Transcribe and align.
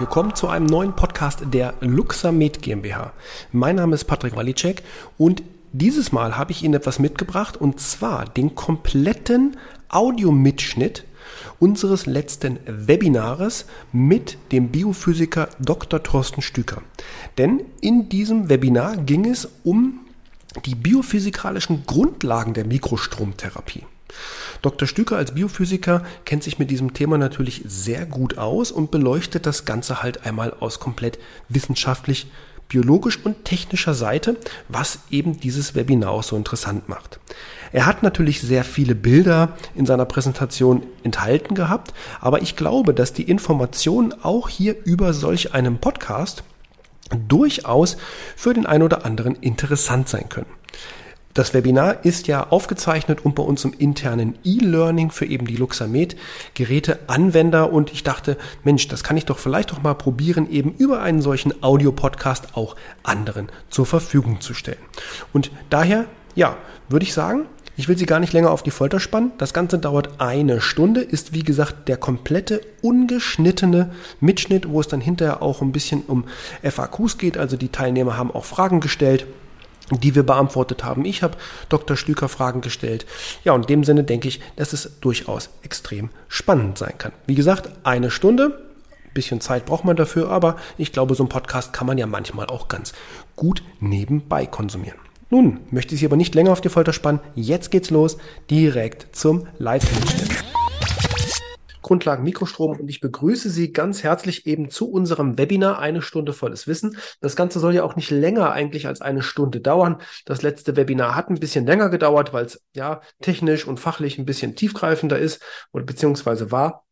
willkommen 0.00 0.34
zu 0.34 0.48
einem 0.48 0.64
neuen 0.64 0.96
Podcast 0.96 1.40
der 1.52 1.74
Luxamed 1.80 2.62
GmbH. 2.62 3.12
Mein 3.52 3.76
Name 3.76 3.94
ist 3.94 4.04
Patrick 4.04 4.34
Walicek 4.34 4.82
und 5.18 5.42
dieses 5.72 6.10
Mal 6.10 6.38
habe 6.38 6.52
ich 6.52 6.62
Ihnen 6.62 6.72
etwas 6.72 6.98
mitgebracht 6.98 7.58
und 7.58 7.80
zwar 7.80 8.24
den 8.24 8.54
kompletten 8.54 9.58
Audiomitschnitt 9.90 11.04
unseres 11.58 12.06
letzten 12.06 12.58
Webinars 12.64 13.66
mit 13.92 14.38
dem 14.52 14.70
Biophysiker 14.70 15.50
Dr. 15.58 16.02
Thorsten 16.02 16.40
Stüker. 16.40 16.80
Denn 17.36 17.60
in 17.82 18.08
diesem 18.08 18.48
Webinar 18.48 18.96
ging 18.96 19.26
es 19.26 19.50
um 19.64 20.00
die 20.64 20.76
biophysikalischen 20.76 21.84
Grundlagen 21.84 22.54
der 22.54 22.64
Mikrostromtherapie. 22.64 23.84
Dr. 24.62 24.86
Stüker 24.86 25.16
als 25.16 25.34
Biophysiker 25.34 26.02
kennt 26.24 26.42
sich 26.42 26.58
mit 26.58 26.70
diesem 26.70 26.92
Thema 26.92 27.18
natürlich 27.18 27.62
sehr 27.66 28.06
gut 28.06 28.38
aus 28.38 28.70
und 28.70 28.90
beleuchtet 28.90 29.46
das 29.46 29.64
Ganze 29.64 30.02
halt 30.02 30.26
einmal 30.26 30.52
aus 30.60 30.80
komplett 30.80 31.18
wissenschaftlich, 31.48 32.26
biologisch 32.68 33.18
und 33.22 33.44
technischer 33.44 33.94
Seite, 33.94 34.36
was 34.68 35.00
eben 35.10 35.40
dieses 35.40 35.74
Webinar 35.74 36.10
auch 36.10 36.22
so 36.22 36.36
interessant 36.36 36.88
macht. 36.88 37.18
Er 37.72 37.86
hat 37.86 38.02
natürlich 38.02 38.40
sehr 38.40 38.64
viele 38.64 38.94
Bilder 38.94 39.56
in 39.74 39.86
seiner 39.86 40.04
Präsentation 40.04 40.82
enthalten 41.02 41.54
gehabt, 41.54 41.94
aber 42.20 42.42
ich 42.42 42.56
glaube, 42.56 42.94
dass 42.94 43.12
die 43.12 43.24
Informationen 43.24 44.14
auch 44.22 44.48
hier 44.48 44.76
über 44.84 45.12
solch 45.12 45.54
einem 45.54 45.78
Podcast 45.78 46.42
durchaus 47.28 47.96
für 48.36 48.54
den 48.54 48.66
einen 48.66 48.84
oder 48.84 49.04
anderen 49.04 49.36
interessant 49.36 50.08
sein 50.08 50.28
können. 50.28 50.46
Das 51.40 51.54
Webinar 51.54 52.04
ist 52.04 52.26
ja 52.26 52.48
aufgezeichnet 52.50 53.24
und 53.24 53.34
bei 53.34 53.42
uns 53.42 53.64
im 53.64 53.72
internen 53.72 54.34
E-Learning 54.44 55.10
für 55.10 55.24
eben 55.24 55.46
die 55.46 55.56
Luxamed 55.56 56.14
Geräte 56.52 56.98
Anwender 57.06 57.72
und 57.72 57.94
ich 57.94 58.02
dachte, 58.02 58.36
Mensch, 58.62 58.88
das 58.88 59.02
kann 59.02 59.16
ich 59.16 59.24
doch 59.24 59.38
vielleicht 59.38 59.70
doch 59.70 59.80
mal 59.80 59.94
probieren, 59.94 60.50
eben 60.50 60.74
über 60.74 61.00
einen 61.00 61.22
solchen 61.22 61.62
Audio-Podcast 61.62 62.58
auch 62.58 62.76
anderen 63.04 63.48
zur 63.70 63.86
Verfügung 63.86 64.42
zu 64.42 64.52
stellen. 64.52 64.82
Und 65.32 65.50
daher, 65.70 66.04
ja, 66.34 66.58
würde 66.90 67.04
ich 67.04 67.14
sagen, 67.14 67.46
ich 67.78 67.88
will 67.88 67.96
Sie 67.96 68.04
gar 68.04 68.20
nicht 68.20 68.34
länger 68.34 68.50
auf 68.50 68.62
die 68.62 68.70
Folter 68.70 69.00
spannen. 69.00 69.32
Das 69.38 69.54
Ganze 69.54 69.78
dauert 69.78 70.20
eine 70.20 70.60
Stunde, 70.60 71.00
ist 71.00 71.32
wie 71.32 71.42
gesagt 71.42 71.88
der 71.88 71.96
komplette 71.96 72.60
ungeschnittene 72.82 73.92
Mitschnitt, 74.20 74.68
wo 74.68 74.78
es 74.80 74.88
dann 74.88 75.00
hinterher 75.00 75.40
auch 75.40 75.62
ein 75.62 75.72
bisschen 75.72 76.02
um 76.02 76.26
FAQs 76.62 77.16
geht. 77.16 77.38
Also 77.38 77.56
die 77.56 77.70
Teilnehmer 77.70 78.18
haben 78.18 78.30
auch 78.30 78.44
Fragen 78.44 78.80
gestellt 78.80 79.26
die 79.90 80.14
wir 80.14 80.22
beantwortet 80.22 80.84
haben. 80.84 81.04
Ich 81.04 81.22
habe 81.22 81.36
Dr. 81.68 81.96
Stüker 81.96 82.28
Fragen 82.28 82.60
gestellt. 82.60 83.06
Ja, 83.44 83.52
und 83.52 83.62
in 83.62 83.66
dem 83.68 83.84
Sinne 83.84 84.04
denke 84.04 84.28
ich, 84.28 84.40
dass 84.56 84.72
es 84.72 85.00
durchaus 85.00 85.50
extrem 85.62 86.10
spannend 86.28 86.78
sein 86.78 86.94
kann. 86.98 87.12
Wie 87.26 87.34
gesagt, 87.34 87.70
eine 87.84 88.10
Stunde, 88.10 88.60
bisschen 89.14 89.40
Zeit 89.40 89.66
braucht 89.66 89.84
man 89.84 89.96
dafür, 89.96 90.30
aber 90.30 90.56
ich 90.78 90.92
glaube, 90.92 91.14
so 91.14 91.24
ein 91.24 91.28
Podcast 91.28 91.72
kann 91.72 91.86
man 91.86 91.98
ja 91.98 92.06
manchmal 92.06 92.46
auch 92.46 92.68
ganz 92.68 92.92
gut 93.36 93.62
nebenbei 93.80 94.46
konsumieren. 94.46 94.98
Nun 95.30 95.60
möchte 95.70 95.94
ich 95.94 96.00
Sie 96.00 96.06
aber 96.06 96.16
nicht 96.16 96.34
länger 96.34 96.52
auf 96.52 96.60
die 96.60 96.68
Folter 96.68 96.92
spannen. 96.92 97.20
Jetzt 97.34 97.70
geht's 97.70 97.90
los, 97.90 98.18
direkt 98.50 99.14
zum 99.14 99.46
Live-Mitschnitt. 99.58 100.49
Grundlagen 101.82 102.24
Mikrostrom 102.24 102.78
und 102.78 102.88
ich 102.88 103.00
begrüße 103.00 103.50
Sie 103.50 103.72
ganz 103.72 104.02
herzlich 104.02 104.46
eben 104.46 104.70
zu 104.70 104.90
unserem 104.90 105.38
Webinar 105.38 105.78
Eine 105.78 106.02
Stunde 106.02 106.32
volles 106.32 106.66
Wissen. 106.66 106.96
Das 107.20 107.36
Ganze 107.36 107.60
soll 107.60 107.74
ja 107.74 107.84
auch 107.84 107.96
nicht 107.96 108.10
länger 108.10 108.52
eigentlich 108.52 108.86
als 108.86 109.00
eine 109.00 109.22
Stunde 109.22 109.60
dauern. 109.60 110.00
Das 110.24 110.42
letzte 110.42 110.76
Webinar 110.76 111.14
hat 111.14 111.30
ein 111.30 111.40
bisschen 111.40 111.66
länger 111.66 111.88
gedauert, 111.88 112.32
weil 112.32 112.44
es 112.46 112.62
ja 112.74 113.00
technisch 113.20 113.66
und 113.66 113.80
fachlich 113.80 114.18
ein 114.18 114.26
bisschen 114.26 114.56
tiefgreifender 114.56 115.18
ist 115.18 115.42
oder 115.72 115.84
beziehungsweise 115.84 116.50
war. 116.50 116.84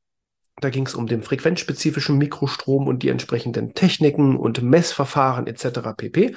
Da 0.60 0.70
ging 0.70 0.86
es 0.86 0.94
um 0.94 1.06
den 1.06 1.22
frequenzspezifischen 1.22 2.18
Mikrostrom 2.18 2.88
und 2.88 3.02
die 3.02 3.10
entsprechenden 3.10 3.74
Techniken 3.74 4.36
und 4.36 4.62
Messverfahren 4.62 5.46
etc. 5.46 5.80
pp. 5.96 6.34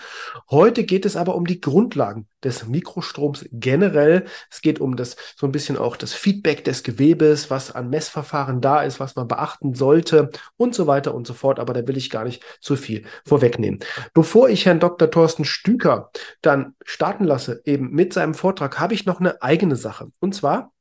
Heute 0.49 0.83
geht 0.83 1.05
es 1.05 1.15
aber 1.15 1.35
um 1.35 1.45
die 1.45 1.59
Grundlagen 1.59 2.27
des 2.43 2.67
Mikrostroms 2.67 3.45
generell. 3.51 4.25
Es 4.49 4.61
geht 4.61 4.79
um 4.79 4.95
das 4.95 5.15
so 5.35 5.47
ein 5.47 5.51
bisschen 5.51 5.77
auch 5.77 5.95
das 5.95 6.13
Feedback 6.13 6.63
des 6.63 6.83
Gewebes, 6.83 7.49
was 7.49 7.71
an 7.71 7.89
Messverfahren 7.89 8.61
da 8.61 8.83
ist, 8.83 8.99
was 8.99 9.15
man 9.15 9.27
beachten 9.27 9.73
sollte 9.73 10.29
und 10.57 10.75
so 10.75 10.85
weiter 10.85 11.15
und 11.15 11.25
so 11.25 11.33
fort. 11.33 11.59
Aber 11.59 11.73
da 11.73 11.87
will 11.87 11.97
ich 11.97 12.09
gar 12.09 12.23
nicht 12.23 12.43
zu 12.59 12.75
viel 12.75 13.05
vorwegnehmen. 13.25 13.79
Bevor 14.13 14.49
ich 14.49 14.65
Herrn 14.65 14.79
Dr. 14.79 15.09
Thorsten 15.09 15.45
Stüker 15.45 16.11
dann 16.41 16.75
starten 16.85 17.23
lasse, 17.23 17.61
eben 17.65 17.91
mit 17.91 18.13
seinem 18.13 18.35
Vortrag, 18.35 18.79
habe 18.79 18.93
ich 18.93 19.05
noch 19.05 19.19
eine 19.19 19.41
eigene 19.41 19.75
Sache. 19.75 20.11
Und 20.19 20.35
zwar 20.35 20.71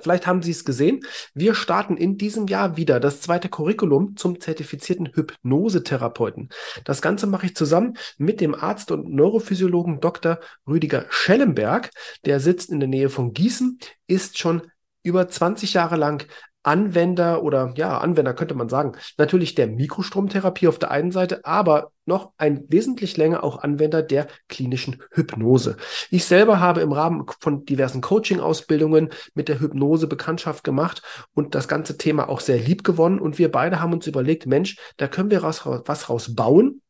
Vielleicht 0.00 0.26
haben 0.26 0.42
Sie 0.42 0.50
es 0.50 0.64
gesehen. 0.64 1.00
Wir 1.34 1.54
starten 1.54 1.96
in 1.96 2.16
diesem 2.16 2.46
Jahr 2.46 2.76
wieder 2.76 3.00
das 3.00 3.20
zweite 3.20 3.48
Curriculum 3.48 4.16
zum 4.16 4.40
zertifizierten 4.40 5.10
Hypnosetherapeuten. 5.14 6.50
Das 6.84 7.02
Ganze 7.02 7.26
mache 7.26 7.46
ich 7.46 7.56
zusammen 7.56 7.96
mit 8.18 8.40
dem 8.40 8.54
Arzt 8.54 8.90
und 8.90 9.08
Neurophysiologen 9.12 10.00
Dr. 10.00 10.38
Rüdiger 10.66 11.06
Schellenberg. 11.10 11.90
Der 12.24 12.40
sitzt 12.40 12.70
in 12.70 12.80
der 12.80 12.88
Nähe 12.88 13.08
von 13.08 13.32
Gießen, 13.32 13.78
ist 14.06 14.38
schon 14.38 14.62
über 15.02 15.28
20 15.28 15.74
Jahre 15.74 15.96
lang 15.96 16.26
Anwender 16.66 17.42
oder 17.42 17.72
ja, 17.76 17.98
Anwender 17.98 18.34
könnte 18.34 18.54
man 18.54 18.68
sagen, 18.68 18.92
natürlich 19.18 19.54
der 19.54 19.68
Mikrostromtherapie 19.68 20.66
auf 20.66 20.78
der 20.78 20.90
einen 20.90 21.12
Seite, 21.12 21.44
aber 21.44 21.92
noch 22.06 22.32
ein 22.38 22.64
wesentlich 22.68 23.16
länger 23.16 23.44
auch 23.44 23.62
Anwender 23.62 24.02
der 24.02 24.26
klinischen 24.48 25.02
Hypnose. 25.12 25.76
Ich 26.10 26.24
selber 26.24 26.60
habe 26.60 26.80
im 26.80 26.92
Rahmen 26.92 27.26
von 27.40 27.64
diversen 27.64 28.00
Coaching-Ausbildungen 28.00 29.10
mit 29.34 29.48
der 29.48 29.60
Hypnose 29.60 30.06
Bekanntschaft 30.08 30.64
gemacht 30.64 31.02
und 31.34 31.54
das 31.54 31.68
ganze 31.68 31.98
Thema 31.98 32.28
auch 32.28 32.40
sehr 32.40 32.58
lieb 32.58 32.84
gewonnen 32.84 33.20
und 33.20 33.38
wir 33.38 33.50
beide 33.50 33.80
haben 33.80 33.92
uns 33.92 34.06
überlegt, 34.06 34.46
Mensch, 34.46 34.76
da 34.96 35.06
können 35.06 35.30
wir 35.30 35.42
was, 35.42 35.66
was 35.66 36.08
rausbauen 36.08 36.82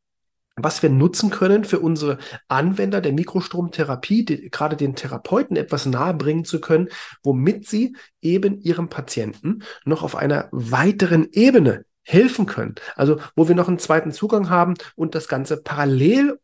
was 0.57 0.83
wir 0.83 0.91
nutzen 0.91 1.31
können 1.31 1.65
für 1.65 1.81
unsere 1.81 2.19
Anwender 2.49 3.01
der 3.01 3.13
Mikrostromtherapie, 3.13 4.25
die, 4.25 4.51
gerade 4.51 4.77
den 4.77 4.97
Therapeuten 4.97 5.57
etwas 5.57 5.87
nahe 5.87 6.15
bringen 6.15 6.45
zu 6.45 6.61
können, 6.61 6.89
womit 7.23 7.67
sie 7.67 7.95
eben 8.23 8.61
ihrem 8.63 8.89
Patienten 8.89 9.63
noch 9.85 10.03
auf 10.03 10.17
einer 10.17 10.49
weiteren 10.53 11.29
Ebene 11.33 11.85
helfen 12.03 12.47
können. 12.47 12.77
Also 12.95 13.21
wo 13.35 13.49
wir 13.49 13.55
noch 13.55 13.69
einen 13.69 13.79
zweiten 13.79 14.13
Zugang 14.13 14.49
haben 14.49 14.75
und 14.95 15.15
das 15.15 15.29
Ganze 15.29 15.63
parallel 15.63 16.39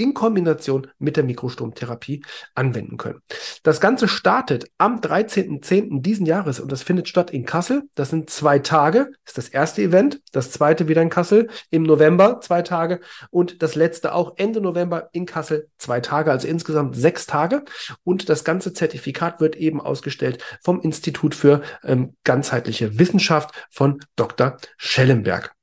in 0.00 0.14
Kombination 0.14 0.86
mit 0.98 1.18
der 1.18 1.24
Mikrostromtherapie 1.24 2.22
anwenden 2.54 2.96
können. 2.96 3.20
Das 3.62 3.80
Ganze 3.80 4.08
startet 4.08 4.70
am 4.78 5.00
13.10. 5.00 6.00
diesen 6.00 6.24
Jahres 6.24 6.58
und 6.58 6.72
das 6.72 6.82
findet 6.82 7.06
statt 7.06 7.30
in 7.30 7.44
Kassel. 7.44 7.82
Das 7.94 8.08
sind 8.08 8.30
zwei 8.30 8.58
Tage. 8.58 9.10
Das 9.24 9.32
ist 9.32 9.38
das 9.38 9.48
erste 9.48 9.82
Event. 9.82 10.22
Das 10.32 10.50
zweite 10.50 10.88
wieder 10.88 11.02
in 11.02 11.10
Kassel 11.10 11.50
im 11.70 11.82
November, 11.82 12.40
zwei 12.40 12.62
Tage. 12.62 13.00
Und 13.30 13.62
das 13.62 13.74
letzte 13.74 14.14
auch 14.14 14.32
Ende 14.36 14.62
November 14.62 15.10
in 15.12 15.26
Kassel, 15.26 15.68
zwei 15.76 16.00
Tage. 16.00 16.30
Also 16.30 16.48
insgesamt 16.48 16.96
sechs 16.96 17.26
Tage. 17.26 17.64
Und 18.02 18.30
das 18.30 18.42
ganze 18.44 18.72
Zertifikat 18.72 19.40
wird 19.40 19.56
eben 19.56 19.82
ausgestellt 19.82 20.42
vom 20.62 20.80
Institut 20.80 21.34
für 21.34 21.60
ähm, 21.84 22.16
ganzheitliche 22.24 22.98
Wissenschaft 22.98 23.54
von 23.70 24.00
Dr. 24.16 24.56
Schellenberg. 24.78 25.54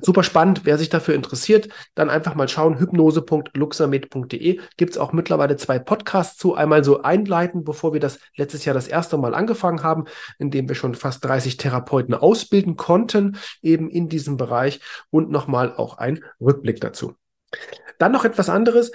Super 0.00 0.22
spannend, 0.22 0.60
wer 0.64 0.78
sich 0.78 0.88
dafür 0.88 1.14
interessiert, 1.14 1.68
dann 1.94 2.08
einfach 2.08 2.34
mal 2.34 2.48
schauen, 2.48 2.78
hypnose.luxamed.de 2.78 4.60
gibt 4.76 4.92
es 4.92 4.98
auch 4.98 5.12
mittlerweile 5.12 5.56
zwei 5.56 5.78
Podcasts 5.78 6.36
zu, 6.36 6.54
einmal 6.54 6.84
so 6.84 7.02
einleiten, 7.02 7.64
bevor 7.64 7.92
wir 7.92 8.00
das 8.00 8.20
letztes 8.36 8.64
Jahr 8.64 8.74
das 8.74 8.88
erste 8.88 9.16
Mal 9.18 9.34
angefangen 9.34 9.82
haben, 9.82 10.04
in 10.38 10.50
dem 10.50 10.68
wir 10.68 10.76
schon 10.76 10.94
fast 10.94 11.24
30 11.24 11.56
Therapeuten 11.56 12.14
ausbilden 12.14 12.76
konnten, 12.76 13.38
eben 13.60 13.90
in 13.90 14.08
diesem 14.08 14.36
Bereich 14.36 14.80
und 15.10 15.30
nochmal 15.30 15.74
auch 15.74 15.98
ein 15.98 16.24
Rückblick 16.40 16.80
dazu. 16.80 17.14
Dann 17.98 18.12
noch 18.12 18.24
etwas 18.24 18.48
anderes. 18.48 18.92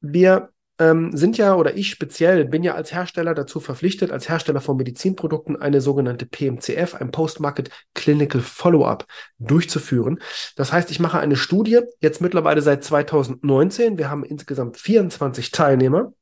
Wir 0.00 0.51
ähm, 0.78 1.16
sind 1.16 1.38
ja, 1.38 1.54
oder 1.54 1.76
ich 1.76 1.90
speziell, 1.90 2.44
bin 2.44 2.62
ja 2.62 2.74
als 2.74 2.92
Hersteller 2.92 3.34
dazu 3.34 3.60
verpflichtet, 3.60 4.10
als 4.10 4.28
Hersteller 4.28 4.60
von 4.60 4.76
Medizinprodukten 4.76 5.60
eine 5.60 5.80
sogenannte 5.80 6.26
PMCF, 6.26 6.94
ein 6.94 7.10
Post-Market 7.10 7.70
Clinical 7.94 8.40
Follow-up 8.40 9.06
durchzuführen. 9.38 10.18
Das 10.56 10.72
heißt, 10.72 10.90
ich 10.90 11.00
mache 11.00 11.18
eine 11.18 11.36
Studie, 11.36 11.80
jetzt 12.00 12.20
mittlerweile 12.20 12.62
seit 12.62 12.84
2019. 12.84 13.98
Wir 13.98 14.10
haben 14.10 14.24
insgesamt 14.24 14.76
24 14.76 15.50
Teilnehmer 15.50 16.12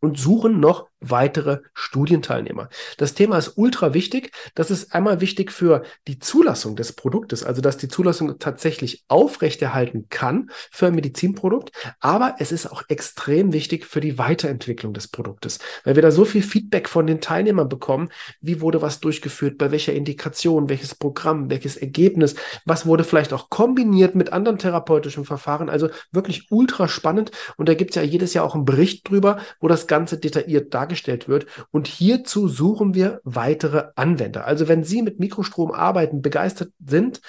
und 0.00 0.18
suchen 0.18 0.60
noch 0.60 0.88
weitere 1.10 1.60
Studienteilnehmer. 1.74 2.68
Das 2.96 3.14
Thema 3.14 3.38
ist 3.38 3.52
ultra 3.56 3.94
wichtig. 3.94 4.32
Das 4.54 4.70
ist 4.70 4.94
einmal 4.94 5.20
wichtig 5.20 5.52
für 5.52 5.82
die 6.08 6.18
Zulassung 6.18 6.76
des 6.76 6.92
Produktes, 6.92 7.44
also 7.44 7.60
dass 7.60 7.76
die 7.76 7.88
Zulassung 7.88 8.38
tatsächlich 8.38 9.04
aufrechterhalten 9.08 10.08
kann 10.08 10.50
für 10.70 10.86
ein 10.86 10.94
Medizinprodukt. 10.94 11.72
Aber 12.00 12.36
es 12.38 12.52
ist 12.52 12.70
auch 12.70 12.82
extrem 12.88 13.52
wichtig 13.52 13.86
für 13.86 14.00
die 14.00 14.18
Weiterentwicklung 14.18 14.94
des 14.94 15.08
Produktes, 15.08 15.58
weil 15.84 15.94
wir 15.94 16.02
da 16.02 16.10
so 16.10 16.24
viel 16.24 16.42
Feedback 16.42 16.88
von 16.88 17.06
den 17.06 17.20
Teilnehmern 17.20 17.68
bekommen. 17.68 18.08
Wie 18.40 18.60
wurde 18.60 18.82
was 18.82 19.00
durchgeführt? 19.00 19.58
Bei 19.58 19.70
welcher 19.70 19.92
Indikation? 19.92 20.68
Welches 20.68 20.94
Programm? 20.94 21.50
Welches 21.50 21.76
Ergebnis? 21.76 22.34
Was 22.64 22.86
wurde 22.86 23.04
vielleicht 23.04 23.32
auch 23.32 23.50
kombiniert 23.50 24.14
mit 24.14 24.32
anderen 24.32 24.58
therapeutischen 24.58 25.24
Verfahren? 25.24 25.68
Also 25.68 25.90
wirklich 26.12 26.50
ultra 26.50 26.88
spannend. 26.88 27.30
Und 27.56 27.68
da 27.68 27.74
gibt 27.74 27.90
es 27.90 27.96
ja 27.96 28.02
jedes 28.02 28.34
Jahr 28.34 28.44
auch 28.44 28.54
einen 28.54 28.64
Bericht 28.64 29.08
drüber, 29.08 29.38
wo 29.60 29.68
das 29.68 29.86
Ganze 29.86 30.18
detailliert 30.18 30.72
dargestellt 30.72 30.93
dargestellt 30.94 31.28
wird. 31.28 31.46
Und 31.70 31.86
hierzu 31.86 32.48
suchen 32.48 32.94
wir 32.94 33.20
weitere 33.24 33.88
Anwender. 33.96 34.46
Also 34.46 34.68
wenn 34.68 34.84
Sie 34.84 35.02
mit 35.02 35.18
Mikrostrom 35.20 35.72
arbeiten, 35.72 36.22
begeistert 36.22 36.70
sind, 36.84 37.20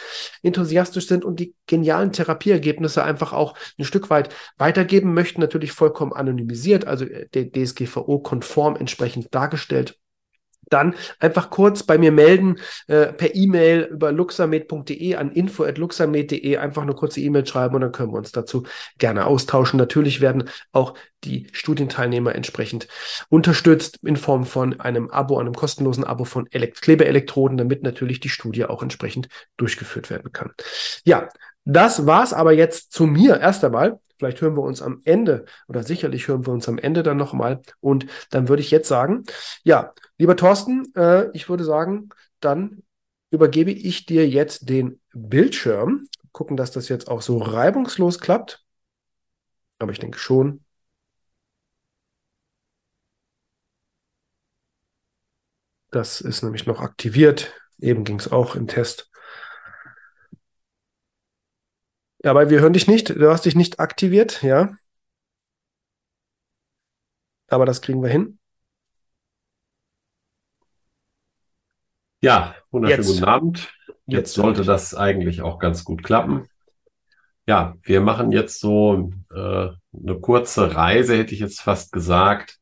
enthusiastisch 0.44 1.08
sind 1.08 1.26
und 1.26 1.40
die 1.40 1.56
genialen 1.68 2.12
Therapieergebnisse 2.12 3.04
einfach 3.04 3.34
auch 3.34 3.56
ein 3.78 3.86
Stück 3.86 4.10
weit 4.10 4.30
weitergeben 4.58 5.14
möchten, 5.14 5.42
natürlich 5.42 5.72
vollkommen 5.72 6.14
anonymisiert, 6.14 6.86
also 6.86 7.06
DSGVO-konform 7.06 8.76
entsprechend 8.76 9.34
dargestellt 9.34 9.98
dann 10.70 10.96
einfach 11.20 11.50
kurz 11.50 11.84
bei 11.84 11.98
mir 11.98 12.12
melden 12.12 12.58
äh, 12.88 13.08
per 13.08 13.36
E-Mail 13.36 13.90
über 13.92 14.12
luxamed.de 14.12 15.16
an 15.16 15.32
info@luxamed.de 15.32 16.58
einfach 16.58 16.82
eine 16.82 16.94
kurze 16.94 17.22
E-Mail 17.22 17.46
schreiben 17.46 17.76
und 17.76 17.82
dann 17.82 17.92
können 17.92 18.12
wir 18.12 18.18
uns 18.18 18.32
dazu 18.32 18.64
gerne 18.98 19.26
austauschen. 19.26 19.78
Natürlich 19.78 20.22
werden 20.22 20.50
auch 20.72 20.96
die 21.24 21.48
Studienteilnehmer 21.52 22.36
entsprechend 22.36 22.88
unterstützt 23.30 24.00
in 24.04 24.16
Form 24.16 24.46
von 24.46 24.80
einem 24.80 25.10
Abo, 25.10 25.40
einem 25.40 25.54
kostenlosen 25.54 26.04
Abo 26.04 26.24
von 26.24 26.48
Elekt 26.52 26.82
Klebeelektroden, 26.82 27.58
damit 27.58 27.84
natürlich 27.84 28.20
die 28.20 28.30
Studie 28.30 28.66
auch 28.66 28.84
entsprechend 28.84 29.28
durchgeführt 29.58 30.10
werden 30.10 30.32
kann. 30.32 30.52
Ja, 31.04 31.30
das 31.66 32.06
war's 32.06 32.32
aber 32.32 32.54
jetzt 32.54 32.92
zu 32.92 33.08
mir 33.08 33.40
erst 33.40 33.64
einmal. 33.66 34.00
Vielleicht 34.18 34.42
hören 34.42 34.56
wir 34.56 34.64
uns 34.64 34.82
am 34.82 35.02
Ende 35.06 35.46
oder 35.68 35.84
sicherlich 35.84 36.28
hören 36.28 36.46
wir 36.46 36.54
uns 36.54 36.68
am 36.70 36.78
Ende 36.78 37.04
dann 37.04 37.18
nochmal. 37.18 37.62
Und 37.80 38.08
dann 38.30 38.48
würde 38.48 38.62
ich 38.62 38.72
jetzt 38.72 38.88
sagen, 38.88 39.24
ja, 39.64 39.94
lieber 40.18 40.36
Thorsten, 40.36 40.94
äh, 40.96 41.30
ich 41.32 41.50
würde 41.50 41.64
sagen, 41.64 42.10
dann 42.40 42.84
übergebe 43.32 43.72
ich 43.72 44.06
dir 44.06 44.28
jetzt 44.28 44.70
den 44.70 45.02
Bildschirm. 45.14 46.08
Gucken, 46.32 46.58
dass 46.58 46.72
das 46.72 46.90
jetzt 46.90 47.08
auch 47.08 47.22
so 47.22 47.38
reibungslos 47.38 48.20
klappt. 48.20 48.64
Aber 49.80 49.92
ich 49.92 50.00
denke 50.00 50.20
schon. 50.20 50.64
Das 55.92 56.20
ist 56.22 56.44
nämlich 56.44 56.66
noch 56.66 56.82
aktiviert. 56.82 57.54
Eben 57.80 58.04
ging 58.04 58.20
es 58.20 58.32
auch 58.32 58.56
im 58.56 58.68
Test. 58.68 59.10
Ja, 62.26 62.32
aber 62.32 62.50
wir 62.50 62.60
hören 62.60 62.74
dich 62.74 62.88
nicht. 62.88 63.10
Du 63.10 63.30
hast 63.30 63.46
dich 63.46 63.54
nicht 63.56 63.80
aktiviert, 63.80 64.42
ja. 64.42 64.76
Aber 67.48 67.68
das 67.68 67.84
kriegen 67.84 68.02
wir 68.02 68.10
hin. 68.10 68.40
Ja, 72.22 72.56
wunderschönen 72.72 73.06
guten 73.06 73.24
Abend. 73.26 73.74
Jetzt, 74.08 74.08
Jetzt 74.08 74.34
sollte 74.34 74.64
das 74.64 74.96
eigentlich 74.96 75.44
auch 75.44 75.60
ganz 75.60 75.84
gut 75.84 76.02
klappen. 76.02 76.48
Ja, 77.46 77.76
wir 77.84 78.02
machen 78.02 78.32
jetzt 78.32 78.60
so 78.60 79.12
äh, 79.32 79.36
eine 79.38 80.20
kurze 80.20 80.74
Reise, 80.74 81.16
hätte 81.16 81.36
ich 81.36 81.42
jetzt 81.42 81.62
fast 81.62 81.92
gesagt, 81.92 82.58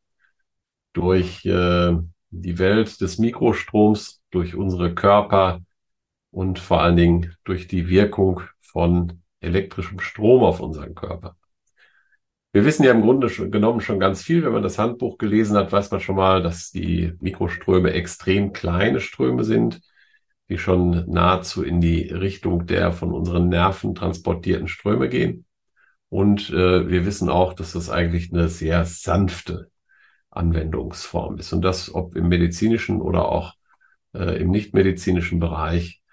durch 0.92 1.46
äh, 1.46 1.94
die 2.32 2.60
Welt 2.60 3.00
des 3.00 3.18
Mikrostroms, 3.18 4.22
durch 4.30 4.56
unsere 4.56 4.94
Körper 4.94 5.62
und 6.32 6.60
vor 6.60 6.82
allen 6.82 6.98
Dingen 6.98 7.38
durch 7.46 7.70
die 7.70 7.88
Wirkung 7.88 8.42
von 8.60 9.23
elektrischem 9.44 10.00
Strom 10.00 10.44
auf 10.44 10.60
unseren 10.60 10.96
Körper. 10.96 11.36
Wir 12.52 12.66
wissen 12.66 12.84
ja 12.84 12.92
im 12.92 13.02
Grunde 13.02 13.30
schon, 13.30 13.50
genommen 13.50 13.82
schon 13.82 14.00
ganz 14.00 14.22
viel. 14.22 14.44
Wenn 14.44 14.54
man 14.54 14.62
das 14.62 14.78
Handbuch 14.78 15.18
gelesen 15.18 15.58
hat, 15.58 15.72
weiß 15.72 15.90
man 15.90 16.00
schon 16.00 16.16
mal, 16.16 16.44
dass 16.44 16.70
die 16.70 17.14
Mikroströme 17.20 17.94
extrem 17.94 18.54
kleine 18.54 19.00
Ströme 19.00 19.44
sind, 19.44 19.82
die 20.50 20.60
schon 20.60 21.10
nahezu 21.10 21.64
in 21.64 21.82
die 21.82 22.10
Richtung 22.10 22.68
der 22.68 22.92
von 22.92 23.12
unseren 23.12 23.50
Nerven 23.50 23.96
transportierten 23.96 24.68
Ströme 24.68 25.10
gehen. 25.10 25.46
Und 26.10 26.52
äh, 26.52 26.88
wir 26.88 27.08
wissen 27.08 27.28
auch, 27.28 27.54
dass 27.54 27.72
das 27.74 27.90
eigentlich 27.90 28.32
eine 28.32 28.50
sehr 28.50 28.86
sanfte 28.86 29.72
Anwendungsform 30.30 31.38
ist. 31.40 31.54
Und 31.54 31.64
das, 31.64 31.94
ob 31.94 32.16
im 32.16 32.28
medizinischen 32.28 33.02
oder 33.02 33.30
auch 33.30 33.56
äh, 34.14 34.40
im 34.40 34.52
nichtmedizinischen 34.52 35.40
Bereich, 35.40 36.04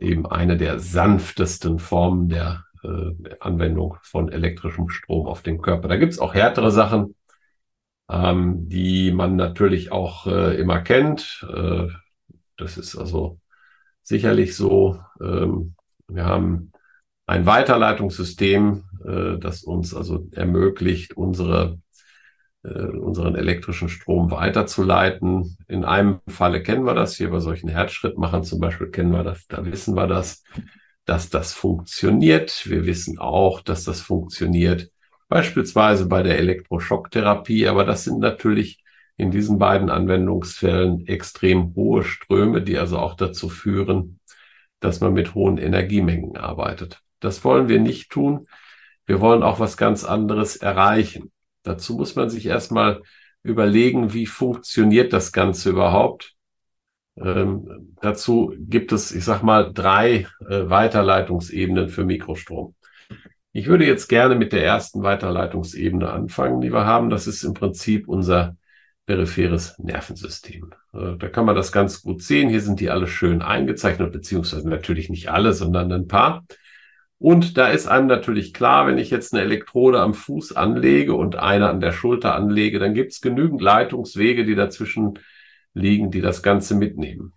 eben 0.00 0.26
eine 0.26 0.56
der 0.56 0.80
sanftesten 0.80 1.78
Formen 1.78 2.28
der 2.28 2.64
äh, 2.84 3.36
Anwendung 3.40 3.96
von 4.02 4.30
elektrischem 4.30 4.88
Strom 4.88 5.26
auf 5.26 5.42
den 5.42 5.60
Körper. 5.60 5.88
Da 5.88 5.96
gibt 5.96 6.12
es 6.12 6.18
auch 6.18 6.34
härtere 6.34 6.70
Sachen, 6.70 7.14
ähm, 8.10 8.68
die 8.68 9.12
man 9.12 9.36
natürlich 9.36 9.92
auch 9.92 10.26
äh, 10.26 10.56
immer 10.60 10.80
kennt. 10.80 11.46
Äh, 11.52 11.88
das 12.56 12.78
ist 12.78 12.96
also 12.96 13.40
sicherlich 14.02 14.56
so. 14.56 15.00
Ähm, 15.20 15.74
wir 16.08 16.26
haben 16.26 16.72
ein 17.26 17.46
Weiterleitungssystem, 17.46 18.84
äh, 19.04 19.38
das 19.38 19.64
uns 19.64 19.94
also 19.94 20.28
ermöglicht, 20.32 21.16
unsere 21.16 21.78
äh, 22.64 22.68
unseren 22.68 23.34
elektrischen 23.34 23.88
Strom 23.88 24.30
weiterzuleiten. 24.30 25.58
In 25.68 25.84
einem 25.84 26.20
Falle 26.26 26.62
kennen 26.62 26.84
wir 26.84 26.94
das 26.94 27.16
hier 27.16 27.30
bei 27.30 27.40
solchen 27.40 27.68
Herzschrittmachern 27.68 28.42
zum 28.42 28.58
Beispiel 28.58 28.90
kennen 28.90 29.12
wir 29.12 29.22
das, 29.22 29.46
da 29.46 29.64
wissen 29.64 29.94
wir 29.94 30.06
das 30.06 30.42
dass 31.04 31.30
das 31.30 31.52
funktioniert. 31.52 32.68
Wir 32.68 32.86
wissen 32.86 33.18
auch, 33.18 33.60
dass 33.60 33.84
das 33.84 34.00
funktioniert 34.00 34.90
beispielsweise 35.28 36.06
bei 36.06 36.22
der 36.22 36.38
Elektroschocktherapie, 36.38 37.66
aber 37.66 37.84
das 37.84 38.04
sind 38.04 38.20
natürlich 38.20 38.82
in 39.16 39.30
diesen 39.30 39.58
beiden 39.58 39.90
Anwendungsfällen 39.90 41.06
extrem 41.06 41.74
hohe 41.74 42.04
Ströme, 42.04 42.62
die 42.62 42.78
also 42.78 42.98
auch 42.98 43.14
dazu 43.14 43.48
führen, 43.48 44.20
dass 44.80 45.00
man 45.00 45.12
mit 45.12 45.34
hohen 45.34 45.58
Energiemengen 45.58 46.36
arbeitet. 46.36 47.00
Das 47.20 47.44
wollen 47.44 47.68
wir 47.68 47.80
nicht 47.80 48.10
tun. 48.10 48.46
Wir 49.06 49.20
wollen 49.20 49.42
auch 49.42 49.60
was 49.60 49.76
ganz 49.76 50.04
anderes 50.04 50.56
erreichen. 50.56 51.32
Dazu 51.62 51.94
muss 51.96 52.16
man 52.16 52.28
sich 52.28 52.46
erstmal 52.46 53.02
überlegen, 53.42 54.12
wie 54.12 54.26
funktioniert 54.26 55.12
das 55.12 55.32
Ganze 55.32 55.70
überhaupt? 55.70 56.33
Ähm, 57.16 57.94
dazu 58.00 58.54
gibt 58.58 58.92
es, 58.92 59.12
ich 59.12 59.24
sag 59.24 59.42
mal, 59.42 59.72
drei 59.72 60.26
äh, 60.48 60.68
Weiterleitungsebenen 60.68 61.88
für 61.88 62.04
Mikrostrom. 62.04 62.74
Ich 63.52 63.68
würde 63.68 63.86
jetzt 63.86 64.08
gerne 64.08 64.34
mit 64.34 64.52
der 64.52 64.64
ersten 64.64 65.02
Weiterleitungsebene 65.02 66.10
anfangen, 66.10 66.60
die 66.60 66.72
wir 66.72 66.86
haben. 66.86 67.10
Das 67.10 67.28
ist 67.28 67.44
im 67.44 67.54
Prinzip 67.54 68.08
unser 68.08 68.56
peripheres 69.06 69.78
Nervensystem. 69.78 70.72
Äh, 70.92 71.16
da 71.18 71.28
kann 71.28 71.44
man 71.44 71.54
das 71.54 71.70
ganz 71.70 72.02
gut 72.02 72.22
sehen. 72.22 72.48
Hier 72.48 72.60
sind 72.60 72.80
die 72.80 72.90
alle 72.90 73.06
schön 73.06 73.42
eingezeichnet, 73.42 74.12
beziehungsweise 74.12 74.68
natürlich 74.68 75.08
nicht 75.08 75.30
alle, 75.30 75.52
sondern 75.52 75.92
ein 75.92 76.08
paar. 76.08 76.44
Und 77.18 77.56
da 77.56 77.68
ist 77.68 77.86
einem 77.86 78.08
natürlich 78.08 78.52
klar, 78.52 78.86
wenn 78.86 78.98
ich 78.98 79.10
jetzt 79.10 79.32
eine 79.32 79.42
Elektrode 79.42 80.00
am 80.00 80.14
Fuß 80.14 80.56
anlege 80.56 81.14
und 81.14 81.36
eine 81.36 81.68
an 81.70 81.80
der 81.80 81.92
Schulter 81.92 82.34
anlege, 82.34 82.78
dann 82.78 82.92
gibt 82.92 83.12
es 83.12 83.20
genügend 83.20 83.62
Leitungswege, 83.62 84.44
die 84.44 84.56
dazwischen 84.56 85.18
liegen, 85.74 86.10
die 86.10 86.20
das 86.20 86.42
Ganze 86.42 86.74
mitnehmen. 86.74 87.34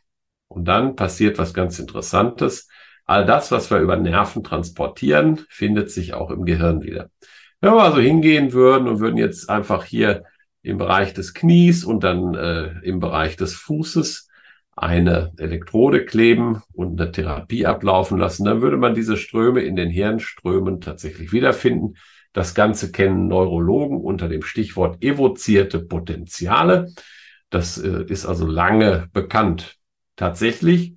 Und 0.48 0.66
dann 0.66 0.96
passiert 0.96 1.38
was 1.38 1.54
ganz 1.54 1.80
Interessantes. 1.80 2.70
All 3.06 3.26
das, 3.26 3.52
was 3.52 3.70
wir 3.70 3.80
über 3.80 3.98
Nerven 3.98 4.44
transportieren, 4.44 5.42
findet 5.50 5.92
sich 5.92 6.14
auch 6.14 6.32
im 6.32 6.46
Gehirn 6.46 6.82
wieder. 6.84 7.10
Wenn 7.60 7.74
wir 7.74 7.84
also 7.84 8.00
hingehen 8.00 8.54
würden 8.54 8.88
und 8.88 9.00
würden 9.00 9.18
jetzt 9.18 9.50
einfach 9.50 9.84
hier 9.84 10.24
im 10.62 10.78
Bereich 10.78 11.14
des 11.14 11.34
Knies 11.34 11.84
und 11.84 12.04
dann 12.04 12.36
äh, 12.36 12.80
im 12.84 13.00
Bereich 13.00 13.36
des 13.36 13.56
Fußes 13.56 14.30
eine 14.76 15.34
Elektrode 15.38 16.06
kleben 16.06 16.62
und 16.74 17.02
eine 17.02 17.12
Therapie 17.12 17.66
ablaufen 17.66 18.20
lassen, 18.20 18.46
dann 18.46 18.62
würde 18.62 18.78
man 18.78 18.94
diese 18.94 19.18
Ströme 19.18 19.62
in 19.62 19.76
den 19.76 19.90
Hirnströmen 19.90 20.82
tatsächlich 20.82 21.32
wiederfinden. 21.32 21.96
Das 22.32 22.54
Ganze 22.54 22.92
kennen 22.92 23.28
Neurologen 23.28 24.00
unter 24.00 24.30
dem 24.30 24.44
Stichwort 24.44 25.04
evozierte 25.04 25.80
Potenziale. 25.80 26.94
Das 27.50 27.78
äh, 27.78 28.04
ist 28.08 28.26
also 28.26 28.46
lange 28.46 29.10
bekannt. 29.14 29.78
Tatsächlich 30.16 30.96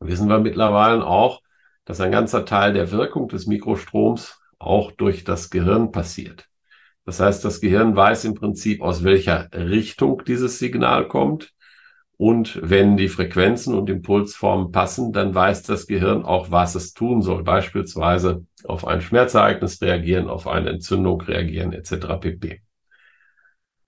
wissen 0.00 0.28
wir 0.28 0.38
mittlerweile 0.38 1.06
auch, 1.06 1.42
dass 1.84 2.00
ein 2.00 2.12
ganzer 2.12 2.44
Teil 2.44 2.72
der 2.74 2.90
Wirkung 2.90 3.28
des 3.28 3.46
Mikrostroms 3.46 4.40
auch 4.58 4.92
durch 4.92 5.24
das 5.24 5.50
Gehirn 5.50 5.90
passiert. 5.90 6.48
Das 7.04 7.18
heißt, 7.18 7.44
das 7.44 7.60
Gehirn 7.60 7.96
weiß 7.96 8.24
im 8.24 8.34
Prinzip, 8.34 8.80
aus 8.80 9.02
welcher 9.02 9.48
Richtung 9.52 10.22
dieses 10.24 10.58
Signal 10.58 11.08
kommt. 11.08 11.52
Und 12.16 12.60
wenn 12.62 12.96
die 12.96 13.08
Frequenzen 13.08 13.74
und 13.74 13.90
Impulsformen 13.90 14.70
passen, 14.70 15.12
dann 15.12 15.34
weiß 15.34 15.64
das 15.64 15.88
Gehirn 15.88 16.24
auch, 16.24 16.52
was 16.52 16.76
es 16.76 16.94
tun 16.94 17.20
soll. 17.20 17.42
Beispielsweise 17.42 18.46
auf 18.62 18.86
ein 18.86 19.00
Schmerzereignis 19.00 19.82
reagieren, 19.82 20.28
auf 20.28 20.46
eine 20.46 20.70
Entzündung 20.70 21.20
reagieren, 21.22 21.72
etc. 21.72 22.20
pp. 22.20 22.62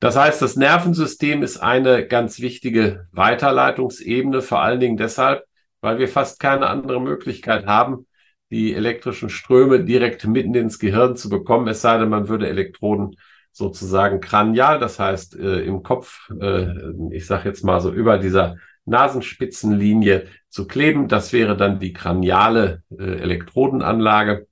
Das 0.05 0.17
heißt, 0.17 0.43
das 0.43 0.57
Nervensystem 0.57 1.43
ist 1.43 1.57
eine 1.57 2.07
ganz 2.07 2.39
wichtige 2.39 3.09
Weiterleitungsebene, 3.13 4.43
vor 4.43 4.61
allen 4.61 4.79
Dingen 4.79 4.99
deshalb, 4.99 5.45
weil 5.81 5.99
wir 5.99 6.09
fast 6.09 6.39
keine 6.39 6.67
andere 6.67 7.01
Möglichkeit 7.01 7.65
haben, 7.65 8.07
die 8.51 8.75
elektrischen 8.75 9.31
Ströme 9.31 9.83
direkt 9.83 10.27
mitten 10.27 10.55
ins 10.57 10.79
Gehirn 10.79 11.17
zu 11.17 11.31
bekommen, 11.31 11.69
es 11.69 11.81
sei 11.81 11.97
denn, 11.97 12.11
man 12.11 12.29
würde 12.29 12.51
Elektroden 12.51 13.17
sozusagen 13.51 14.21
kranial, 14.21 14.79
das 14.79 14.99
heißt 14.99 15.37
äh, 15.37 15.61
im 15.63 15.83
Kopf, 15.83 16.31
äh, 16.39 16.67
ich 17.11 17.25
sage 17.25 17.49
jetzt 17.49 17.65
mal 17.65 17.81
so 17.81 17.91
über 17.91 18.19
dieser 18.19 18.59
Nasenspitzenlinie 18.85 20.27
zu 20.51 20.67
kleben. 20.67 21.09
Das 21.09 21.33
wäre 21.33 21.57
dann 21.57 21.81
die 21.81 21.95
kraniale 21.95 22.83
äh, 22.91 23.21
Elektrodenanlage. 23.21 24.49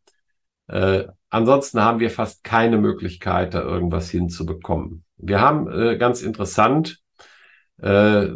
Äh, 0.68 1.08
ansonsten 1.28 1.82
haben 1.82 2.00
wir 2.00 2.08
fast 2.08 2.42
keine 2.42 2.78
Möglichkeit, 2.78 3.52
da 3.52 3.60
irgendwas 3.60 4.08
hinzubekommen. 4.08 5.04
Wir 5.22 5.40
haben 5.40 5.70
äh, 5.70 5.96
ganz 5.96 6.20
interessant 6.20 7.02
äh, 7.82 8.28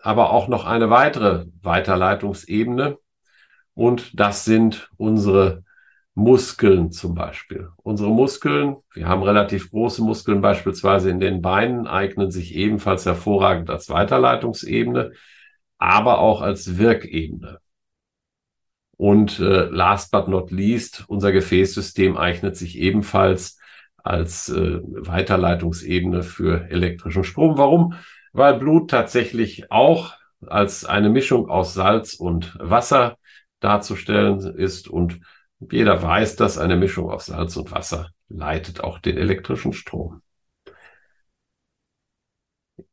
aber 0.00 0.30
auch 0.30 0.48
noch 0.48 0.64
eine 0.64 0.90
weitere 0.90 1.46
Weiterleitungsebene. 1.60 2.98
Und 3.74 4.18
das 4.18 4.44
sind 4.44 4.90
unsere 4.96 5.64
Muskeln 6.14 6.92
zum 6.92 7.14
Beispiel. 7.14 7.70
Unsere 7.76 8.10
Muskeln, 8.10 8.76
wir 8.92 9.08
haben 9.08 9.22
relativ 9.22 9.70
große 9.70 10.02
Muskeln 10.02 10.40
beispielsweise 10.40 11.10
in 11.10 11.20
den 11.20 11.42
Beinen, 11.42 11.86
eignen 11.86 12.30
sich 12.30 12.54
ebenfalls 12.54 13.06
hervorragend 13.06 13.70
als 13.70 13.88
Weiterleitungsebene, 13.88 15.12
aber 15.78 16.18
auch 16.18 16.42
als 16.42 16.76
Wirkebene. 16.76 17.58
Und 18.96 19.40
äh, 19.40 19.64
last 19.64 20.12
but 20.12 20.28
not 20.28 20.50
least, 20.50 21.04
unser 21.08 21.32
Gefäßsystem 21.32 22.16
eignet 22.16 22.56
sich 22.56 22.78
ebenfalls 22.78 23.58
als 24.04 24.48
äh, 24.48 24.80
Weiterleitungsebene 24.82 26.22
für 26.22 26.70
elektrischen 26.70 27.24
Strom. 27.24 27.58
Warum? 27.58 27.94
Weil 28.32 28.58
Blut 28.58 28.90
tatsächlich 28.90 29.70
auch 29.70 30.14
als 30.46 30.84
eine 30.84 31.10
Mischung 31.10 31.48
aus 31.48 31.74
Salz 31.74 32.14
und 32.14 32.56
Wasser 32.58 33.16
darzustellen 33.60 34.40
ist 34.56 34.88
und 34.88 35.20
jeder 35.70 36.02
weiß, 36.02 36.36
dass 36.36 36.58
eine 36.58 36.76
Mischung 36.76 37.10
aus 37.10 37.26
Salz 37.26 37.56
und 37.56 37.70
Wasser 37.70 38.10
leitet 38.28 38.82
auch 38.82 38.98
den 38.98 39.16
elektrischen 39.16 39.72
Strom. 39.72 40.22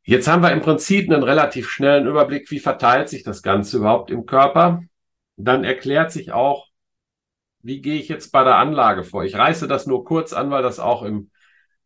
Jetzt 0.02 0.28
haben 0.28 0.42
wir 0.42 0.52
im 0.52 0.60
Prinzip 0.60 1.10
einen 1.10 1.22
relativ 1.22 1.68
schnellen 1.68 2.06
Überblick, 2.06 2.50
wie 2.50 2.58
verteilt 2.58 3.08
sich 3.08 3.22
das 3.22 3.42
Ganze 3.42 3.78
überhaupt 3.78 4.10
im 4.10 4.26
Körper. 4.26 4.82
Dann 5.36 5.64
erklärt 5.64 6.12
sich 6.12 6.32
auch, 6.32 6.69
wie 7.62 7.80
gehe 7.80 7.98
ich 7.98 8.08
jetzt 8.08 8.30
bei 8.32 8.44
der 8.44 8.56
Anlage 8.56 9.04
vor. 9.04 9.24
Ich 9.24 9.36
reiße 9.36 9.68
das 9.68 9.86
nur 9.86 10.04
kurz 10.04 10.32
an, 10.32 10.50
weil 10.50 10.62
das 10.62 10.78
auch 10.80 11.02
im 11.02 11.30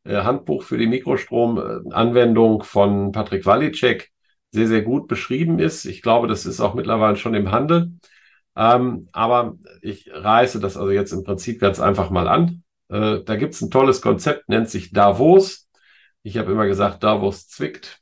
äh, 0.04 0.22
Handbuch 0.22 0.62
für 0.62 0.78
die 0.78 0.86
Mikrostromanwendung 0.86 2.62
von 2.62 3.12
Patrick 3.12 3.46
Walicek 3.46 4.10
sehr, 4.52 4.68
sehr 4.68 4.82
gut 4.82 5.08
beschrieben 5.08 5.58
ist. 5.58 5.84
Ich 5.84 6.02
glaube, 6.02 6.28
das 6.28 6.46
ist 6.46 6.60
auch 6.60 6.74
mittlerweile 6.74 7.16
schon 7.16 7.34
im 7.34 7.50
Handel. 7.50 7.92
Ähm, 8.56 9.08
aber 9.12 9.56
ich 9.82 10.10
reiße 10.12 10.60
das 10.60 10.76
also 10.76 10.90
jetzt 10.90 11.12
im 11.12 11.24
Prinzip 11.24 11.60
ganz 11.60 11.80
einfach 11.80 12.10
mal 12.10 12.28
an. 12.28 12.62
Äh, 12.88 13.20
da 13.24 13.36
gibt 13.36 13.54
es 13.54 13.62
ein 13.62 13.70
tolles 13.70 14.00
Konzept, 14.00 14.48
nennt 14.48 14.70
sich 14.70 14.92
Davos. 14.92 15.68
Ich 16.22 16.38
habe 16.38 16.52
immer 16.52 16.66
gesagt, 16.66 17.02
Davos 17.02 17.48
zwickt. 17.48 18.00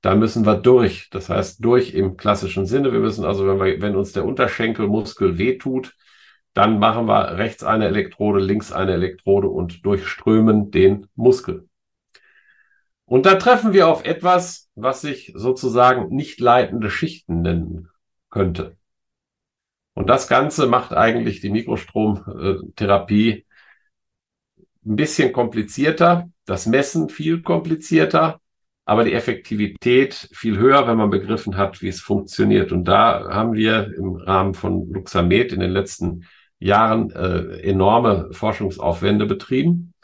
Da 0.00 0.14
müssen 0.14 0.44
wir 0.44 0.56
durch. 0.56 1.08
Das 1.10 1.28
heißt, 1.28 1.64
durch 1.64 1.94
im 1.94 2.16
klassischen 2.16 2.66
Sinne. 2.66 2.92
Wir 2.92 3.00
müssen 3.00 3.24
also, 3.24 3.46
wenn, 3.46 3.58
wir, 3.58 3.80
wenn 3.80 3.96
uns 3.96 4.12
der 4.12 4.24
Unterschenkelmuskel 4.24 5.38
wehtut, 5.38 5.94
dann 6.56 6.78
machen 6.78 7.06
wir 7.06 7.36
rechts 7.36 7.62
eine 7.62 7.86
Elektrode, 7.86 8.40
links 8.40 8.72
eine 8.72 8.92
Elektrode 8.92 9.48
und 9.48 9.84
durchströmen 9.84 10.70
den 10.70 11.06
Muskel. 11.14 11.68
Und 13.04 13.26
da 13.26 13.34
treffen 13.34 13.74
wir 13.74 13.88
auf 13.88 14.06
etwas, 14.06 14.70
was 14.74 15.02
sich 15.02 15.32
sozusagen 15.36 16.08
nicht 16.14 16.40
leitende 16.40 16.90
Schichten 16.90 17.42
nennen 17.42 17.88
könnte. 18.30 18.76
Und 19.92 20.08
das 20.08 20.28
Ganze 20.28 20.66
macht 20.66 20.94
eigentlich 20.94 21.40
die 21.40 21.50
Mikrostromtherapie 21.50 23.44
ein 24.86 24.96
bisschen 24.96 25.34
komplizierter, 25.34 26.30
das 26.46 26.64
Messen 26.64 27.10
viel 27.10 27.42
komplizierter, 27.42 28.40
aber 28.86 29.04
die 29.04 29.12
Effektivität 29.12 30.30
viel 30.32 30.56
höher, 30.56 30.88
wenn 30.88 30.96
man 30.96 31.10
begriffen 31.10 31.58
hat, 31.58 31.82
wie 31.82 31.88
es 31.88 32.00
funktioniert. 32.00 32.72
Und 32.72 32.84
da 32.84 33.28
haben 33.28 33.52
wir 33.52 33.92
im 33.94 34.16
Rahmen 34.16 34.54
von 34.54 34.90
Luxamed 34.90 35.52
in 35.52 35.60
den 35.60 35.72
letzten 35.72 36.24
Jahren 36.58 37.10
äh, 37.10 37.60
enorme 37.60 38.28
Forschungsaufwände 38.32 39.26
betrieben, 39.26 39.94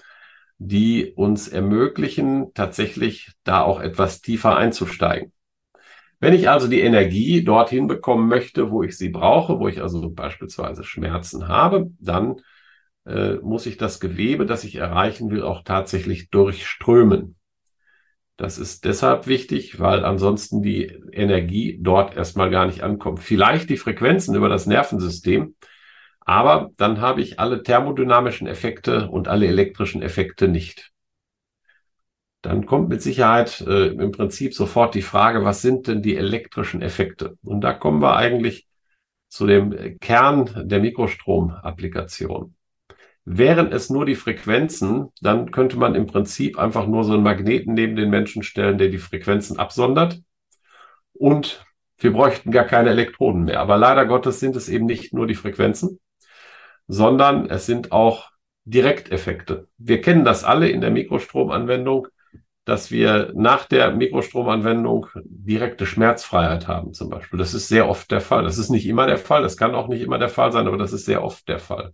die 0.58 1.12
uns 1.14 1.48
ermöglichen, 1.48 2.52
tatsächlich 2.54 3.32
da 3.44 3.62
auch 3.62 3.80
etwas 3.80 4.20
tiefer 4.20 4.56
einzusteigen. 4.56 5.32
Wenn 6.20 6.34
ich 6.34 6.48
also 6.48 6.68
die 6.68 6.80
Energie 6.80 7.42
dorthin 7.42 7.88
bekommen 7.88 8.28
möchte, 8.28 8.70
wo 8.70 8.84
ich 8.84 8.96
sie 8.96 9.08
brauche, 9.08 9.58
wo 9.58 9.66
ich 9.66 9.82
also 9.82 10.08
beispielsweise 10.10 10.84
Schmerzen 10.84 11.48
habe, 11.48 11.90
dann 11.98 12.36
äh, 13.06 13.34
muss 13.36 13.66
ich 13.66 13.76
das 13.76 13.98
Gewebe, 13.98 14.46
das 14.46 14.62
ich 14.62 14.76
erreichen 14.76 15.30
will, 15.30 15.42
auch 15.42 15.64
tatsächlich 15.64 16.30
durchströmen. 16.30 17.34
Das 18.36 18.58
ist 18.58 18.84
deshalb 18.84 19.26
wichtig, 19.26 19.80
weil 19.80 20.04
ansonsten 20.04 20.62
die 20.62 20.84
Energie 21.12 21.78
dort 21.80 22.16
erstmal 22.16 22.50
gar 22.50 22.66
nicht 22.66 22.82
ankommt. 22.82 23.20
Vielleicht 23.20 23.68
die 23.68 23.76
Frequenzen 23.76 24.34
über 24.34 24.48
das 24.48 24.66
Nervensystem, 24.66 25.56
aber 26.24 26.70
dann 26.76 27.00
habe 27.00 27.20
ich 27.22 27.40
alle 27.40 27.62
thermodynamischen 27.62 28.46
Effekte 28.46 29.08
und 29.08 29.28
alle 29.28 29.46
elektrischen 29.46 30.02
Effekte 30.02 30.48
nicht 30.48 30.92
dann 32.42 32.66
kommt 32.66 32.88
mit 32.88 33.00
Sicherheit 33.00 33.60
äh, 33.62 33.86
im 33.88 34.10
Prinzip 34.10 34.52
sofort 34.52 34.94
die 34.94 35.02
Frage, 35.02 35.44
was 35.44 35.62
sind 35.62 35.86
denn 35.86 36.02
die 36.02 36.16
elektrischen 36.16 36.82
Effekte? 36.82 37.38
Und 37.44 37.62
da 37.62 37.72
kommen 37.72 38.02
wir 38.02 38.16
eigentlich 38.16 38.66
zu 39.28 39.46
dem 39.46 39.98
Kern 40.00 40.50
der 40.68 40.80
Mikrostromapplikation. 40.80 42.54
Wären 43.24 43.70
es 43.70 43.88
nur 43.88 44.04
die 44.04 44.16
Frequenzen, 44.16 45.10
dann 45.20 45.52
könnte 45.52 45.78
man 45.78 45.94
im 45.94 46.06
Prinzip 46.06 46.58
einfach 46.58 46.88
nur 46.88 47.04
so 47.04 47.14
einen 47.14 47.22
Magneten 47.22 47.74
neben 47.74 47.94
den 47.94 48.10
Menschen 48.10 48.42
stellen, 48.42 48.76
der 48.76 48.88
die 48.88 48.98
Frequenzen 48.98 49.60
absondert. 49.60 50.20
Und 51.12 51.64
wir 51.98 52.12
bräuchten 52.12 52.50
gar 52.50 52.64
keine 52.64 52.90
Elektroden 52.90 53.44
mehr. 53.44 53.60
Aber 53.60 53.78
leider 53.78 54.04
Gottes 54.06 54.40
sind 54.40 54.56
es 54.56 54.68
eben 54.68 54.86
nicht 54.86 55.14
nur 55.14 55.28
die 55.28 55.36
Frequenzen, 55.36 56.00
sondern 56.88 57.48
es 57.48 57.66
sind 57.66 57.92
auch 57.92 58.30
Direkteffekte. 58.64 59.68
Wir 59.78 60.00
kennen 60.00 60.24
das 60.24 60.44
alle 60.44 60.68
in 60.68 60.80
der 60.80 60.90
Mikrostromanwendung 60.90 62.08
dass 62.64 62.92
wir 62.92 63.32
nach 63.34 63.66
der 63.66 63.92
Mikrostromanwendung 63.92 65.06
direkte 65.24 65.84
Schmerzfreiheit 65.84 66.68
haben 66.68 66.92
zum 66.94 67.10
Beispiel. 67.10 67.38
Das 67.38 67.54
ist 67.54 67.68
sehr 67.68 67.88
oft 67.88 68.10
der 68.10 68.20
Fall. 68.20 68.44
Das 68.44 68.58
ist 68.58 68.70
nicht 68.70 68.86
immer 68.86 69.06
der 69.06 69.18
Fall. 69.18 69.42
Das 69.42 69.56
kann 69.56 69.74
auch 69.74 69.88
nicht 69.88 70.02
immer 70.02 70.18
der 70.18 70.28
Fall 70.28 70.52
sein, 70.52 70.68
aber 70.68 70.76
das 70.76 70.92
ist 70.92 71.04
sehr 71.04 71.24
oft 71.24 71.48
der 71.48 71.58
Fall. 71.58 71.92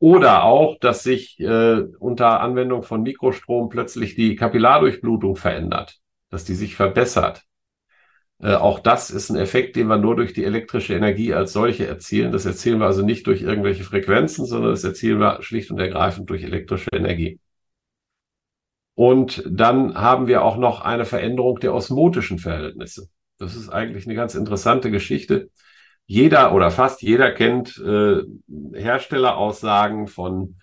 Oder 0.00 0.44
auch, 0.44 0.78
dass 0.80 1.02
sich 1.02 1.38
äh, 1.38 1.82
unter 1.98 2.40
Anwendung 2.40 2.82
von 2.82 3.02
Mikrostrom 3.02 3.68
plötzlich 3.68 4.16
die 4.16 4.34
Kapillardurchblutung 4.34 5.36
verändert, 5.36 5.98
dass 6.30 6.44
die 6.44 6.54
sich 6.54 6.74
verbessert. 6.74 7.42
Äh, 8.42 8.54
auch 8.54 8.78
das 8.78 9.10
ist 9.10 9.30
ein 9.30 9.36
Effekt, 9.36 9.76
den 9.76 9.88
wir 9.88 9.98
nur 9.98 10.16
durch 10.16 10.32
die 10.32 10.44
elektrische 10.44 10.94
Energie 10.94 11.34
als 11.34 11.52
solche 11.52 11.86
erzielen. 11.86 12.32
Das 12.32 12.46
erzielen 12.46 12.78
wir 12.80 12.86
also 12.86 13.02
nicht 13.02 13.26
durch 13.26 13.42
irgendwelche 13.42 13.84
Frequenzen, 13.84 14.46
sondern 14.46 14.70
das 14.70 14.84
erzielen 14.84 15.18
wir 15.20 15.42
schlicht 15.42 15.70
und 15.70 15.78
ergreifend 15.78 16.30
durch 16.30 16.42
elektrische 16.42 16.90
Energie. 16.92 17.38
Und 18.94 19.42
dann 19.48 19.94
haben 19.94 20.26
wir 20.26 20.42
auch 20.42 20.56
noch 20.56 20.82
eine 20.82 21.04
Veränderung 21.04 21.58
der 21.60 21.74
osmotischen 21.74 22.38
Verhältnisse. 22.38 23.08
Das 23.38 23.56
ist 23.56 23.70
eigentlich 23.70 24.06
eine 24.06 24.14
ganz 24.14 24.34
interessante 24.34 24.90
Geschichte. 24.90 25.50
Jeder 26.06 26.54
oder 26.54 26.70
fast 26.70 27.02
jeder 27.02 27.30
kennt 27.30 27.78
äh, 27.78 28.22
Herstelleraussagen 28.74 30.06
von 30.06 30.56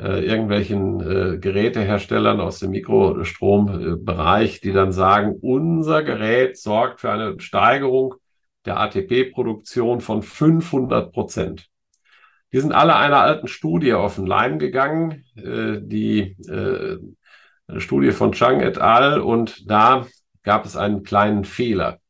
äh, 0.00 0.24
irgendwelchen 0.24 1.00
äh, 1.00 1.38
Geräteherstellern 1.38 2.40
aus 2.40 2.58
dem 2.60 2.70
Mikrostrombereich, 2.70 4.60
die 4.60 4.72
dann 4.72 4.92
sagen, 4.92 5.36
unser 5.40 6.02
Gerät 6.02 6.56
sorgt 6.56 7.00
für 7.00 7.10
eine 7.10 7.38
Steigerung 7.38 8.14
der 8.64 8.78
ATP-Produktion 8.80 10.00
von 10.00 10.22
500 10.22 11.12
Prozent. 11.12 11.68
Die 12.52 12.60
sind 12.60 12.72
alle 12.72 12.96
einer 12.96 13.18
alten 13.18 13.46
Studie 13.46 13.92
auf 13.92 14.16
den 14.16 14.26
Leim 14.26 14.58
gegangen, 14.58 15.24
äh, 15.36 15.78
die 15.80 16.36
äh, 16.48 16.96
Studie 17.78 18.12
von 18.12 18.32
Chang 18.32 18.60
et 18.60 18.78
al. 18.78 19.20
Und 19.20 19.70
da 19.70 20.06
gab 20.42 20.64
es 20.64 20.76
einen 20.76 21.02
kleinen 21.02 21.44
Fehler. 21.44 22.00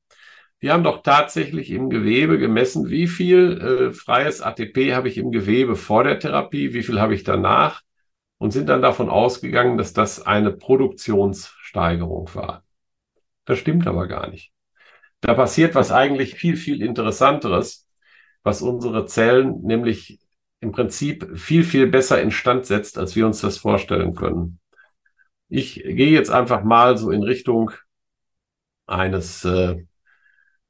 Die 0.63 0.71
haben 0.71 0.85
doch 0.85 1.03
tatsächlich 1.03 1.71
im 1.71 1.89
Gewebe 1.89 2.39
gemessen, 2.39 2.91
wie 2.91 3.07
viel 3.07 3.61
äh, 3.61 3.93
freies 3.93 4.43
ATP 4.43 4.95
habe 4.95 5.09
ich 5.09 5.17
im 5.17 5.33
Gewebe 5.33 5.75
vor 5.75 6.05
der 6.05 6.19
Therapie, 6.19 6.75
wie 6.75 6.83
viel 6.83 7.01
habe 7.01 7.15
ich 7.15 7.25
danach 7.25 7.83
und 8.39 8.53
sind 8.53 8.69
dann 8.69 8.83
davon 8.83 9.09
ausgegangen, 9.09 9.79
dass 9.79 9.93
das 9.93 10.27
eine 10.27 10.53
Produktionssteigerung 10.53 12.29
war. 12.35 12.65
Das 13.47 13.59
stimmt 13.59 13.87
aber 13.87 14.07
gar 14.07 14.29
nicht. 14.29 14.53
Da 15.21 15.35
passiert 15.35 15.75
was 15.75 15.93
eigentlich 15.93 16.35
viel, 16.35 16.57
viel 16.57 16.83
Interessanteres, 16.83 17.87
was 18.43 18.63
unsere 18.63 19.07
Zellen 19.07 19.63
nämlich 19.63 20.21
im 20.61 20.73
Prinzip 20.73 21.39
viel, 21.39 21.65
viel 21.65 21.87
besser 21.87 22.21
instand 22.21 22.67
setzt, 22.67 22.99
als 22.99 23.17
wir 23.17 23.27
uns 23.27 23.41
das 23.41 23.59
vorstellen 23.59 24.15
können. 24.15 24.61
Ich 25.49 25.75
gehe 25.75 26.11
jetzt 26.11 26.31
einfach 26.31 26.63
mal 26.63 26.97
so 26.97 27.11
in 27.11 27.23
Richtung 27.23 27.73
eines 28.87 29.45
äh, 29.45 29.85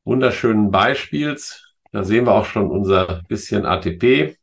wunderschönen 0.05 0.71
Beispiels. 0.71 1.75
Da 1.93 2.05
sehen 2.05 2.27
wir 2.27 2.35
auch 2.35 2.45
schon 2.45 2.71
unser 2.71 3.23
bisschen 3.29 3.67
ATP 3.67 4.37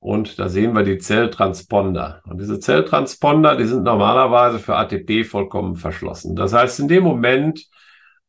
und 0.00 0.38
da 0.38 0.48
sehen 0.48 0.74
wir 0.74 0.84
die 0.84 0.98
Zelltransponder. 0.98 2.22
Und 2.24 2.40
diese 2.40 2.60
Zelltransponder, 2.60 3.56
die 3.56 3.66
sind 3.66 3.82
normalerweise 3.82 4.58
für 4.58 4.76
ATP 4.76 5.24
vollkommen 5.24 5.76
verschlossen. 5.76 6.36
Das 6.36 6.52
heißt, 6.52 6.80
in 6.80 6.88
dem 6.88 7.02
Moment, 7.02 7.66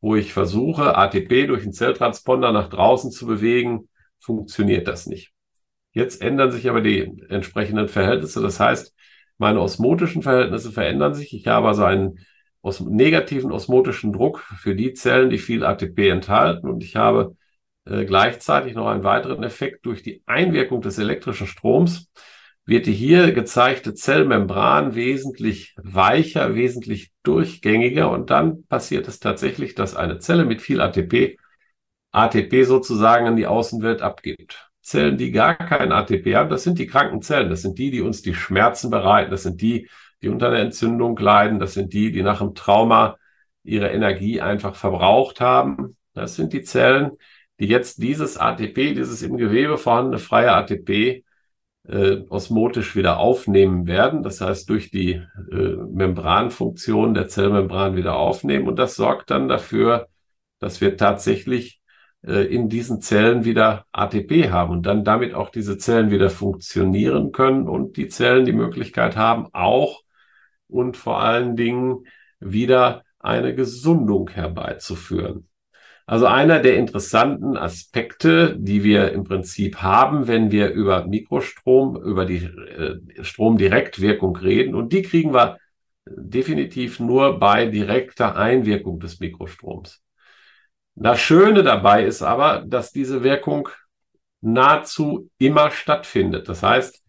wo 0.00 0.16
ich 0.16 0.32
versuche, 0.32 0.96
ATP 0.96 1.46
durch 1.46 1.62
einen 1.62 1.72
Zelltransponder 1.72 2.52
nach 2.52 2.68
draußen 2.68 3.10
zu 3.10 3.26
bewegen, 3.26 3.88
funktioniert 4.18 4.88
das 4.88 5.06
nicht. 5.06 5.32
Jetzt 5.92 6.22
ändern 6.22 6.50
sich 6.52 6.68
aber 6.68 6.80
die 6.80 7.24
entsprechenden 7.28 7.88
Verhältnisse. 7.88 8.40
Das 8.42 8.60
heißt, 8.60 8.94
meine 9.38 9.60
osmotischen 9.60 10.22
Verhältnisse 10.22 10.72
verändern 10.72 11.14
sich. 11.14 11.34
Ich 11.34 11.46
habe 11.46 11.68
also 11.68 11.84
einen 11.84 12.18
os 12.62 12.80
negativen 12.80 13.52
osmotischen 13.52 14.12
Druck 14.12 14.40
für 14.58 14.74
die 14.74 14.92
Zellen, 14.92 15.30
die 15.30 15.38
viel 15.38 15.64
ATP 15.64 16.08
enthalten. 16.10 16.68
Und 16.68 16.82
ich 16.82 16.96
habe 16.96 17.36
äh, 17.84 18.04
gleichzeitig 18.04 18.74
noch 18.74 18.86
einen 18.86 19.04
weiteren 19.04 19.42
Effekt 19.42 19.86
durch 19.86 20.02
die 20.02 20.22
Einwirkung 20.26 20.80
des 20.82 20.98
elektrischen 20.98 21.46
Stroms 21.46 22.10
wird 22.66 22.86
die 22.86 22.92
hier 22.92 23.32
gezeigte 23.32 23.94
Zellmembran 23.94 24.94
wesentlich 24.94 25.74
weicher, 25.76 26.54
wesentlich 26.54 27.10
durchgängiger 27.24 28.10
und 28.10 28.30
dann 28.30 28.64
passiert 28.66 29.08
es 29.08 29.18
tatsächlich, 29.18 29.74
dass 29.74 29.96
eine 29.96 30.18
Zelle 30.18 30.44
mit 30.44 30.62
viel 30.62 30.80
ATP 30.80 31.36
ATP 32.12 32.64
sozusagen 32.64 33.26
an 33.26 33.36
die 33.36 33.46
Außenwelt 33.46 34.02
abgibt. 34.02 34.70
Zellen, 34.82 35.16
die 35.18 35.30
gar 35.30 35.54
kein 35.56 35.92
ATP 35.92 36.34
haben, 36.34 36.50
das 36.50 36.64
sind 36.64 36.78
die 36.78 36.86
kranken 36.86 37.22
Zellen, 37.22 37.50
das 37.50 37.62
sind 37.62 37.78
die, 37.78 37.90
die 37.90 38.00
uns 38.00 38.22
die 38.22 38.34
Schmerzen 38.34 38.90
bereiten, 38.90 39.30
das 39.30 39.42
sind 39.42 39.60
die, 39.60 39.88
die 40.22 40.28
unter 40.28 40.48
einer 40.48 40.60
Entzündung 40.60 41.16
leiden, 41.18 41.58
das 41.58 41.74
sind 41.74 41.92
die, 41.92 42.12
die 42.12 42.22
nach 42.22 42.40
einem 42.40 42.54
Trauma 42.54 43.16
ihre 43.62 43.90
Energie 43.90 44.40
einfach 44.40 44.74
verbraucht 44.74 45.40
haben. 45.40 45.96
Das 46.14 46.36
sind 46.36 46.52
die 46.52 46.62
Zellen, 46.62 47.12
die 47.58 47.66
jetzt 47.66 48.02
dieses 48.02 48.38
ATP, 48.38 48.94
dieses 48.94 49.22
im 49.22 49.36
Gewebe 49.36 49.78
vorhandene 49.78 50.18
freie 50.18 50.52
ATP 50.52 51.24
äh, 51.88 52.22
osmotisch 52.28 52.96
wieder 52.96 53.18
aufnehmen 53.18 53.86
werden. 53.86 54.22
Das 54.22 54.40
heißt, 54.40 54.68
durch 54.68 54.90
die 54.90 55.12
äh, 55.12 55.76
Membranfunktion 55.92 57.14
der 57.14 57.28
Zellmembran 57.28 57.96
wieder 57.96 58.16
aufnehmen. 58.16 58.68
Und 58.68 58.78
das 58.78 58.94
sorgt 58.96 59.30
dann 59.30 59.48
dafür, 59.48 60.08
dass 60.58 60.80
wir 60.80 60.96
tatsächlich 60.96 61.80
äh, 62.22 62.44
in 62.46 62.68
diesen 62.68 63.00
Zellen 63.00 63.44
wieder 63.44 63.86
ATP 63.92 64.50
haben 64.50 64.72
und 64.72 64.86
dann 64.86 65.04
damit 65.04 65.34
auch 65.34 65.50
diese 65.50 65.78
Zellen 65.78 66.10
wieder 66.10 66.30
funktionieren 66.30 67.32
können 67.32 67.68
und 67.68 67.96
die 67.96 68.08
Zellen 68.08 68.44
die 68.44 68.52
Möglichkeit 68.52 69.16
haben, 69.16 69.48
auch 69.52 70.02
und 70.70 70.96
vor 70.96 71.20
allen 71.20 71.56
Dingen 71.56 72.06
wieder 72.38 73.04
eine 73.18 73.54
Gesundung 73.54 74.30
herbeizuführen. 74.30 75.48
Also 76.06 76.26
einer 76.26 76.58
der 76.58 76.76
interessanten 76.76 77.56
Aspekte, 77.56 78.56
die 78.58 78.82
wir 78.82 79.12
im 79.12 79.22
Prinzip 79.22 79.76
haben, 79.76 80.26
wenn 80.26 80.50
wir 80.50 80.70
über 80.70 81.06
Mikrostrom, 81.06 82.02
über 82.02 82.24
die 82.24 82.44
äh, 82.44 82.98
Stromdirektwirkung 83.22 84.34
reden. 84.36 84.74
Und 84.74 84.92
die 84.92 85.02
kriegen 85.02 85.32
wir 85.32 85.58
definitiv 86.06 86.98
nur 86.98 87.38
bei 87.38 87.66
direkter 87.66 88.34
Einwirkung 88.36 88.98
des 88.98 89.20
Mikrostroms. 89.20 90.02
Das 90.96 91.20
Schöne 91.20 91.62
dabei 91.62 92.04
ist 92.04 92.22
aber, 92.22 92.64
dass 92.66 92.90
diese 92.90 93.22
Wirkung 93.22 93.68
nahezu 94.40 95.30
immer 95.38 95.70
stattfindet. 95.70 96.48
Das 96.48 96.62
heißt, 96.62 97.04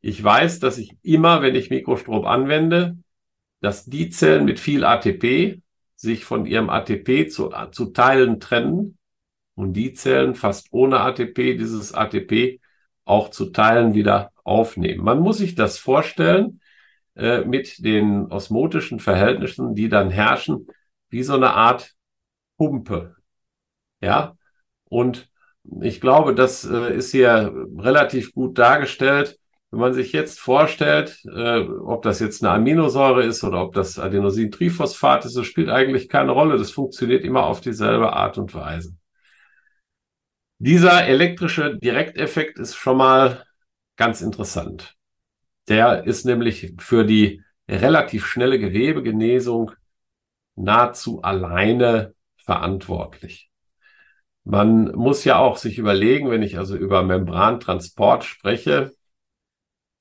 ich 0.00 0.22
weiß, 0.22 0.58
dass 0.58 0.78
ich 0.78 0.94
immer, 1.02 1.42
wenn 1.42 1.54
ich 1.54 1.70
Mikrostrom 1.70 2.26
anwende, 2.26 2.98
dass 3.62 3.86
die 3.86 4.10
Zellen 4.10 4.44
mit 4.44 4.60
viel 4.60 4.84
ATP 4.84 5.62
sich 5.96 6.24
von 6.24 6.46
ihrem 6.46 6.68
ATP 6.68 7.28
zu, 7.28 7.50
zu 7.70 7.86
Teilen 7.86 8.40
trennen 8.40 8.98
und 9.54 9.74
die 9.74 9.94
Zellen 9.94 10.34
fast 10.34 10.68
ohne 10.72 11.00
ATP 11.00 11.56
dieses 11.56 11.94
ATP 11.94 12.60
auch 13.04 13.30
zu 13.30 13.46
Teilen 13.50 13.94
wieder 13.94 14.32
aufnehmen. 14.44 15.04
Man 15.04 15.20
muss 15.20 15.38
sich 15.38 15.54
das 15.54 15.78
vorstellen 15.78 16.60
äh, 17.14 17.44
mit 17.44 17.84
den 17.84 18.26
osmotischen 18.32 18.98
Verhältnissen, 18.98 19.74
die 19.74 19.88
dann 19.88 20.10
herrschen, 20.10 20.66
wie 21.08 21.22
so 21.22 21.34
eine 21.34 21.54
Art 21.54 21.94
Pumpe. 22.56 23.16
Ja, 24.00 24.36
und 24.84 25.30
ich 25.80 26.00
glaube, 26.00 26.34
das 26.34 26.64
äh, 26.64 26.96
ist 26.96 27.12
hier 27.12 27.54
relativ 27.78 28.32
gut 28.32 28.58
dargestellt. 28.58 29.38
Wenn 29.72 29.80
man 29.80 29.94
sich 29.94 30.12
jetzt 30.12 30.38
vorstellt, 30.38 31.24
äh, 31.24 31.60
ob 31.60 32.02
das 32.02 32.20
jetzt 32.20 32.44
eine 32.44 32.52
Aminosäure 32.52 33.24
ist 33.24 33.42
oder 33.42 33.62
ob 33.62 33.72
das 33.72 33.98
Adenosintriphosphat 33.98 35.24
ist, 35.24 35.34
das 35.34 35.46
spielt 35.46 35.70
eigentlich 35.70 36.10
keine 36.10 36.32
Rolle. 36.32 36.58
Das 36.58 36.70
funktioniert 36.70 37.24
immer 37.24 37.44
auf 37.44 37.62
dieselbe 37.62 38.12
Art 38.12 38.36
und 38.36 38.54
Weise. 38.54 38.94
Dieser 40.58 41.06
elektrische 41.06 41.78
Direkteffekt 41.78 42.58
ist 42.58 42.76
schon 42.76 42.98
mal 42.98 43.44
ganz 43.96 44.20
interessant. 44.20 44.94
Der 45.68 46.04
ist 46.04 46.26
nämlich 46.26 46.74
für 46.78 47.04
die 47.04 47.42
relativ 47.66 48.26
schnelle 48.26 48.58
Gewebegenesung 48.58 49.72
nahezu 50.54 51.22
alleine 51.22 52.14
verantwortlich. 52.36 53.50
Man 54.44 54.92
muss 54.92 55.24
ja 55.24 55.38
auch 55.38 55.56
sich 55.56 55.78
überlegen, 55.78 56.30
wenn 56.30 56.42
ich 56.42 56.58
also 56.58 56.76
über 56.76 57.02
Membrantransport 57.02 58.24
spreche, 58.24 58.92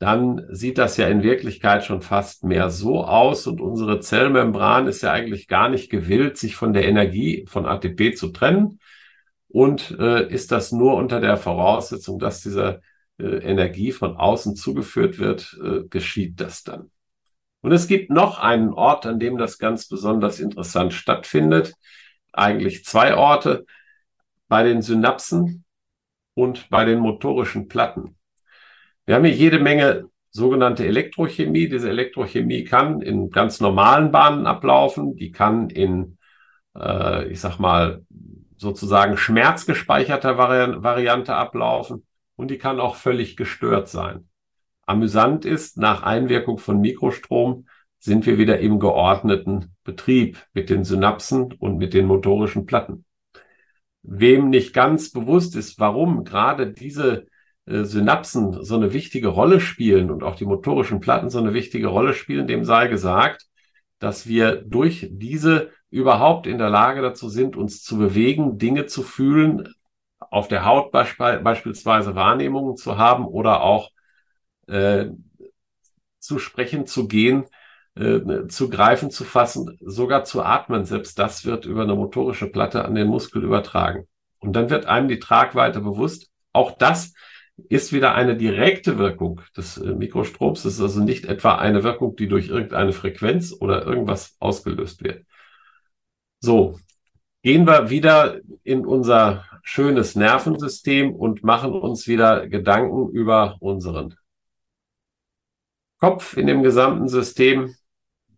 dann 0.01 0.47
sieht 0.49 0.79
das 0.79 0.97
ja 0.97 1.07
in 1.07 1.21
Wirklichkeit 1.21 1.85
schon 1.85 2.01
fast 2.01 2.43
mehr 2.43 2.71
so 2.71 3.05
aus 3.05 3.45
und 3.45 3.61
unsere 3.61 3.99
Zellmembran 3.99 4.87
ist 4.87 5.03
ja 5.03 5.11
eigentlich 5.11 5.47
gar 5.47 5.69
nicht 5.69 5.91
gewillt, 5.91 6.37
sich 6.37 6.55
von 6.55 6.73
der 6.73 6.87
Energie 6.87 7.45
von 7.47 7.67
ATP 7.67 8.15
zu 8.15 8.29
trennen 8.29 8.79
und 9.47 9.95
äh, 9.99 10.27
ist 10.27 10.51
das 10.51 10.71
nur 10.71 10.95
unter 10.95 11.19
der 11.19 11.37
Voraussetzung, 11.37 12.17
dass 12.17 12.41
diese 12.41 12.81
äh, 13.19 13.25
Energie 13.25 13.91
von 13.91 14.15
außen 14.15 14.55
zugeführt 14.55 15.19
wird, 15.19 15.55
äh, 15.63 15.83
geschieht 15.87 16.41
das 16.41 16.63
dann. 16.63 16.89
Und 17.61 17.71
es 17.71 17.87
gibt 17.87 18.09
noch 18.09 18.39
einen 18.39 18.73
Ort, 18.73 19.05
an 19.05 19.19
dem 19.19 19.37
das 19.37 19.59
ganz 19.59 19.87
besonders 19.87 20.39
interessant 20.39 20.93
stattfindet. 20.93 21.75
Eigentlich 22.33 22.85
zwei 22.85 23.15
Orte 23.15 23.67
bei 24.47 24.63
den 24.63 24.81
Synapsen 24.81 25.63
und 26.33 26.71
bei 26.71 26.85
den 26.85 26.97
motorischen 26.97 27.67
Platten. 27.67 28.17
Wir 29.05 29.15
haben 29.15 29.25
hier 29.25 29.33
jede 29.33 29.59
Menge 29.59 30.09
sogenannte 30.29 30.85
Elektrochemie. 30.85 31.67
Diese 31.69 31.89
Elektrochemie 31.89 32.63
kann 32.63 33.01
in 33.01 33.29
ganz 33.29 33.59
normalen 33.59 34.11
Bahnen 34.11 34.45
ablaufen. 34.45 35.15
Die 35.15 35.31
kann 35.31 35.69
in, 35.69 36.17
äh, 36.75 37.27
ich 37.27 37.39
sag 37.39 37.59
mal, 37.59 38.05
sozusagen 38.57 39.17
schmerzgespeicherter 39.17 40.37
Vari 40.37 40.83
Variante 40.83 41.35
ablaufen. 41.35 42.05
Und 42.35 42.51
die 42.51 42.57
kann 42.57 42.79
auch 42.79 42.95
völlig 42.95 43.35
gestört 43.35 43.87
sein. 43.87 44.27
Amüsant 44.85 45.45
ist, 45.45 45.77
nach 45.77 46.03
Einwirkung 46.03 46.57
von 46.57 46.79
Mikrostrom 46.79 47.65
sind 47.99 48.25
wir 48.25 48.37
wieder 48.37 48.59
im 48.59 48.79
geordneten 48.79 49.75
Betrieb 49.83 50.37
mit 50.53 50.69
den 50.69 50.83
Synapsen 50.83 51.53
und 51.53 51.77
mit 51.77 51.93
den 51.93 52.07
motorischen 52.07 52.65
Platten. 52.65 53.05
Wem 54.03 54.49
nicht 54.49 54.73
ganz 54.73 55.11
bewusst 55.11 55.55
ist, 55.55 55.79
warum 55.79 56.23
gerade 56.23 56.71
diese 56.71 57.27
Synapsen 57.65 58.63
so 58.63 58.75
eine 58.75 58.91
wichtige 58.93 59.27
Rolle 59.27 59.59
spielen 59.59 60.09
und 60.09 60.23
auch 60.23 60.35
die 60.35 60.45
motorischen 60.45 60.99
Platten 60.99 61.29
so 61.29 61.39
eine 61.39 61.53
wichtige 61.53 61.87
Rolle 61.87 62.13
spielen, 62.13 62.47
dem 62.47 62.65
sei 62.65 62.87
gesagt, 62.87 63.45
dass 63.99 64.27
wir 64.27 64.55
durch 64.55 65.07
diese 65.11 65.69
überhaupt 65.91 66.47
in 66.47 66.57
der 66.57 66.69
Lage 66.69 67.01
dazu 67.01 67.29
sind, 67.29 67.55
uns 67.55 67.83
zu 67.83 67.97
bewegen, 67.97 68.57
Dinge 68.57 68.87
zu 68.87 69.03
fühlen, 69.03 69.73
auf 70.19 70.47
der 70.47 70.65
Haut 70.65 70.91
beisp 70.91 71.17
beispielsweise 71.17 72.15
Wahrnehmungen 72.15 72.77
zu 72.77 72.97
haben 72.97 73.25
oder 73.25 73.61
auch 73.61 73.91
äh, 74.67 75.07
zu 76.19 76.39
sprechen, 76.39 76.87
zu 76.87 77.07
gehen, 77.07 77.45
äh, 77.95 78.47
zu 78.47 78.69
greifen, 78.69 79.11
zu 79.11 79.23
fassen, 79.23 79.77
sogar 79.81 80.23
zu 80.23 80.41
atmen. 80.43 80.85
Selbst 80.85 81.19
das 81.19 81.45
wird 81.45 81.65
über 81.65 81.83
eine 81.83 81.95
motorische 81.95 82.47
Platte 82.47 82.85
an 82.85 82.95
den 82.95 83.07
Muskel 83.07 83.43
übertragen. 83.43 84.07
Und 84.39 84.53
dann 84.53 84.69
wird 84.69 84.85
einem 84.85 85.09
die 85.09 85.19
Tragweite 85.19 85.81
bewusst. 85.81 86.29
Auch 86.53 86.77
das 86.77 87.13
ist 87.69 87.93
wieder 87.93 88.15
eine 88.15 88.35
direkte 88.37 88.97
Wirkung 88.97 89.41
des 89.55 89.77
äh, 89.77 89.93
Mikrostroms. 89.93 90.63
Das 90.63 90.73
ist 90.73 90.81
also 90.81 91.01
nicht 91.03 91.25
etwa 91.25 91.55
eine 91.55 91.83
Wirkung, 91.83 92.15
die 92.15 92.27
durch 92.27 92.49
irgendeine 92.49 92.93
Frequenz 92.93 93.55
oder 93.59 93.85
irgendwas 93.85 94.35
ausgelöst 94.39 95.03
wird. 95.03 95.25
So, 96.39 96.79
gehen 97.43 97.65
wir 97.67 97.89
wieder 97.89 98.39
in 98.63 98.85
unser 98.85 99.45
schönes 99.63 100.15
Nervensystem 100.15 101.13
und 101.13 101.43
machen 101.43 101.73
uns 101.73 102.07
wieder 102.07 102.47
Gedanken 102.47 103.09
über 103.11 103.57
unseren 103.59 104.15
Kopf 105.99 106.35
in 106.35 106.47
dem 106.47 106.63
gesamten 106.63 107.07
System. 107.07 107.75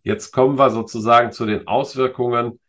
Jetzt 0.03 0.31
kommen 0.31 0.57
wir 0.57 0.69
sozusagen 0.69 1.31
zu 1.31 1.45
den 1.45 1.65
Auswirkungen 1.67 2.59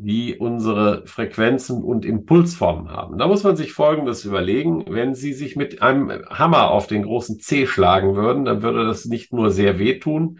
die 0.00 0.38
unsere 0.38 1.04
Frequenzen 1.06 1.82
und 1.82 2.04
Impulsformen 2.04 2.88
haben. 2.88 3.18
Da 3.18 3.26
muss 3.26 3.42
man 3.42 3.56
sich 3.56 3.72
Folgendes 3.72 4.24
überlegen. 4.24 4.84
Wenn 4.88 5.16
Sie 5.16 5.32
sich 5.32 5.56
mit 5.56 5.82
einem 5.82 6.24
Hammer 6.30 6.70
auf 6.70 6.86
den 6.86 7.02
großen 7.02 7.40
C 7.40 7.66
schlagen 7.66 8.14
würden, 8.14 8.44
dann 8.44 8.62
würde 8.62 8.86
das 8.86 9.06
nicht 9.06 9.32
nur 9.32 9.50
sehr 9.50 9.80
wehtun, 9.80 10.38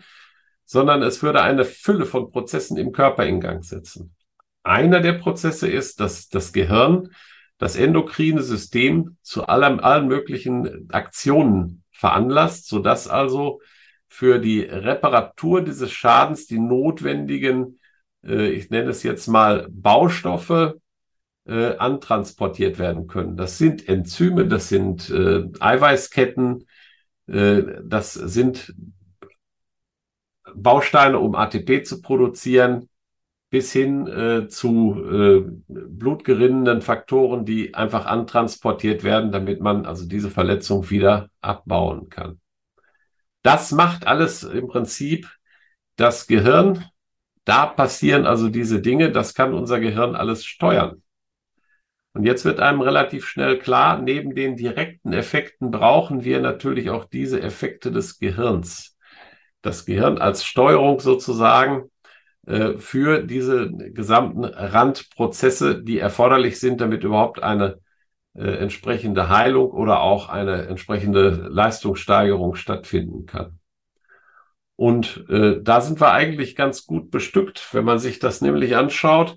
sondern 0.64 1.02
es 1.02 1.24
würde 1.24 1.42
eine 1.42 1.64
Fülle 1.64 2.06
von 2.06 2.30
Prozessen 2.30 2.76
im 2.76 2.92
Körper 2.92 3.26
in 3.26 3.40
Gang 3.40 3.64
setzen. 3.64 4.14
Einer 4.62 5.00
der 5.00 5.14
Prozesse 5.14 5.66
ist, 5.66 5.98
dass 5.98 6.28
das 6.28 6.52
Gehirn 6.52 7.10
das 7.58 7.74
endokrine 7.74 8.42
System 8.42 9.16
zu 9.22 9.46
allem, 9.48 9.80
allen 9.80 10.06
möglichen 10.06 10.88
Aktionen 10.92 11.82
veranlasst, 11.90 12.68
sodass 12.68 13.08
also 13.08 13.60
für 14.06 14.38
die 14.38 14.60
Reparatur 14.60 15.62
dieses 15.62 15.90
Schadens 15.90 16.46
die 16.46 16.60
notwendigen 16.60 17.77
äh, 18.24 18.48
ich 18.48 18.70
nenne 18.70 18.90
es 18.90 19.02
jetzt 19.02 19.26
mal 19.28 19.66
Baustoffe, 19.70 20.74
äh, 21.46 21.76
antransportiert 21.76 22.78
werden 22.78 23.06
können. 23.06 23.36
Das 23.36 23.58
sind 23.58 23.88
Enzyme, 23.88 24.46
das 24.46 24.68
sind 24.68 25.08
äh, 25.10 25.44
Eiweißketten, 25.60 26.66
äh, 27.26 27.62
das 27.82 28.12
sind 28.14 28.74
Bausteine, 30.54 31.18
um 31.18 31.34
ATP 31.34 31.84
zu 31.84 32.00
produzieren, 32.00 32.88
bis 33.50 33.72
hin 33.72 34.06
äh, 34.06 34.48
zu 34.48 35.02
äh, 35.10 35.50
blutgerinnenden 35.68 36.82
Faktoren, 36.82 37.46
die 37.46 37.74
einfach 37.74 38.04
antransportiert 38.04 39.04
werden, 39.04 39.32
damit 39.32 39.60
man 39.60 39.86
also 39.86 40.06
diese 40.06 40.30
Verletzung 40.30 40.90
wieder 40.90 41.30
abbauen 41.40 42.10
kann. 42.10 42.40
Das 43.42 43.72
macht 43.72 44.06
alles 44.06 44.42
im 44.42 44.68
Prinzip 44.68 45.30
das 45.96 46.26
Gehirn. 46.26 46.84
Da 47.48 47.64
passieren 47.64 48.26
also 48.26 48.50
diese 48.50 48.82
Dinge, 48.82 49.10
das 49.10 49.32
kann 49.32 49.54
unser 49.54 49.80
Gehirn 49.80 50.14
alles 50.14 50.44
steuern. 50.44 51.02
Und 52.12 52.24
jetzt 52.24 52.44
wird 52.44 52.60
einem 52.60 52.82
relativ 52.82 53.26
schnell 53.26 53.58
klar, 53.58 54.02
neben 54.02 54.34
den 54.34 54.56
direkten 54.56 55.14
Effekten 55.14 55.70
brauchen 55.70 56.24
wir 56.24 56.40
natürlich 56.40 56.90
auch 56.90 57.06
diese 57.06 57.40
Effekte 57.40 57.90
des 57.90 58.18
Gehirns. 58.18 58.98
Das 59.62 59.86
Gehirn 59.86 60.18
als 60.18 60.44
Steuerung 60.44 61.00
sozusagen 61.00 61.90
äh, 62.46 62.76
für 62.76 63.22
diese 63.22 63.70
gesamten 63.72 64.44
Randprozesse, 64.44 65.82
die 65.82 66.00
erforderlich 66.00 66.60
sind, 66.60 66.82
damit 66.82 67.02
überhaupt 67.02 67.42
eine 67.42 67.78
äh, 68.34 68.42
entsprechende 68.42 69.30
Heilung 69.30 69.70
oder 69.70 70.02
auch 70.02 70.28
eine 70.28 70.66
entsprechende 70.66 71.30
Leistungssteigerung 71.48 72.56
stattfinden 72.56 73.24
kann. 73.24 73.57
Und 74.78 75.24
äh, 75.28 75.56
da 75.60 75.80
sind 75.80 76.00
wir 76.00 76.12
eigentlich 76.12 76.54
ganz 76.54 76.86
gut 76.86 77.10
bestückt, 77.10 77.74
wenn 77.74 77.84
man 77.84 77.98
sich 77.98 78.20
das 78.20 78.40
nämlich 78.42 78.76
anschaut. 78.76 79.36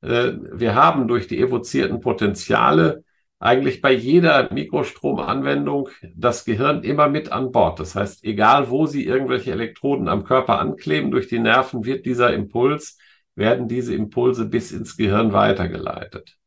Äh, 0.00 0.32
wir 0.52 0.74
haben 0.74 1.06
durch 1.06 1.28
die 1.28 1.38
evozierten 1.38 2.00
Potenziale 2.00 3.04
eigentlich 3.38 3.80
bei 3.80 3.92
jeder 3.92 4.52
Mikrostromanwendung 4.52 5.88
das 6.16 6.44
Gehirn 6.44 6.82
immer 6.82 7.08
mit 7.08 7.30
an 7.30 7.52
Bord. 7.52 7.78
Das 7.78 7.94
heißt, 7.94 8.24
egal 8.24 8.70
wo 8.70 8.86
Sie 8.86 9.06
irgendwelche 9.06 9.52
Elektroden 9.52 10.08
am 10.08 10.24
Körper 10.24 10.58
ankleben, 10.58 11.12
durch 11.12 11.28
die 11.28 11.38
Nerven 11.38 11.84
wird 11.84 12.04
dieser 12.04 12.32
Impuls, 12.34 12.98
werden 13.36 13.68
diese 13.68 13.94
Impulse 13.94 14.46
bis 14.46 14.72
ins 14.72 14.96
Gehirn 14.96 15.32
weitergeleitet. 15.32 16.38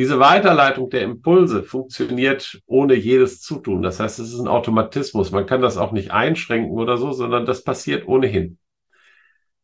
Diese 0.00 0.18
Weiterleitung 0.18 0.88
der 0.88 1.02
Impulse 1.02 1.62
funktioniert 1.62 2.62
ohne 2.64 2.94
jedes 2.94 3.42
Zutun. 3.42 3.82
Das 3.82 4.00
heißt, 4.00 4.18
es 4.18 4.32
ist 4.32 4.40
ein 4.40 4.48
Automatismus. 4.48 5.30
Man 5.30 5.44
kann 5.44 5.60
das 5.60 5.76
auch 5.76 5.92
nicht 5.92 6.10
einschränken 6.10 6.72
oder 6.72 6.96
so, 6.96 7.12
sondern 7.12 7.44
das 7.44 7.64
passiert 7.64 8.08
ohnehin. 8.08 8.56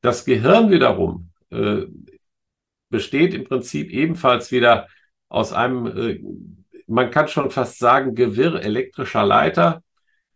Das 0.03 0.27
Gehirn 0.27 0.71
wiederum 0.71 1.31
äh, 1.49 1.87
besteht 2.91 3.33
im 3.33 3.45
Prinzip 3.45 3.91
ebenfalls 3.91 4.53
wieder 4.53 4.89
aus 5.31 5.55
einem, 5.55 5.87
äh, 5.87 6.21
man 6.87 7.11
kann 7.11 7.29
schon 7.29 7.51
fast 7.51 7.79
sagen, 7.79 8.15
Gewirr 8.15 8.63
elektrischer 8.63 9.25
Leiter 9.25 9.83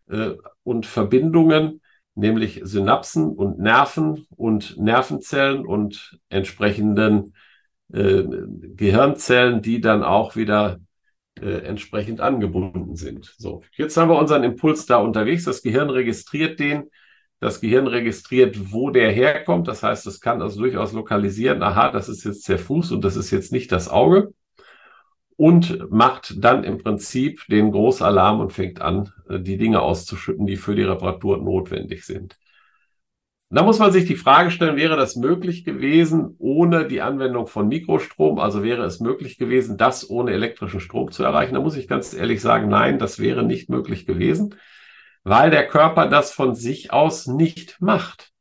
äh, 0.09 0.31
und 0.63 0.87
Verbindungen, 0.87 1.83
nämlich 2.15 2.63
Synapsen 2.65 3.29
und 3.37 3.59
Nerven 3.59 4.27
und 4.35 4.79
Nervenzellen 4.79 5.67
und 5.67 6.19
entsprechenden 6.31 7.35
äh, 7.93 8.25
Gehirnzellen, 8.77 9.63
die 9.63 9.81
dann 9.81 10.03
auch 10.03 10.37
wieder 10.37 10.81
äh, 11.41 11.65
entsprechend 11.65 12.21
angebunden 12.21 12.97
sind. 12.97 13.35
So, 13.39 13.63
jetzt 13.77 13.97
haben 13.97 14.11
wir 14.11 14.19
unseren 14.19 14.45
Impuls 14.45 14.87
da 14.87 14.99
unterwegs. 14.99 15.45
Das 15.45 15.63
Gehirn 15.63 15.91
registriert 15.91 16.61
den. 16.61 16.91
Das 17.41 17.61
Gehirn 17.61 17.87
registriert, 17.87 18.73
wo 18.73 18.91
der 18.91 19.11
herkommt. 19.11 19.67
Das 19.67 19.83
heißt, 19.83 20.07
es 20.07 20.21
kann 20.21 20.43
also 20.43 20.61
durchaus 20.61 20.93
lokalisieren, 20.93 21.63
aha, 21.63 21.91
das 21.91 22.09
ist 22.09 22.25
jetzt 22.25 22.47
der 22.49 22.59
Fuß 22.59 22.93
und 22.93 23.03
das 23.03 23.17
ist 23.17 23.31
jetzt 23.31 23.53
nicht 23.53 23.73
das 23.73 23.89
Auge. 23.89 24.35
Und 25.37 25.91
macht 25.91 26.45
dann 26.45 26.65
im 26.65 26.77
Prinzip 26.77 27.47
den 27.49 27.73
Großalarm 27.73 28.41
und 28.41 28.53
fängt 28.53 28.83
an, 28.83 29.11
äh, 29.29 29.41
die 29.41 29.57
Dinge 29.57 29.81
auszuschütten, 29.81 30.47
die 30.47 30.57
für 30.57 30.75
die 30.75 30.83
Reparatur 30.83 31.39
notwendig 31.39 32.05
sind. 32.05 32.37
Da 33.53 33.65
muss 33.65 33.81
man 33.81 33.91
sich 33.91 34.05
die 34.05 34.15
Frage 34.17 34.53
stellen, 34.53 34.77
wäre 34.77 34.97
das 34.97 35.17
möglich 35.17 35.65
gewesen 35.65 36.37
ohne 36.39 36.87
die 36.87 37.01
Anwendung 37.01 37.49
von 37.49 37.67
Mikrostrom? 37.67 38.39
Also 38.39 38.63
wäre 38.63 38.85
es 38.85 39.01
möglich 39.01 39.39
gewesen, 39.39 39.77
das 39.77 40.09
ohne 40.09 40.31
elektrischen 40.31 40.79
Strom 40.79 41.11
zu 41.11 41.25
erreichen? 41.25 41.55
Da 41.55 41.61
muss 41.61 41.77
ich 41.77 41.89
ganz 41.89 42.15
ehrlich 42.15 42.41
sagen, 42.41 42.69
nein, 42.69 43.01
das 43.01 43.19
wäre 43.19 43.43
nicht 43.43 43.69
möglich 43.69 44.07
gewesen, 44.07 44.55
weil 45.25 45.51
der 45.51 45.67
Körper 45.67 46.09
das 46.09 46.33
von 46.33 46.55
sich 46.55 46.93
aus 46.93 47.27
nicht 47.27 47.81
macht. 47.81 48.33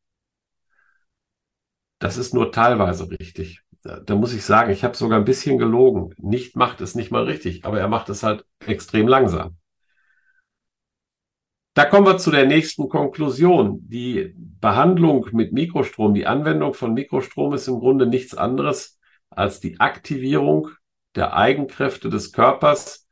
Das 1.97 2.17
ist 2.17 2.35
nur 2.35 2.51
teilweise 2.51 3.09
richtig. 3.09 3.63
Da 3.81 4.15
muss 4.15 4.33
ich 4.33 4.45
sagen, 4.45 4.71
ich 4.71 4.83
habe 4.83 4.95
sogar 4.95 5.17
ein 5.17 5.25
bisschen 5.25 5.57
gelogen. 5.57 6.13
Nicht 6.17 6.55
macht 6.55 6.81
es 6.81 6.93
nicht 6.93 7.09
mal 7.09 7.23
richtig, 7.23 7.65
aber 7.65 7.79
er 7.79 7.87
macht 7.87 8.09
es 8.09 8.21
halt 8.21 8.45
extrem 8.65 9.07
langsam. 9.07 9.58
Da 11.73 11.85
kommen 11.85 12.05
wir 12.05 12.17
zu 12.17 12.31
der 12.31 12.45
nächsten 12.45 12.89
Konklusion. 12.89 13.79
Die 13.87 14.33
Behandlung 14.35 15.27
mit 15.31 15.53
Mikrostrom, 15.53 16.13
die 16.13 16.27
Anwendung 16.27 16.73
von 16.73 16.93
Mikrostrom 16.93 17.53
ist 17.53 17.67
im 17.67 17.79
Grunde 17.79 18.05
nichts 18.05 18.35
anderes 18.35 18.99
als 19.29 19.59
die 19.59 19.79
Aktivierung 19.79 20.69
der 21.15 21.35
Eigenkräfte 21.35 22.09
des 22.09 22.31
Körpers, 22.31 23.07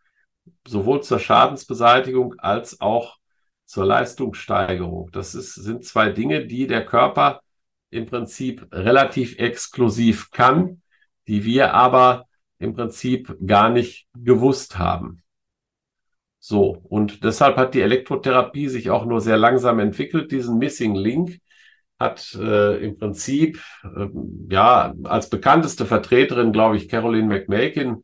sowohl 0.68 1.02
zur 1.02 1.20
Schadensbeseitigung 1.20 2.36
als 2.40 2.82
auch 2.82 3.18
zur 3.66 3.86
Leistungssteigerung. 3.86 5.10
Das 5.12 5.36
ist, 5.36 5.56
sind 5.56 5.86
zwei 5.86 6.10
Dinge, 6.10 6.46
die 6.46 6.68
der 6.68 6.86
Körper 6.86 7.42
im 7.90 8.06
Prinzip 8.06 8.68
relativ 8.72 9.38
exklusiv 9.38 10.32
kann, 10.32 10.82
die 11.28 11.44
wir 11.46 11.74
aber 11.74 12.28
im 12.60 12.74
Prinzip 12.74 13.36
gar 13.46 13.70
nicht 13.70 14.08
gewusst 14.16 14.78
haben. 14.78 15.22
So, 16.48 16.78
und 16.88 17.26
deshalb 17.26 17.58
hat 17.58 17.74
die 17.74 17.82
Elektrotherapie 17.82 18.70
sich 18.70 18.90
auch 18.90 19.04
nur 19.06 19.20
sehr 19.20 19.36
langsam 19.36 19.80
entwickelt. 19.80 20.32
Diesen 20.32 20.58
Missing 20.60 20.96
Link 20.96 21.40
hat 22.00 22.34
äh, 22.36 22.78
im 22.86 22.98
Prinzip, 22.98 23.62
äh, 23.84 24.08
ja, 24.50 24.94
als 25.04 25.30
bekannteste 25.30 25.86
Vertreterin, 25.86 26.54
glaube 26.54 26.78
ich, 26.78 26.88
Caroline 26.88 27.28
McMakin 27.28 28.02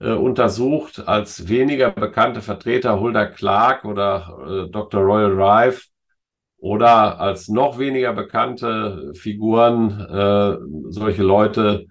äh, 0.00 0.10
untersucht, 0.10 1.06
als 1.06 1.46
weniger 1.46 1.92
bekannte 1.92 2.42
Vertreter 2.42 2.98
Hulda 2.98 3.26
Clark 3.26 3.84
oder 3.84 4.66
äh, 4.66 4.70
Dr. 4.72 5.02
Royal 5.02 5.40
Rife 5.40 5.82
oder 6.58 7.20
als 7.20 7.46
noch 7.46 7.78
weniger 7.78 8.12
bekannte 8.14 9.12
Figuren 9.14 10.00
äh, 10.00 10.56
solche 10.90 11.22
Leute 11.22 11.86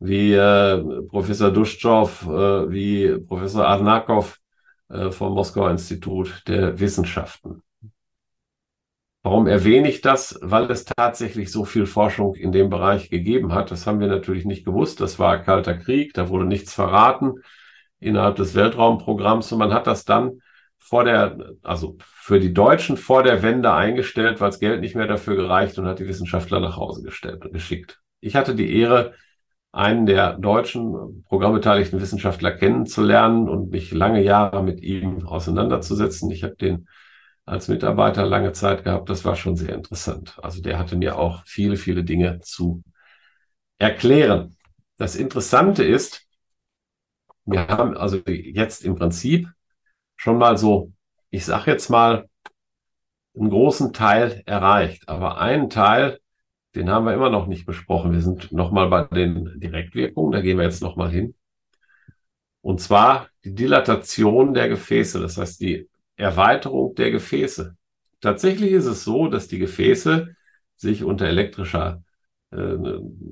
wie 0.00 0.34
äh, 0.34 0.84
Professor 1.08 1.50
Duschtschow, 1.50 2.26
äh, 2.26 2.70
wie 2.70 3.18
Professor 3.20 3.66
Arnakov, 3.66 4.39
vom 5.10 5.34
Moskauer 5.34 5.70
Institut 5.70 6.42
der 6.48 6.80
Wissenschaften. 6.80 7.62
Warum 9.22 9.46
erwähne 9.46 9.88
ich 9.88 10.00
das? 10.00 10.38
Weil 10.40 10.70
es 10.70 10.86
tatsächlich 10.86 11.52
so 11.52 11.64
viel 11.64 11.86
Forschung 11.86 12.34
in 12.34 12.52
dem 12.52 12.70
Bereich 12.70 13.10
gegeben 13.10 13.52
hat. 13.52 13.70
Das 13.70 13.86
haben 13.86 14.00
wir 14.00 14.08
natürlich 14.08 14.46
nicht 14.46 14.64
gewusst. 14.64 15.00
Das 15.00 15.18
war 15.18 15.42
Kalter 15.42 15.74
Krieg, 15.74 16.14
da 16.14 16.28
wurde 16.30 16.46
nichts 16.46 16.72
verraten 16.72 17.34
innerhalb 18.00 18.36
des 18.36 18.54
Weltraumprogramms 18.54 19.52
und 19.52 19.58
man 19.58 19.74
hat 19.74 19.86
das 19.86 20.04
dann 20.06 20.40
vor 20.78 21.04
der, 21.04 21.36
also 21.62 21.98
für 22.00 22.40
die 22.40 22.54
Deutschen 22.54 22.96
vor 22.96 23.22
der 23.22 23.42
Wende 23.42 23.72
eingestellt, 23.72 24.40
weil 24.40 24.48
das 24.48 24.58
Geld 24.58 24.80
nicht 24.80 24.96
mehr 24.96 25.06
dafür 25.06 25.36
gereicht 25.36 25.78
und 25.78 25.86
hat 25.86 25.98
die 25.98 26.08
Wissenschaftler 26.08 26.58
nach 26.58 26.76
Hause 26.76 27.02
gestellt, 27.02 27.46
geschickt. 27.52 28.00
Ich 28.20 28.34
hatte 28.34 28.54
die 28.54 28.74
Ehre, 28.74 29.12
einen 29.72 30.06
der 30.06 30.34
deutschen 30.34 31.24
programmbeteiligten 31.28 32.00
Wissenschaftler 32.00 32.52
kennenzulernen 32.52 33.48
und 33.48 33.70
mich 33.70 33.92
lange 33.92 34.22
Jahre 34.22 34.62
mit 34.62 34.80
ihm 34.80 35.26
auseinanderzusetzen. 35.26 36.30
Ich 36.30 36.42
habe 36.42 36.56
den 36.56 36.88
als 37.46 37.68
Mitarbeiter 37.68 38.26
lange 38.26 38.52
Zeit 38.52 38.84
gehabt. 38.84 39.08
Das 39.10 39.24
war 39.24 39.36
schon 39.36 39.56
sehr 39.56 39.74
interessant. 39.74 40.38
Also 40.42 40.62
der 40.62 40.78
hatte 40.78 40.96
mir 40.96 41.18
auch 41.18 41.42
viele, 41.46 41.76
viele 41.76 42.04
Dinge 42.04 42.40
zu 42.40 42.82
erklären. 43.78 44.56
Das 44.98 45.16
Interessante 45.16 45.84
ist, 45.84 46.26
wir 47.44 47.66
haben 47.68 47.96
also 47.96 48.18
jetzt 48.26 48.84
im 48.84 48.94
Prinzip 48.96 49.48
schon 50.16 50.38
mal 50.38 50.58
so, 50.58 50.92
ich 51.30 51.44
sage 51.44 51.70
jetzt 51.72 51.88
mal, 51.90 52.28
einen 53.34 53.50
großen 53.50 53.92
Teil 53.92 54.42
erreicht. 54.46 55.08
Aber 55.08 55.40
einen 55.40 55.70
Teil, 55.70 56.19
den 56.74 56.90
haben 56.90 57.04
wir 57.06 57.14
immer 57.14 57.30
noch 57.30 57.46
nicht 57.46 57.66
besprochen. 57.66 58.12
Wir 58.12 58.20
sind 58.22 58.52
nochmal 58.52 58.88
bei 58.88 59.04
den 59.04 59.58
Direktwirkungen, 59.60 60.32
da 60.32 60.40
gehen 60.40 60.58
wir 60.58 60.64
jetzt 60.64 60.82
nochmal 60.82 61.10
hin. 61.10 61.34
Und 62.60 62.80
zwar 62.80 63.28
die 63.44 63.54
Dilatation 63.54 64.54
der 64.54 64.68
Gefäße, 64.68 65.20
das 65.20 65.36
heißt 65.38 65.60
die 65.60 65.88
Erweiterung 66.16 66.94
der 66.94 67.10
Gefäße. 67.10 67.76
Tatsächlich 68.20 68.72
ist 68.72 68.86
es 68.86 69.04
so, 69.04 69.28
dass 69.28 69.48
die 69.48 69.58
Gefäße 69.58 70.34
sich 70.76 71.04
unter 71.04 71.26
elektrischer 71.26 72.02
äh, 72.50 72.56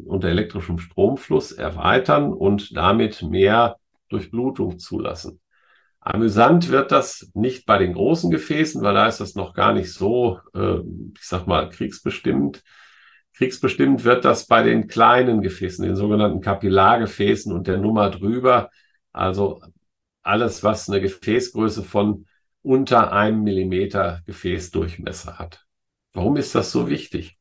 unter 0.07 0.29
elektrischem 0.29 0.79
Stromfluss 0.79 1.53
erweitern 1.53 2.33
und 2.33 2.77
damit 2.77 3.23
mehr 3.23 3.77
Durchblutung 4.09 4.79
zulassen. 4.79 5.41
Amüsant 6.01 6.71
wird 6.71 6.93
das 6.93 7.31
nicht 7.35 7.67
bei 7.67 7.79
den 7.79 7.93
großen 7.93 8.31
Gefäßen, 8.31 8.83
weil 8.83 8.95
da 8.95 9.07
ist 9.09 9.21
das 9.21 9.35
noch 9.35 9.53
gar 9.53 9.73
nicht 9.75 9.93
so, 9.93 10.39
äh, 10.55 10.79
ich 11.17 11.27
sag 11.27 11.47
mal, 11.47 11.69
kriegsbestimmt. 11.69 12.63
Kriegsbestimmt 13.39 14.03
wird 14.03 14.25
das 14.25 14.47
bei 14.47 14.65
den 14.65 14.89
kleinen 14.89 15.43
Gefäßen, 15.43 15.85
den 15.85 15.95
sogenannten 15.95 16.41
Kapillargefäßen 16.41 17.53
und 17.53 17.69
der 17.69 17.79
Nummer 17.79 18.11
drüber. 18.11 18.69
Also 19.13 19.63
alles, 20.23 20.65
was 20.65 20.91
eine 20.91 21.01
Gefäßgröße 21.01 21.85
von 21.85 22.27
unter 22.63 23.13
einem 23.13 23.45
Millimeter 23.45 24.23
Gefäßdurchmesser 24.27 25.39
hat. 25.39 25.65
Warum 26.15 26.37
ist 26.37 26.57
das 26.57 26.73
so 26.73 26.89
wichtig? 26.91 27.39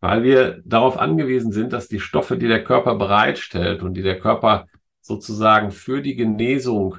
Weil 0.00 0.22
wir 0.22 0.60
darauf 0.66 0.98
angewiesen 0.98 1.52
sind, 1.52 1.72
dass 1.72 1.88
die 1.88 2.00
Stoffe, 2.00 2.36
die 2.36 2.48
der 2.48 2.62
Körper 2.62 2.94
bereitstellt 2.96 3.82
und 3.82 3.94
die 3.94 4.02
der 4.02 4.20
Körper 4.20 4.66
sozusagen 5.00 5.70
für 5.70 6.02
die 6.02 6.14
Genesung 6.14 6.98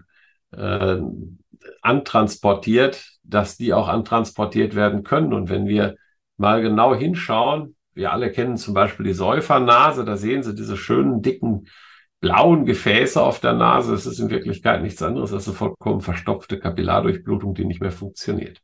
äh, 0.50 0.98
antransportiert, 1.84 3.12
dass 3.22 3.58
die 3.58 3.74
auch 3.74 3.88
antransportiert 3.88 4.74
werden 4.74 5.04
können. 5.04 5.34
Und 5.34 5.50
wenn 5.50 5.68
wir 5.68 5.98
mal 6.38 6.64
genau 6.64 6.96
hinschauen, 6.96 7.76
wir 7.94 8.12
alle 8.12 8.32
kennen 8.32 8.58
zum 8.58 8.74
Beispiel 8.74 9.06
die 9.06 9.14
Säufernase, 9.14 10.06
da 10.06 10.18
sehen 10.18 10.44
Sie 10.44 10.56
diese 10.56 10.78
schönen, 10.78 11.22
dicken, 11.22 11.68
blauen 12.22 12.66
Gefäße 12.66 13.22
auf 13.22 13.40
der 13.40 13.54
Nase. 13.54 13.94
Es 13.94 14.06
ist 14.06 14.20
in 14.20 14.30
Wirklichkeit 14.30 14.82
nichts 14.82 15.02
anderes 15.02 15.34
als 15.34 15.48
eine 15.48 15.58
vollkommen 15.58 16.02
verstopfte 16.02 16.60
Kapillardurchblutung, 16.60 17.54
die 17.54 17.66
nicht 17.66 17.82
mehr 17.82 17.92
funktioniert. 17.92 18.62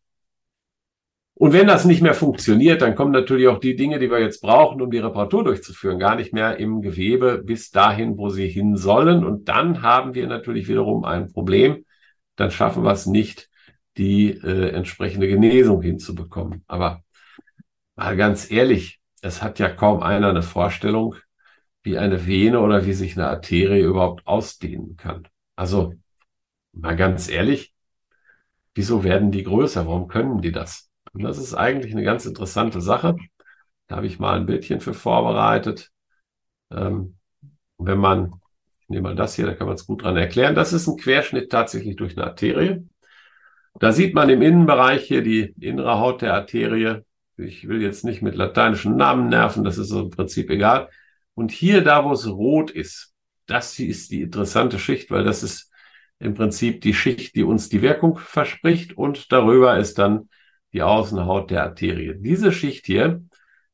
Und 1.40 1.54
wenn 1.54 1.68
das 1.68 1.86
nicht 1.86 2.02
mehr 2.02 2.16
funktioniert, 2.16 2.82
dann 2.82 2.96
kommen 2.96 3.12
natürlich 3.12 3.48
auch 3.48 3.60
die 3.60 3.76
Dinge, 3.76 4.00
die 4.00 4.10
wir 4.10 4.20
jetzt 4.20 4.42
brauchen, 4.42 4.82
um 4.82 4.90
die 4.90 4.98
Reparatur 4.98 5.44
durchzuführen, 5.44 6.00
gar 6.00 6.16
nicht 6.16 6.34
mehr 6.34 6.58
im 6.58 6.82
Gewebe 6.82 7.44
bis 7.44 7.70
dahin, 7.70 8.18
wo 8.18 8.30
sie 8.30 8.48
hin 8.48 8.76
sollen. 8.76 9.24
Und 9.24 9.48
dann 9.48 9.84
haben 9.84 10.16
wir 10.16 10.26
natürlich 10.26 10.68
wiederum 10.68 11.04
ein 11.04 11.32
Problem. 11.32 11.86
Dann 12.38 12.50
schaffen 12.50 12.84
wir 12.84 12.92
es 12.92 13.06
nicht, 13.06 13.50
die 13.98 14.32
äh, 14.32 14.70
entsprechende 14.70 15.28
Genesung 15.28 15.82
hinzubekommen. 15.84 16.64
Aber 16.68 17.04
mal 17.96 18.18
ganz 18.18 18.50
ehrlich, 18.50 19.00
es 19.28 19.42
hat 19.44 19.60
ja 19.60 19.70
kaum 19.70 20.02
einer 20.02 20.30
eine 20.30 20.42
Vorstellung, 20.42 21.16
wie 21.84 21.98
eine 21.98 22.26
Vene 22.26 22.60
oder 22.60 22.86
wie 22.86 22.94
sich 22.94 23.18
eine 23.18 23.28
Arterie 23.28 23.82
überhaupt 23.82 24.26
ausdehnen 24.28 24.98
kann. 24.98 25.28
Also 25.56 25.94
mal 26.74 26.96
ganz 26.96 27.30
ehrlich, 27.30 27.74
wieso 28.76 29.04
werden 29.04 29.32
die 29.32 29.44
größer? 29.44 29.86
Warum 29.88 30.08
können 30.08 30.42
die 30.42 30.52
das? 30.52 30.90
Und 31.14 31.24
das 31.24 31.38
ist 31.38 31.54
eigentlich 31.54 31.94
eine 31.94 32.04
ganz 32.04 32.26
interessante 32.26 32.82
Sache. 32.82 33.16
Da 33.88 33.98
habe 33.98 34.08
ich 34.08 34.20
mal 34.20 34.38
ein 34.38 34.46
Bildchen 34.46 34.82
für 34.82 34.94
vorbereitet. 34.94 35.92
Ähm, 36.72 37.18
wenn 37.78 37.98
man, 37.98 38.34
ich 38.82 38.90
nehme 38.90 39.10
mal 39.10 39.16
das 39.16 39.36
hier, 39.36 39.46
da 39.46 39.54
kann 39.54 39.68
man 39.68 39.76
es 39.76 39.86
gut 39.86 40.04
dran 40.04 40.18
erklären. 40.18 40.56
Das 40.56 40.74
ist 40.74 40.88
ein 40.88 40.98
Querschnitt 40.98 41.52
tatsächlich 41.52 41.96
durch 41.96 42.18
eine 42.18 42.28
Arterie. 42.28 42.88
Da 43.80 43.92
sieht 43.92 44.14
man 44.14 44.30
im 44.30 44.42
Innenbereich 44.42 45.04
hier 45.04 45.22
die 45.22 45.54
innere 45.60 46.00
Haut 46.00 46.22
der 46.22 46.34
Arterie. 46.34 47.04
Ich 47.38 47.68
will 47.68 47.82
jetzt 47.82 48.04
nicht 48.04 48.22
mit 48.22 48.36
lateinischen 48.36 48.96
Namen 48.96 49.30
nerven, 49.30 49.64
das 49.64 49.78
ist 49.78 49.92
im 49.92 50.10
Prinzip 50.10 50.50
egal. 50.50 50.90
Und 51.36 51.52
hier, 51.52 51.84
da 51.84 52.04
wo 52.04 52.12
es 52.12 52.28
rot 52.28 52.72
ist, 52.72 53.14
das 53.46 53.74
hier 53.74 53.90
ist 53.90 54.12
die 54.12 54.22
interessante 54.22 54.80
Schicht, 54.80 55.12
weil 55.12 55.24
das 55.24 55.44
ist 55.44 55.72
im 56.20 56.34
Prinzip 56.34 56.82
die 56.82 56.94
Schicht, 56.94 57.36
die 57.36 57.44
uns 57.44 57.70
die 57.70 57.82
Wirkung 57.82 58.18
verspricht. 58.18 58.98
Und 58.98 59.32
darüber 59.32 59.78
ist 59.78 60.00
dann 60.00 60.30
die 60.74 60.82
Außenhaut 60.82 61.52
der 61.52 61.64
Arterie. 61.64 62.16
Diese 62.18 62.52
Schicht 62.52 62.86
hier 62.88 63.24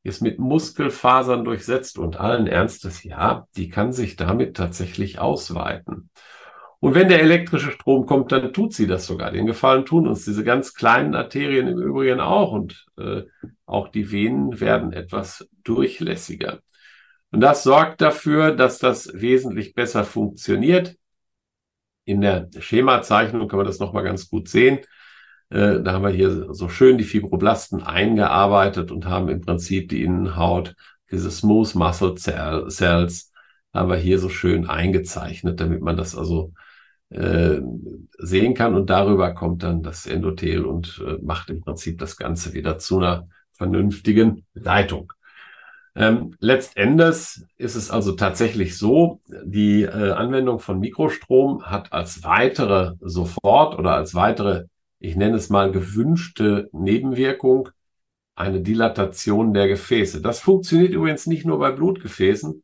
ist 0.03 0.21
mit 0.21 0.39
Muskelfasern 0.39 1.45
durchsetzt 1.45 1.97
und 1.97 2.19
allen 2.19 2.47
Ernstes, 2.47 3.03
ja, 3.03 3.47
die 3.55 3.69
kann 3.69 3.93
sich 3.93 4.17
damit 4.17 4.57
tatsächlich 4.57 5.19
ausweiten. 5.19 6.09
Und 6.83 6.95
wenn 6.95 7.07
der 7.07 7.21
elektrische 7.21 7.71
Strom 7.71 8.05
kommt, 8.05 8.33
dann 8.33 8.51
tut 8.51 8.73
sie 8.73 8.87
das 8.87 9.05
sogar. 9.05 9.31
Den 9.31 9.45
Gefallen 9.45 9.85
tun 9.85 10.05
uns 10.05 10.25
diese 10.25 10.43
ganz 10.43 10.73
kleinen 10.73 11.15
Arterien 11.15 11.69
im 11.69 11.79
Übrigen 11.79 12.19
auch 12.19 12.51
und 12.51 12.87
äh, 12.97 13.21
auch 13.65 13.87
die 13.87 14.11
Venen 14.11 14.59
werden 14.59 14.91
etwas 14.91 15.47
durchlässiger. 15.63 16.59
Und 17.31 17.39
das 17.39 17.63
sorgt 17.63 18.01
dafür, 18.01 18.53
dass 18.53 18.79
das 18.79 19.09
wesentlich 19.13 19.73
besser 19.73 20.03
funktioniert. 20.03 20.97
In 22.03 22.19
der 22.19 22.49
Schemazeichnung 22.59 23.47
kann 23.47 23.59
man 23.59 23.65
das 23.65 23.79
nochmal 23.79 24.03
ganz 24.03 24.29
gut 24.29 24.49
sehen. 24.49 24.79
Äh, 25.51 25.79
da 25.79 25.93
haben 25.93 26.03
wir 26.03 26.11
hier 26.11 26.53
so 26.53 26.67
schön 26.67 26.97
die 26.97 27.05
Fibroblasten 27.05 27.81
eingearbeitet 27.81 28.91
und 28.91 29.05
haben 29.05 29.29
im 29.29 29.39
Prinzip 29.39 29.87
die 29.87 30.03
Innenhaut, 30.03 30.75
diese 31.09 31.31
Smooth 31.31 31.75
Muscle 31.75 32.15
Cells, 32.15 33.31
haben 33.73 33.89
wir 33.89 33.95
hier 33.95 34.19
so 34.19 34.27
schön 34.27 34.67
eingezeichnet, 34.67 35.61
damit 35.61 35.81
man 35.81 35.95
das 35.95 36.17
also 36.17 36.51
äh, 37.13 37.61
sehen 38.17 38.53
kann. 38.53 38.75
Und 38.75 38.89
darüber 38.89 39.33
kommt 39.33 39.63
dann 39.63 39.83
das 39.83 40.05
Endothel 40.05 40.65
und 40.65 41.03
äh, 41.05 41.17
macht 41.21 41.49
im 41.49 41.61
Prinzip 41.61 41.99
das 41.99 42.17
Ganze 42.17 42.53
wieder 42.53 42.77
zu 42.79 42.97
einer 42.97 43.27
vernünftigen 43.53 44.45
Leitung. 44.53 45.13
Ähm, 45.95 46.35
letztendlich 46.39 47.43
ist 47.57 47.75
es 47.75 47.91
also 47.91 48.13
tatsächlich 48.13 48.77
so, 48.77 49.21
die 49.43 49.83
äh, 49.83 50.11
Anwendung 50.11 50.59
von 50.59 50.79
Mikrostrom 50.79 51.63
hat 51.63 51.93
als 51.93 52.23
weitere 52.23 52.95
sofort 52.99 53.77
oder 53.77 53.93
als 53.93 54.15
weitere 54.15 54.65
ich 55.03 55.17
nenne 55.17 55.35
es 55.35 55.49
mal 55.49 55.69
gewünschte 55.69 56.69
Nebenwirkung, 56.71 57.67
eine 58.35 58.61
Dilatation 58.61 59.53
der 59.53 59.67
Gefäße. 59.67 60.21
Das 60.21 60.39
funktioniert 60.39 60.93
übrigens 60.93 61.27
nicht 61.27 61.45
nur 61.45 61.59
bei 61.59 61.71
Blutgefäßen. 61.71 62.63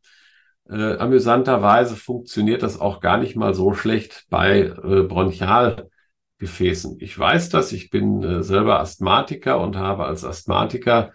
Äh, 0.69 0.97
amüsanterweise 0.97 1.95
funktioniert 1.95 2.61
das 2.61 2.79
auch 2.79 2.99
gar 3.01 3.17
nicht 3.17 3.35
mal 3.35 3.53
so 3.55 3.73
schlecht 3.73 4.27
bei 4.29 4.61
äh, 4.61 5.03
Bronchialgefäßen. 5.03 6.97
Ich 6.99 7.17
weiß 7.17 7.49
das, 7.49 7.71
ich 7.71 7.89
bin 7.89 8.23
äh, 8.23 8.43
selber 8.43 8.79
Asthmatiker 8.79 9.59
und 9.59 9.77
habe 9.77 10.05
als 10.05 10.23
Asthmatiker 10.23 11.11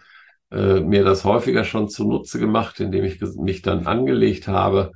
äh, 0.51 0.81
mir 0.81 1.05
das 1.05 1.23
häufiger 1.23 1.63
schon 1.63 1.87
zunutze 1.87 2.37
gemacht, 2.39 2.79
indem 2.81 3.05
ich 3.05 3.21
mich 3.37 3.61
dann 3.61 3.87
angelegt 3.87 4.47
habe 4.49 4.91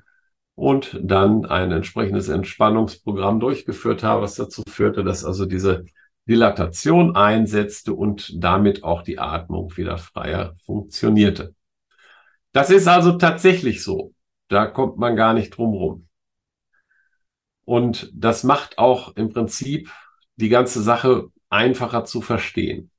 und 0.55 0.99
dann 1.01 1.45
ein 1.45 1.71
entsprechendes 1.71 2.27
Entspannungsprogramm 2.27 3.39
durchgeführt 3.39 4.03
habe, 4.03 4.23
was 4.23 4.35
dazu 4.35 4.63
führte, 4.69 5.05
dass 5.05 5.23
also 5.23 5.45
diese 5.45 5.85
Dilatation 6.27 7.15
einsetzte 7.15 7.93
und 7.93 8.33
damit 8.43 8.83
auch 8.83 9.03
die 9.03 9.19
Atmung 9.19 9.75
wieder 9.77 9.97
freier 9.97 10.55
funktionierte. 10.65 11.55
Das 12.51 12.69
ist 12.69 12.87
also 12.87 13.13
tatsächlich 13.13 13.83
so. 13.83 14.13
Da 14.49 14.65
kommt 14.65 14.97
man 14.97 15.15
gar 15.15 15.33
nicht 15.33 15.51
drum 15.51 15.73
rum. 15.73 16.07
Und 17.63 18.11
das 18.13 18.43
macht 18.43 18.77
auch 18.79 19.15
im 19.15 19.29
Prinzip 19.29 19.91
die 20.35 20.49
ganze 20.49 20.81
Sache 20.81 21.27
einfacher 21.49 22.03
zu 22.03 22.21
verstehen. 22.21 22.91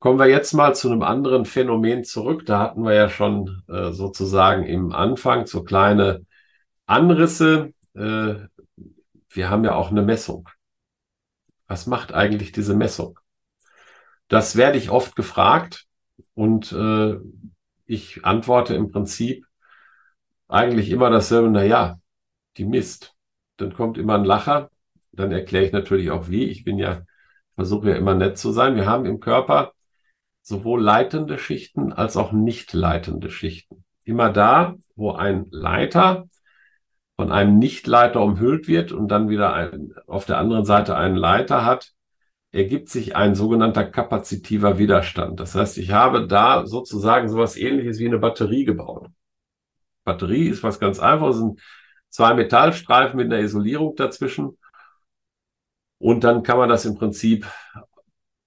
Kommen 0.00 0.18
wir 0.18 0.26
jetzt 0.26 0.52
mal 0.52 0.74
zu 0.74 0.90
einem 0.90 1.02
anderen 1.02 1.44
Phänomen 1.46 2.04
zurück. 2.04 2.44
Da 2.46 2.58
hatten 2.58 2.82
wir 2.82 2.94
ja 2.94 3.08
schon 3.08 3.62
äh, 3.68 3.92
sozusagen 3.92 4.64
im 4.64 4.92
Anfang 4.92 5.46
so 5.46 5.62
kleine 5.62 6.26
Anrisse. 6.86 7.72
Äh, 7.94 8.34
wir 9.30 9.50
haben 9.50 9.64
ja 9.64 9.74
auch 9.74 9.90
eine 9.90 10.02
Messung. 10.02 10.48
Was 11.68 11.86
macht 11.86 12.12
eigentlich 12.12 12.52
diese 12.52 12.74
Messung? 12.74 13.18
Das 14.28 14.56
werde 14.56 14.78
ich 14.78 14.90
oft 14.90 15.16
gefragt 15.16 15.86
und 16.34 16.72
äh, 16.72 17.18
ich 17.86 18.24
antworte 18.24 18.74
im 18.74 18.90
Prinzip 18.90 19.46
eigentlich 20.48 20.90
immer 20.90 21.10
dasselbe, 21.10 21.50
na 21.50 21.64
ja, 21.64 21.98
die 22.56 22.64
misst. 22.64 23.14
Dann 23.56 23.74
kommt 23.74 23.98
immer 23.98 24.14
ein 24.14 24.24
Lacher, 24.24 24.70
dann 25.12 25.32
erkläre 25.32 25.64
ich 25.64 25.72
natürlich 25.72 26.10
auch 26.10 26.28
wie. 26.28 26.44
Ich 26.44 26.64
bin 26.64 26.78
ja, 26.78 27.02
versuche 27.54 27.90
ja 27.90 27.96
immer 27.96 28.14
nett 28.14 28.38
zu 28.38 28.52
sein. 28.52 28.76
Wir 28.76 28.86
haben 28.86 29.06
im 29.06 29.20
Körper 29.20 29.72
sowohl 30.42 30.82
leitende 30.82 31.38
Schichten 31.38 31.92
als 31.92 32.16
auch 32.16 32.32
nicht 32.32 32.72
leitende 32.72 33.30
Schichten. 33.30 33.84
Immer 34.04 34.30
da, 34.30 34.74
wo 34.94 35.12
ein 35.12 35.46
Leiter 35.50 36.26
von 37.16 37.32
einem 37.32 37.58
Nichtleiter 37.58 38.20
umhüllt 38.20 38.68
wird 38.68 38.92
und 38.92 39.08
dann 39.08 39.28
wieder 39.28 39.54
ein, 39.54 39.94
auf 40.06 40.26
der 40.26 40.38
anderen 40.38 40.64
Seite 40.64 40.96
einen 40.96 41.16
Leiter 41.16 41.64
hat, 41.64 41.92
ergibt 42.54 42.88
sich 42.88 43.16
ein 43.16 43.34
sogenannter 43.34 43.84
kapazitiver 43.84 44.78
Widerstand. 44.78 45.40
Das 45.40 45.56
heißt, 45.56 45.76
ich 45.78 45.90
habe 45.90 46.28
da 46.28 46.66
sozusagen 46.66 47.28
sowas 47.28 47.56
ähnliches 47.56 47.98
wie 47.98 48.06
eine 48.06 48.18
Batterie 48.18 48.64
gebaut. 48.64 49.08
Batterie 50.04 50.48
ist 50.48 50.62
was 50.62 50.78
ganz 50.78 51.00
einfaches, 51.00 51.38
sind 51.38 51.60
zwei 52.10 52.32
Metallstreifen 52.34 53.16
mit 53.16 53.32
einer 53.32 53.42
Isolierung 53.42 53.96
dazwischen. 53.96 54.56
Und 55.98 56.22
dann 56.22 56.44
kann 56.44 56.58
man 56.58 56.68
das 56.68 56.84
im 56.84 56.94
Prinzip 56.94 57.46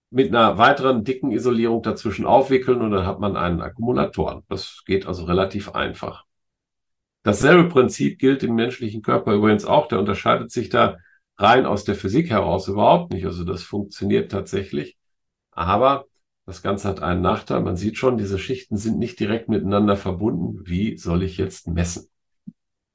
mit 0.10 0.30
einer 0.30 0.58
weiteren 0.58 1.04
dicken 1.04 1.32
Isolierung 1.32 1.82
dazwischen 1.82 2.26
aufwickeln 2.26 2.82
und 2.82 2.92
dann 2.92 3.06
hat 3.06 3.20
man 3.20 3.36
einen 3.36 3.62
Akkumulator. 3.62 4.44
Das 4.48 4.84
geht 4.86 5.06
also 5.06 5.26
relativ 5.26 5.76
einfach. 5.76 6.24
Dasselbe 7.24 7.68
Prinzip 7.68 8.20
gilt 8.20 8.42
im 8.44 8.56
menschlichen 8.56 9.02
Körper 9.02 9.34
übrigens 9.34 9.66
auch. 9.66 9.90
Der 9.90 10.00
unterscheidet 10.00 10.50
sich 10.50 10.70
da 10.70 10.98
rein 11.38 11.66
aus 11.66 11.84
der 11.84 11.96
Physik 11.96 12.30
heraus 12.30 12.68
überhaupt 12.68 13.14
nicht. 13.14 13.26
Also 13.26 13.44
das 13.44 13.64
funktioniert 13.64 14.32
tatsächlich. 14.32 14.98
Aber 15.52 16.06
das 16.46 16.62
Ganze 16.62 16.88
hat 16.88 17.02
einen 17.02 17.22
Nachteil. 17.22 17.62
Man 17.62 17.76
sieht 17.76 17.98
schon, 17.98 18.18
diese 18.18 18.40
Schichten 18.40 18.78
sind 18.78 19.00
nicht 19.00 19.20
direkt 19.20 19.50
miteinander 19.50 19.98
verbunden. 19.98 20.62
Wie 20.66 20.98
soll 20.98 21.24
ich 21.24 21.38
jetzt 21.38 21.68
messen? 21.68 22.10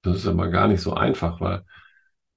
Das 0.03 0.17
ist 0.17 0.27
aber 0.27 0.49
gar 0.49 0.69
nicht 0.69 0.81
so 0.81 0.95
einfach, 0.95 1.41
weil 1.41 1.65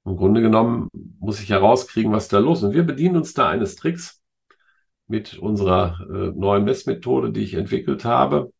im 0.05 0.17
Grunde 0.17 0.41
genommen 0.41 0.89
muss 1.19 1.41
ich 1.41 1.49
herauskriegen, 1.49 2.11
was 2.11 2.27
da 2.27 2.39
los 2.39 2.59
ist. 2.59 2.65
Und 2.65 2.73
wir 2.73 2.83
bedienen 2.83 3.17
uns 3.17 3.33
da 3.33 3.49
eines 3.49 3.75
Tricks 3.75 4.21
mit 5.07 5.37
unserer 5.37 5.99
äh, 6.01 6.31
neuen 6.37 6.63
Messmethode, 6.63 7.31
die 7.31 7.41
ich 7.41 7.55
entwickelt 7.55 8.05
habe 8.05 8.51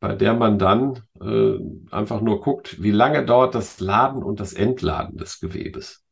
bei 0.00 0.14
der 0.14 0.34
man 0.34 0.58
dann 0.58 1.02
äh, 1.20 1.58
einfach 1.90 2.20
nur 2.20 2.40
guckt, 2.40 2.82
wie 2.82 2.90
lange 2.90 3.24
dauert 3.24 3.54
das 3.54 3.80
Laden 3.80 4.22
und 4.22 4.40
das 4.40 4.52
Entladen 4.52 5.16
des 5.16 5.40
Gewebes. 5.40 6.05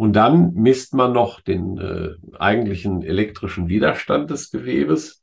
Und 0.00 0.14
dann 0.14 0.54
misst 0.54 0.94
man 0.94 1.12
noch 1.12 1.42
den 1.42 1.76
äh, 1.76 2.14
eigentlichen 2.38 3.02
elektrischen 3.02 3.68
Widerstand 3.68 4.30
des 4.30 4.50
Gewebes. 4.50 5.22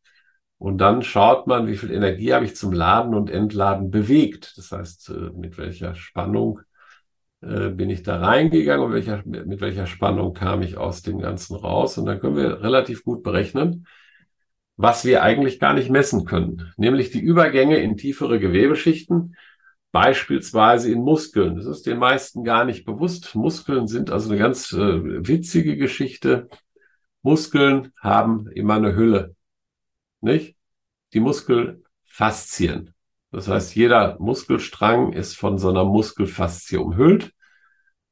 Und 0.59 0.77
dann 0.77 1.01
schaut 1.01 1.47
man, 1.47 1.65
wie 1.65 1.77
viel 1.77 1.89
Energie 1.89 2.31
habe 2.31 2.45
ich 2.45 2.55
zum 2.55 2.73
Laden 2.73 3.15
und 3.15 3.31
Entladen 3.31 3.89
bewegt. 3.89 4.53
Das 4.55 4.71
heißt, 4.71 5.09
äh, 5.09 5.31
mit 5.35 5.57
welcher 5.57 5.95
Spannung 5.95 6.59
äh, 7.41 7.69
bin 7.69 7.89
ich 7.89 8.03
da 8.03 8.19
reingegangen 8.19 8.85
und 8.85 8.93
welcher, 8.93 9.23
mit 9.25 9.61
welcher 9.61 9.87
Spannung 9.87 10.35
kam 10.35 10.61
ich 10.61 10.77
aus 10.77 11.01
dem 11.01 11.17
Ganzen 11.17 11.55
raus. 11.55 11.97
Und 11.97 12.05
dann 12.05 12.19
können 12.19 12.35
wir 12.35 12.61
relativ 12.61 13.03
gut 13.03 13.23
berechnen, 13.23 13.87
was 14.75 15.05
wir 15.05 15.23
eigentlich 15.23 15.59
gar 15.59 15.73
nicht 15.73 15.89
messen 15.89 16.23
können, 16.23 16.71
nämlich 16.77 17.09
die 17.09 17.21
Übergänge 17.21 17.77
in 17.77 17.97
tiefere 17.97 18.39
Gewebeschichten 18.39 19.35
Beispielsweise 19.91 20.91
in 20.91 21.02
Muskeln. 21.02 21.56
Das 21.56 21.65
ist 21.65 21.86
den 21.86 21.97
meisten 21.97 22.43
gar 22.43 22.65
nicht 22.65 22.86
bewusst. 22.86 23.36
Muskeln 23.36 23.88
sind 23.88 24.12
also 24.12 24.30
eine 24.30 24.38
ganz 24.38 24.73
äh, 24.73 25.28
witzige 25.28 25.78
Geschichte. 25.78 26.50
Muskeln 27.21 27.93
haben 28.00 28.47
immer 28.52 28.76
eine 28.76 28.95
Hülle. 28.95 29.36
Nicht? 30.21 30.56
Die 31.13 31.19
Muskelfaszien. 31.19 32.93
Das 33.32 33.47
heißt, 33.47 33.76
jeder 33.76 34.17
Muskelstrang 34.19 35.13
ist 35.13 35.36
von 35.36 35.58
so 35.58 35.69
einer 35.69 35.86
Muskelfaszie 35.86 36.78
umhüllt. 36.78 37.32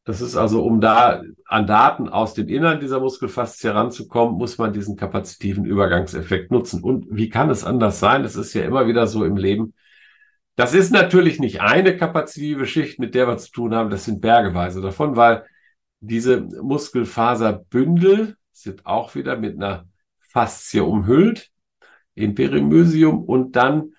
Das 0.04 0.22
ist 0.22 0.36
also, 0.36 0.64
um 0.64 0.82
da 0.82 1.24
an 1.46 1.66
Daten 1.66 2.10
aus 2.10 2.36
dem 2.36 2.48
Innern 2.48 2.80
dieser 2.80 3.00
Muskelfaszie 3.00 3.74
ranzukommen, 3.74 4.36
muss 4.36 4.58
man 4.60 4.72
diesen 4.72 4.96
kapazitiven 4.96 5.66
Übergangseffekt 5.66 6.52
nutzen. 6.52 6.84
Und 6.84 7.08
wie 7.10 7.30
kann 7.30 7.50
es 7.50 7.64
anders 7.64 8.00
sein? 8.00 8.24
Es 8.24 8.36
ist 8.36 8.54
ja 8.54 8.64
immer 8.64 8.88
wieder 8.88 9.08
so 9.08 9.26
im 9.26 9.36
Leben, 9.36 9.74
das 10.56 10.74
ist 10.74 10.92
natürlich 10.92 11.40
nicht 11.40 11.62
eine 11.62 11.98
kapazitive 11.98 12.66
Schicht, 12.66 13.00
mit 13.00 13.14
der 13.14 13.28
wir 13.28 13.38
zu 13.38 13.52
tun 13.52 13.76
haben. 13.76 13.90
Das 13.90 14.06
sind 14.06 14.22
bergeweise 14.22 14.82
davon, 14.82 15.16
weil 15.16 15.46
diese 16.00 16.42
Muskelfaserbündel 16.42 18.38
sind 18.52 18.86
auch 18.86 19.16
wieder 19.16 19.38
mit 19.38 19.56
einer 19.56 19.88
Faszie 20.20 20.84
umhüllt 20.84 21.52
im 22.14 22.36
Perimysium 22.36 23.24
und 23.24 23.56
dann 23.56 23.94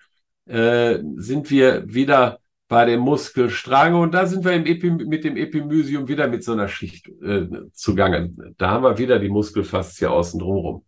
äh, 0.47 0.99
sind 1.16 1.51
wir 1.51 1.92
wieder 1.92 2.38
bei 2.69 2.85
dem 2.85 3.01
Muskelstrang 3.01 3.95
und 3.95 4.12
da 4.12 4.27
sind 4.27 4.45
wir 4.45 4.53
Epi 4.53 4.90
mit 4.90 5.25
dem 5.25 5.37
Epimysium 5.37 6.09
wieder 6.09 6.27
mit 6.27 6.42
so 6.42 6.53
einer 6.53 6.69
Schicht 6.69 7.09
äh, 7.23 7.47
zugange. 7.73 8.33
Da 8.57 8.71
haben 8.71 8.83
wir 8.83 8.99
wieder 8.99 9.19
die 9.19 9.29
Muskelfaszie 9.29 10.11
außen 10.11 10.40
drumherum. 10.40 10.85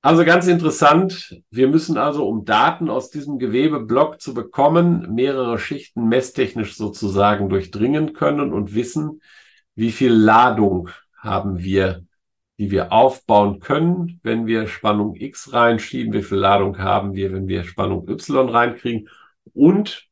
Also 0.00 0.24
ganz 0.24 0.46
interessant. 0.46 1.42
Wir 1.50 1.66
müssen 1.68 1.98
also, 1.98 2.26
um 2.28 2.44
Daten 2.44 2.88
aus 2.88 3.10
diesem 3.10 3.38
Gewebeblock 3.38 4.20
zu 4.20 4.32
bekommen, 4.32 5.14
mehrere 5.14 5.58
Schichten 5.58 6.08
messtechnisch 6.08 6.76
sozusagen 6.76 7.48
durchdringen 7.48 8.12
können 8.12 8.52
und 8.52 8.74
wissen, 8.74 9.20
wie 9.74 9.90
viel 9.90 10.12
Ladung 10.12 10.90
haben 11.16 11.58
wir, 11.58 12.04
die 12.58 12.70
wir 12.70 12.92
aufbauen 12.92 13.58
können, 13.58 14.20
wenn 14.22 14.46
wir 14.46 14.68
Spannung 14.68 15.16
X 15.16 15.52
reinschieben, 15.52 16.12
wie 16.12 16.22
viel 16.22 16.38
Ladung 16.38 16.78
haben 16.78 17.14
wir, 17.14 17.32
wenn 17.32 17.48
wir 17.48 17.64
Spannung 17.64 18.08
Y 18.08 18.48
reinkriegen 18.48 19.08
und 19.52 20.06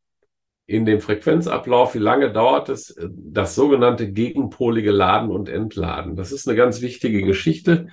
in 0.66 0.84
dem 0.84 1.00
Frequenzablauf, 1.00 1.94
wie 1.94 2.00
lange 2.00 2.32
dauert 2.32 2.68
es, 2.70 2.96
das 3.08 3.54
sogenannte 3.54 4.10
gegenpolige 4.10 4.90
Laden 4.90 5.30
und 5.30 5.48
Entladen. 5.48 6.16
Das 6.16 6.32
ist 6.32 6.48
eine 6.48 6.56
ganz 6.56 6.80
wichtige 6.80 7.22
Geschichte 7.22 7.86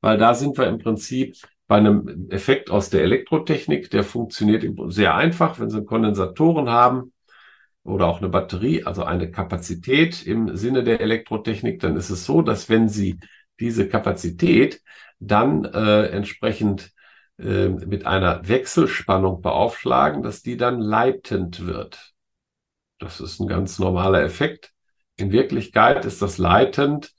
weil 0.00 0.18
da 0.18 0.34
sind 0.34 0.56
wir 0.58 0.66
im 0.66 0.78
Prinzip 0.78 1.36
bei 1.66 1.76
einem 1.76 2.28
Effekt 2.30 2.70
aus 2.70 2.90
der 2.90 3.02
Elektrotechnik, 3.02 3.90
der 3.90 4.02
funktioniert 4.02 4.64
sehr 4.88 5.14
einfach, 5.14 5.60
wenn 5.60 5.70
Sie 5.70 5.84
Kondensatoren 5.84 6.70
haben 6.70 7.12
oder 7.82 8.06
auch 8.06 8.18
eine 8.18 8.30
Batterie, 8.30 8.84
also 8.84 9.04
eine 9.04 9.30
Kapazität 9.30 10.26
im 10.26 10.56
Sinne 10.56 10.82
der 10.82 11.00
Elektrotechnik, 11.00 11.80
dann 11.80 11.96
ist 11.96 12.10
es 12.10 12.24
so, 12.24 12.42
dass 12.42 12.68
wenn 12.68 12.88
Sie 12.88 13.18
diese 13.60 13.88
Kapazität 13.88 14.82
dann 15.20 15.64
äh, 15.64 16.06
entsprechend 16.06 16.92
äh, 17.38 17.68
mit 17.68 18.06
einer 18.06 18.48
Wechselspannung 18.48 19.42
beaufschlagen, 19.42 20.22
dass 20.22 20.42
die 20.42 20.56
dann 20.56 20.80
leitend 20.80 21.66
wird. 21.66 22.14
Das 22.98 23.20
ist 23.20 23.40
ein 23.40 23.46
ganz 23.46 23.78
normaler 23.78 24.22
Effekt. 24.22 24.72
In 25.16 25.32
Wirklichkeit 25.32 26.04
ist 26.04 26.22
das 26.22 26.38
leitend 26.38 27.12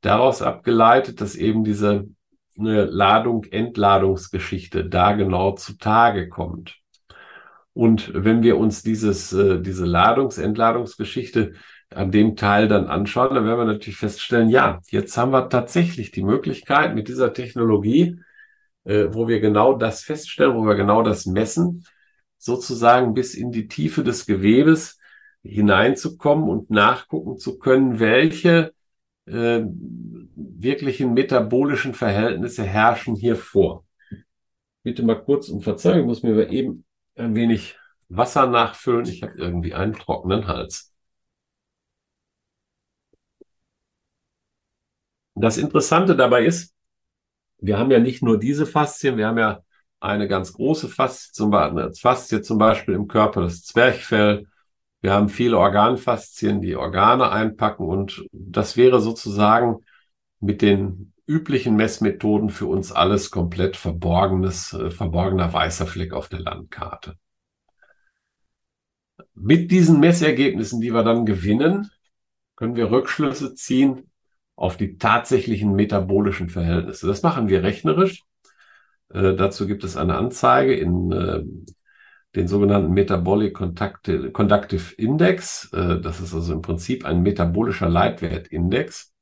daraus 0.00 0.42
abgeleitet, 0.42 1.20
dass 1.20 1.36
eben 1.36 1.64
diese 1.64 2.08
eine 2.62 2.84
Ladung-Entladungsgeschichte 2.84 4.88
da 4.88 5.12
genau 5.12 5.52
zutage 5.52 6.28
kommt. 6.28 6.82
Und 7.74 8.12
wenn 8.14 8.42
wir 8.42 8.58
uns 8.58 8.82
dieses, 8.82 9.32
äh, 9.32 9.60
diese 9.60 9.86
Ladungs-Entladungsgeschichte 9.86 11.54
an 11.90 12.10
dem 12.10 12.36
Teil 12.36 12.68
dann 12.68 12.86
anschauen, 12.86 13.34
dann 13.34 13.44
werden 13.44 13.58
wir 13.58 13.64
natürlich 13.64 13.96
feststellen, 13.96 14.48
ja, 14.48 14.80
jetzt 14.90 15.16
haben 15.16 15.32
wir 15.32 15.48
tatsächlich 15.48 16.10
die 16.10 16.22
Möglichkeit 16.22 16.94
mit 16.94 17.08
dieser 17.08 17.32
Technologie, 17.32 18.18
äh, 18.84 19.06
wo 19.10 19.28
wir 19.28 19.40
genau 19.40 19.74
das 19.74 20.02
feststellen, 20.02 20.54
wo 20.54 20.66
wir 20.66 20.74
genau 20.74 21.02
das 21.02 21.26
messen, 21.26 21.84
sozusagen 22.38 23.14
bis 23.14 23.34
in 23.34 23.52
die 23.52 23.68
Tiefe 23.68 24.02
des 24.02 24.26
Gewebes 24.26 24.98
hineinzukommen 25.42 26.48
und 26.48 26.70
nachgucken 26.70 27.38
zu 27.38 27.58
können, 27.58 28.00
welche 28.00 28.72
äh, 29.26 29.62
wirklichen 30.34 31.14
metabolischen 31.14 31.94
Verhältnisse 31.94 32.64
herrschen 32.64 33.14
hier 33.14 33.36
vor. 33.36 33.84
Bitte 34.82 35.02
mal 35.04 35.22
kurz 35.22 35.48
um 35.48 35.62
Verzeihung, 35.62 36.00
ich 36.00 36.06
muss 36.06 36.22
mir 36.22 36.50
eben 36.50 36.84
ein 37.14 37.34
wenig 37.34 37.76
Wasser 38.08 38.46
nachfüllen. 38.46 39.06
Ich 39.06 39.22
habe 39.22 39.34
irgendwie 39.36 39.74
einen 39.74 39.94
trockenen 39.94 40.46
Hals. 40.46 40.92
Das 45.34 45.56
Interessante 45.56 46.14
dabei 46.16 46.44
ist, 46.44 46.74
wir 47.58 47.78
haben 47.78 47.90
ja 47.90 47.98
nicht 48.00 48.22
nur 48.22 48.38
diese 48.38 48.66
Faszien, 48.66 49.16
wir 49.16 49.26
haben 49.28 49.38
ja 49.38 49.62
eine 50.00 50.28
ganz 50.28 50.52
große 50.52 50.88
Faszie, 50.88 51.32
zum 51.32 51.52
Faszie 52.00 52.42
zum 52.42 52.58
Beispiel 52.58 52.94
im 52.94 53.08
Körper, 53.08 53.42
das 53.42 53.62
Zwerchfell, 53.62 54.46
wir 55.02 55.12
haben 55.12 55.28
viele 55.28 55.58
Organfaszien, 55.58 56.60
die 56.60 56.76
Organe 56.76 57.30
einpacken 57.30 57.84
und 57.84 58.24
das 58.32 58.76
wäre 58.76 59.00
sozusagen 59.00 59.84
mit 60.38 60.62
den 60.62 61.12
üblichen 61.26 61.74
Messmethoden 61.74 62.50
für 62.50 62.66
uns 62.66 62.92
alles 62.92 63.30
komplett 63.30 63.76
verborgenes, 63.76 64.72
äh, 64.72 64.90
verborgener 64.90 65.52
weißer 65.52 65.86
Fleck 65.86 66.12
auf 66.12 66.28
der 66.28 66.40
Landkarte. 66.40 67.16
Mit 69.34 69.70
diesen 69.70 69.98
Messergebnissen, 69.98 70.80
die 70.80 70.92
wir 70.92 71.02
dann 71.02 71.26
gewinnen, 71.26 71.90
können 72.54 72.76
wir 72.76 72.90
Rückschlüsse 72.90 73.54
ziehen 73.54 74.10
auf 74.54 74.76
die 74.76 74.98
tatsächlichen 74.98 75.72
metabolischen 75.72 76.48
Verhältnisse. 76.48 77.08
Das 77.08 77.22
machen 77.22 77.48
wir 77.48 77.64
rechnerisch. 77.64 78.22
Äh, 79.08 79.34
dazu 79.34 79.66
gibt 79.66 79.82
es 79.82 79.96
eine 79.96 80.16
Anzeige 80.16 80.74
in 80.74 81.10
äh, 81.10 81.42
den 82.34 82.48
sogenannten 82.48 82.92
Metabolic 82.92 83.54
Conductive 83.54 84.94
Index. 84.96 85.70
Äh, 85.72 86.00
das 86.00 86.20
ist 86.20 86.34
also 86.34 86.52
im 86.54 86.62
Prinzip 86.62 87.04
ein 87.04 87.22
metabolischer 87.22 87.88
Leitwertindex, 87.88 89.12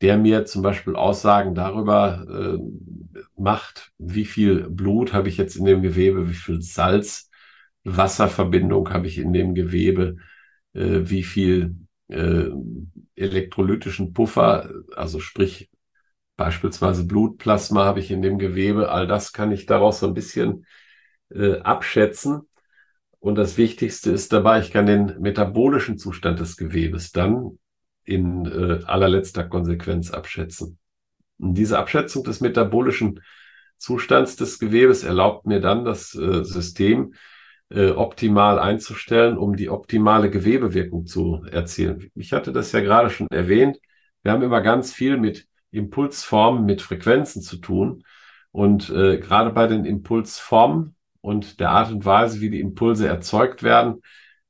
der 0.00 0.16
mir 0.18 0.44
zum 0.46 0.62
Beispiel 0.62 0.96
Aussagen 0.96 1.54
darüber 1.54 2.24
äh, 2.28 2.58
macht, 3.36 3.92
wie 3.98 4.24
viel 4.24 4.68
Blut 4.70 5.12
habe 5.12 5.28
ich 5.28 5.36
jetzt 5.36 5.56
in 5.56 5.64
dem 5.64 5.82
Gewebe, 5.82 6.28
wie 6.28 6.34
viel 6.34 6.62
Salz, 6.62 7.30
Wasserverbindung 7.84 8.90
habe 8.90 9.06
ich 9.08 9.18
in 9.18 9.32
dem 9.32 9.54
Gewebe, 9.54 10.16
äh, 10.74 11.00
wie 11.02 11.22
viel 11.22 11.76
elektrolytischen 13.16 14.12
Puffer, 14.12 14.68
also 14.94 15.18
sprich 15.18 15.70
beispielsweise 16.36 17.06
Blutplasma 17.06 17.86
habe 17.86 18.00
ich 18.00 18.10
in 18.10 18.20
dem 18.20 18.38
Gewebe. 18.38 18.90
All 18.90 19.06
das 19.06 19.32
kann 19.32 19.50
ich 19.50 19.64
daraus 19.64 20.00
so 20.00 20.08
ein 20.08 20.14
bisschen 20.14 20.66
äh, 21.34 21.60
abschätzen. 21.60 22.48
Und 23.18 23.36
das 23.36 23.56
Wichtigste 23.56 24.10
ist 24.10 24.32
dabei, 24.32 24.60
ich 24.60 24.72
kann 24.72 24.86
den 24.86 25.20
metabolischen 25.20 25.98
Zustand 25.98 26.40
des 26.40 26.56
Gewebes 26.56 27.12
dann 27.12 27.58
in 28.04 28.46
äh, 28.46 28.84
allerletzter 28.84 29.44
Konsequenz 29.44 30.10
abschätzen. 30.10 30.78
Und 31.38 31.54
diese 31.54 31.78
Abschätzung 31.78 32.24
des 32.24 32.40
metabolischen 32.40 33.20
Zustands 33.78 34.36
des 34.36 34.58
Gewebes 34.58 35.04
erlaubt 35.04 35.46
mir 35.46 35.60
dann, 35.60 35.84
das 35.84 36.14
äh, 36.14 36.44
System 36.44 37.14
äh, 37.68 37.90
optimal 37.90 38.58
einzustellen, 38.58 39.36
um 39.36 39.56
die 39.56 39.70
optimale 39.70 40.30
Gewebewirkung 40.30 41.06
zu 41.06 41.44
erzielen. 41.50 42.10
Ich 42.14 42.32
hatte 42.32 42.52
das 42.52 42.72
ja 42.72 42.80
gerade 42.80 43.10
schon 43.10 43.28
erwähnt. 43.28 43.78
Wir 44.22 44.32
haben 44.32 44.42
immer 44.42 44.60
ganz 44.60 44.92
viel 44.92 45.16
mit 45.16 45.46
Impulsformen, 45.70 46.64
mit 46.64 46.82
Frequenzen 46.82 47.42
zu 47.42 47.56
tun. 47.56 48.04
Und 48.50 48.90
äh, 48.90 49.18
gerade 49.18 49.50
bei 49.50 49.66
den 49.66 49.84
Impulsformen 49.84 50.94
und 51.22 51.60
der 51.60 51.70
Art 51.70 51.90
und 51.90 52.04
Weise, 52.04 52.42
wie 52.42 52.50
die 52.50 52.60
Impulse 52.60 53.08
erzeugt 53.08 53.62
werden. 53.62 54.02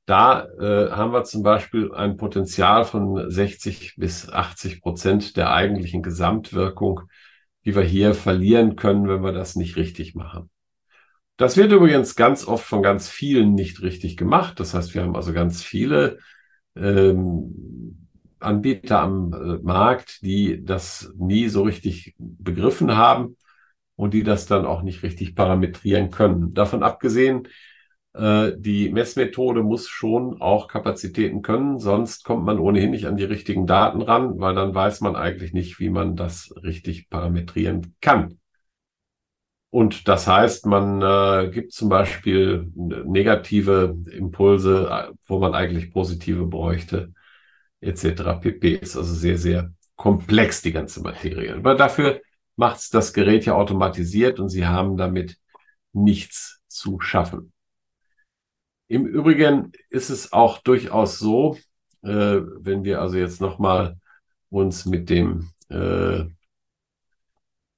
Da 0.07 0.47
äh, 0.59 0.91
haben 0.91 1.13
wir 1.13 1.23
zum 1.23 1.45
Beispiel 1.45 1.93
ein 1.95 2.17
Potenzial 2.17 2.85
von 2.85 3.31
60 3.31 3.95
bis 3.97 4.29
80 4.29 4.83
Prozent 4.83 5.37
der 5.37 5.53
eigentlichen 5.53 6.03
Gesamtwirkung, 6.03 7.03
die 7.65 7.77
wir 7.77 7.85
hier 7.85 8.15
verlieren 8.15 8.75
können, 8.75 9.07
wenn 9.07 9.23
wir 9.23 9.33
das 9.33 9.55
nicht 9.55 9.77
richtig 9.77 10.17
machen. 10.17 10.51
Das 11.37 11.57
wird 11.57 11.73
übrigens 11.73 12.17
ganz 12.17 12.47
oft 12.47 12.65
von 12.65 12.83
ganz 12.83 13.09
vielen 13.09 13.55
nicht 13.55 13.81
richtig 13.83 14.17
gemacht. 14.17 14.59
Das 14.59 14.75
heißt, 14.75 14.95
wir 14.95 15.03
haben 15.03 15.15
also 15.15 15.33
ganz 15.33 15.63
viele 15.63 16.19
ähm, 16.75 18.09
Anbieter 18.41 19.01
am 19.01 19.33
äh, 19.33 19.63
Markt, 19.63 20.23
die 20.23 20.65
das 20.65 21.13
nie 21.17 21.49
so 21.49 21.63
richtig 21.63 22.15
begriffen 22.19 22.97
haben 22.97 23.37
und 23.97 24.15
die 24.15 24.23
das 24.23 24.47
dann 24.47 24.67
auch 24.67 24.83
nicht 24.83 25.03
richtig 25.03 25.35
parametrieren 25.35 26.11
können. 26.11 26.53
Davon 26.55 26.83
abgesehen, 26.83 27.49
äh, 28.15 28.53
die 28.57 28.91
Messmethode 28.91 29.63
muss 29.63 29.89
schon 29.89 30.41
auch 30.41 30.69
Kapazitäten 30.69 31.43
können, 31.43 31.79
sonst 31.79 32.25
kommt 32.25 32.45
man 32.45 32.59
ohnehin 32.59 32.91
nicht 32.91 33.07
an 33.07 33.17
die 33.17 33.25
richtigen 33.25 33.67
Daten 33.67 34.03
ran, 34.03 34.39
weil 34.39 34.55
dann 34.55 34.75
weiß 34.75 35.01
man 35.01 35.17
eigentlich 35.17 35.53
nicht, 35.53 35.79
wie 35.81 35.91
man 35.91 36.17
das 36.17 36.55
richtig 36.63 37.09
parametrieren 37.09 37.95
kann. 38.01 38.39
Und 39.71 40.07
das 40.07 40.27
heißt, 40.27 40.67
man 40.67 41.01
äh, 41.01 41.51
gibt 41.51 41.73
zum 41.73 41.89
Beispiel 41.89 42.71
negative 42.75 43.97
Impulse, 44.11 44.89
äh, 44.91 45.13
wo 45.27 45.39
man 45.39 45.55
eigentlich 45.55 45.91
positive 45.93 46.45
bräuchte, 46.47 47.15
etc. 47.81 48.35
pp. 48.35 48.75
Ist 48.75 48.99
also 48.99 49.15
sehr, 49.15 49.39
sehr 49.39 49.73
komplex, 49.97 50.61
die 50.61 50.73
ganze 50.73 51.01
Materie. 51.01 51.55
Aber 51.57 51.75
dafür 51.75 52.21
macht 52.57 52.93
das 52.95 53.13
Gerät 53.13 53.47
ja 53.47 53.55
automatisiert 53.55 54.41
und 54.41 54.49
Sie 54.49 54.67
haben 54.67 54.97
damit 54.97 55.39
nichts 55.93 56.61
zu 56.69 57.01
schaffen. 57.01 57.53
Im 58.89 59.07
Übrigen 59.07 59.73
ist 59.89 60.11
es 60.11 60.33
auch 60.33 60.59
durchaus 60.59 61.19
so, 61.19 61.57
äh, 62.03 62.09
wenn 62.09 62.85
wir 62.85 63.01
also 63.01 63.17
jetzt 63.17 63.41
nochmal 63.41 63.99
uns 64.51 64.85
mit 64.85 65.09
dem 65.09 65.51
äh, 65.71 66.25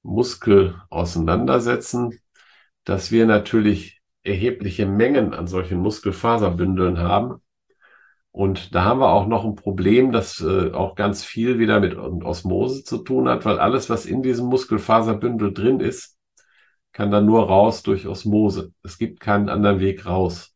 Muskel 0.03 0.81
auseinandersetzen, 0.89 2.19
dass 2.83 3.11
wir 3.11 3.25
natürlich 3.25 4.01
erhebliche 4.23 4.85
Mengen 4.85 5.33
an 5.33 5.47
solchen 5.47 5.79
Muskelfaserbündeln 5.79 6.99
haben. 6.99 7.41
Und 8.35 8.75
da 8.75 8.83
haben 8.83 8.99
wir 8.99 9.13
auch 9.13 9.27
noch 9.27 9.45
ein 9.45 9.55
Problem, 9.55 10.11
das 10.11 10.41
äh, 10.41 10.73
auch 10.73 10.95
ganz 10.95 11.23
viel 11.23 11.57
wieder 11.57 11.79
mit 11.79 11.95
Osmose 11.95 12.83
zu 12.83 12.97
tun 12.97 13.29
hat, 13.29 13.45
weil 13.45 13.59
alles, 13.59 13.89
was 13.89 14.05
in 14.05 14.23
diesem 14.23 14.47
Muskelfaserbündel 14.47 15.53
drin 15.53 15.79
ist, 15.79 16.17
kann 16.91 17.11
dann 17.11 17.25
nur 17.25 17.47
raus 17.47 17.81
durch 17.81 18.07
Osmose. 18.07 18.73
Es 18.83 18.97
gibt 18.97 19.21
keinen 19.21 19.47
anderen 19.47 19.79
Weg 19.79 20.05
raus. 20.05 20.53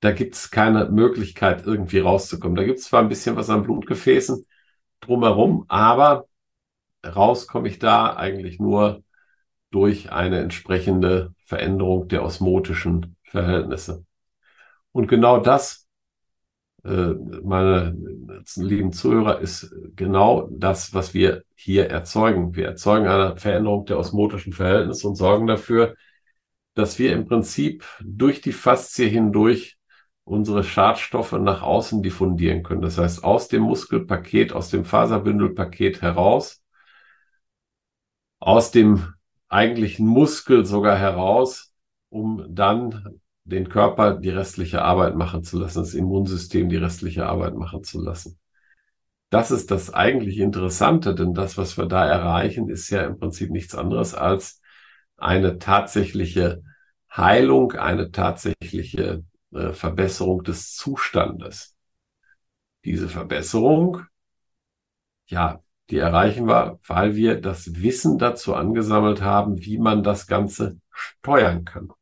Da 0.00 0.12
gibt 0.12 0.34
es 0.34 0.50
keine 0.50 0.88
Möglichkeit, 0.88 1.66
irgendwie 1.66 1.98
rauszukommen. 1.98 2.56
Da 2.56 2.64
gibt 2.64 2.78
es 2.78 2.86
zwar 2.86 3.02
ein 3.02 3.10
bisschen 3.10 3.36
was 3.36 3.50
an 3.50 3.64
Blutgefäßen 3.64 4.46
drumherum, 5.00 5.66
aber 5.68 6.26
raus 7.04 7.46
komme 7.46 7.68
ich 7.68 7.78
da 7.80 8.16
eigentlich 8.16 8.58
nur 8.58 9.02
durch 9.70 10.10
eine 10.10 10.40
entsprechende 10.40 11.34
Veränderung 11.44 12.08
der 12.08 12.24
osmotischen 12.24 13.16
Verhältnisse. 13.24 14.06
Und 14.92 15.06
genau 15.06 15.40
das, 15.40 15.87
äh, 16.88 17.40
meine 17.42 17.96
lieben 18.56 18.92
Zuhörer, 18.92 19.40
ist 19.40 19.74
genau 19.96 20.48
das, 20.50 20.94
was 20.94 21.14
wir 21.14 21.44
hier 21.54 21.90
erzeugen. 21.90 22.54
Wir 22.54 22.66
erzeugen 22.66 23.06
eine 23.06 23.36
Veränderung 23.36 23.84
der 23.86 23.98
osmotischen 23.98 24.52
Verhältnisse 24.52 25.08
und 25.08 25.16
sorgen 25.16 25.46
dafür, 25.46 25.94
dass 26.74 26.98
wir 26.98 27.12
im 27.12 27.26
Prinzip 27.26 27.84
durch 28.02 28.40
die 28.40 28.52
Faszie 28.52 29.08
hindurch 29.08 29.76
unsere 30.24 30.62
Schadstoffe 30.62 31.32
nach 31.32 31.62
außen 31.62 32.02
diffundieren 32.02 32.62
können. 32.62 32.82
Das 32.82 32.98
heißt, 32.98 33.24
aus 33.24 33.48
dem 33.48 33.62
Muskelpaket, 33.62 34.52
aus 34.52 34.70
dem 34.70 34.84
Faserbündelpaket 34.84 36.02
heraus 36.02 36.62
aus 38.38 38.70
dem 38.70 39.14
eigentlichen 39.48 40.06
Muskel 40.06 40.64
sogar 40.64 40.96
heraus, 40.96 41.72
um 42.10 42.44
dann 42.48 43.20
den 43.48 43.68
Körper 43.68 44.14
die 44.14 44.28
restliche 44.28 44.82
Arbeit 44.82 45.16
machen 45.16 45.42
zu 45.42 45.58
lassen, 45.58 45.80
das 45.80 45.94
Immunsystem 45.94 46.68
die 46.68 46.76
restliche 46.76 47.26
Arbeit 47.26 47.54
machen 47.54 47.82
zu 47.82 48.00
lassen. 48.00 48.38
Das 49.30 49.50
ist 49.50 49.70
das 49.70 49.92
eigentlich 49.92 50.38
Interessante, 50.38 51.14
denn 51.14 51.34
das, 51.34 51.58
was 51.58 51.76
wir 51.76 51.86
da 51.86 52.06
erreichen, 52.06 52.68
ist 52.68 52.90
ja 52.90 53.02
im 53.02 53.18
Prinzip 53.18 53.50
nichts 53.50 53.74
anderes 53.74 54.14
als 54.14 54.60
eine 55.16 55.58
tatsächliche 55.58 56.62
Heilung, 57.14 57.72
eine 57.72 58.10
tatsächliche 58.10 59.24
äh, 59.52 59.72
Verbesserung 59.72 60.44
des 60.44 60.74
Zustandes. 60.74 61.74
Diese 62.84 63.08
Verbesserung, 63.08 64.02
ja, 65.26 65.62
die 65.90 65.98
erreichen 65.98 66.46
wir, 66.46 66.78
weil 66.86 67.16
wir 67.16 67.40
das 67.40 67.80
Wissen 67.82 68.18
dazu 68.18 68.54
angesammelt 68.54 69.22
haben, 69.22 69.64
wie 69.64 69.78
man 69.78 70.02
das 70.02 70.26
Ganze 70.26 70.78
steuern 70.90 71.64
kann. 71.64 71.92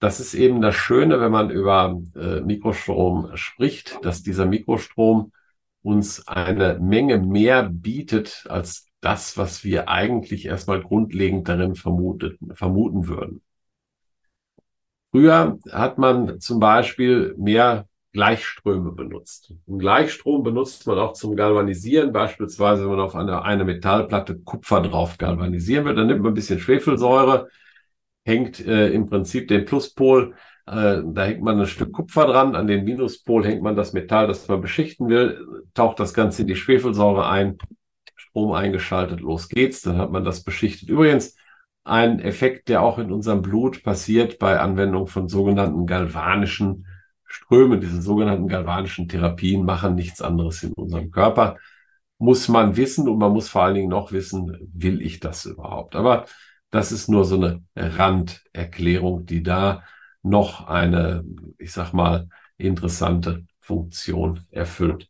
Das 0.00 0.20
ist 0.20 0.34
eben 0.34 0.60
das 0.60 0.76
Schöne, 0.76 1.20
wenn 1.20 1.32
man 1.32 1.50
über 1.50 2.00
äh, 2.14 2.40
Mikrostrom 2.40 3.30
spricht, 3.34 3.98
dass 4.02 4.22
dieser 4.22 4.46
Mikrostrom 4.46 5.32
uns 5.82 6.26
eine 6.28 6.78
Menge 6.80 7.18
mehr 7.18 7.64
bietet 7.64 8.46
als 8.48 8.88
das, 9.00 9.36
was 9.36 9.64
wir 9.64 9.88
eigentlich 9.88 10.46
erstmal 10.46 10.82
grundlegend 10.82 11.48
darin 11.48 11.74
vermutet, 11.74 12.38
vermuten 12.52 13.08
würden. 13.08 13.42
Früher 15.10 15.58
hat 15.70 15.98
man 15.98 16.40
zum 16.40 16.60
Beispiel 16.60 17.34
mehr 17.38 17.88
Gleichströme 18.12 18.92
benutzt. 18.92 19.52
Und 19.66 19.78
Gleichstrom 19.78 20.42
benutzt 20.42 20.86
man 20.86 20.98
auch 20.98 21.12
zum 21.12 21.36
Galvanisieren, 21.36 22.12
beispielsweise 22.12 22.82
wenn 22.82 22.90
man 22.90 23.00
auf 23.00 23.14
eine, 23.14 23.42
eine 23.42 23.64
Metallplatte 23.64 24.38
Kupfer 24.40 24.80
drauf 24.82 25.18
galvanisieren 25.18 25.84
will, 25.84 25.94
dann 25.94 26.06
nimmt 26.08 26.22
man 26.22 26.32
ein 26.32 26.34
bisschen 26.34 26.58
Schwefelsäure, 26.58 27.48
hängt 28.28 28.64
äh, 28.64 28.90
im 28.90 29.06
Prinzip 29.06 29.48
den 29.48 29.64
Pluspol, 29.64 30.34
äh, 30.66 31.02
da 31.04 31.24
hängt 31.24 31.42
man 31.42 31.58
ein 31.58 31.66
Stück 31.66 31.92
Kupfer 31.92 32.26
dran, 32.26 32.54
an 32.54 32.66
den 32.66 32.84
Minuspol 32.84 33.44
hängt 33.44 33.62
man 33.62 33.74
das 33.74 33.94
Metall, 33.94 34.26
das 34.28 34.46
man 34.46 34.60
beschichten 34.60 35.08
will, 35.08 35.64
taucht 35.74 35.98
das 35.98 36.12
Ganze 36.14 36.42
in 36.42 36.48
die 36.48 36.56
Schwefelsäure 36.56 37.26
ein, 37.28 37.56
Strom 38.14 38.52
eingeschaltet, 38.52 39.20
los 39.20 39.48
geht's, 39.48 39.80
dann 39.80 39.96
hat 39.96 40.12
man 40.12 40.24
das 40.24 40.44
beschichtet. 40.44 40.90
Übrigens, 40.90 41.34
ein 41.84 42.20
Effekt, 42.20 42.68
der 42.68 42.82
auch 42.82 42.98
in 42.98 43.10
unserem 43.10 43.40
Blut 43.40 43.82
passiert 43.82 44.38
bei 44.38 44.60
Anwendung 44.60 45.06
von 45.06 45.28
sogenannten 45.28 45.86
galvanischen 45.86 46.86
Ströme, 47.24 47.78
diese 47.78 48.02
sogenannten 48.02 48.48
galvanischen 48.48 49.08
Therapien 49.08 49.64
machen 49.64 49.94
nichts 49.94 50.20
anderes 50.20 50.62
in 50.62 50.72
unserem 50.74 51.10
Körper. 51.10 51.56
Muss 52.18 52.48
man 52.48 52.76
wissen 52.76 53.08
und 53.08 53.18
man 53.18 53.32
muss 53.32 53.48
vor 53.48 53.62
allen 53.62 53.76
Dingen 53.76 53.88
noch 53.88 54.12
wissen, 54.12 54.56
will 54.74 55.00
ich 55.00 55.20
das 55.20 55.46
überhaupt? 55.46 55.94
Aber 55.94 56.26
das 56.70 56.92
ist 56.92 57.08
nur 57.08 57.24
so 57.24 57.36
eine 57.36 57.62
Randerklärung, 57.76 59.26
die 59.26 59.42
da 59.42 59.82
noch 60.22 60.66
eine, 60.66 61.24
ich 61.58 61.72
sag 61.72 61.92
mal, 61.92 62.28
interessante 62.56 63.46
Funktion 63.60 64.40
erfüllt. 64.50 65.08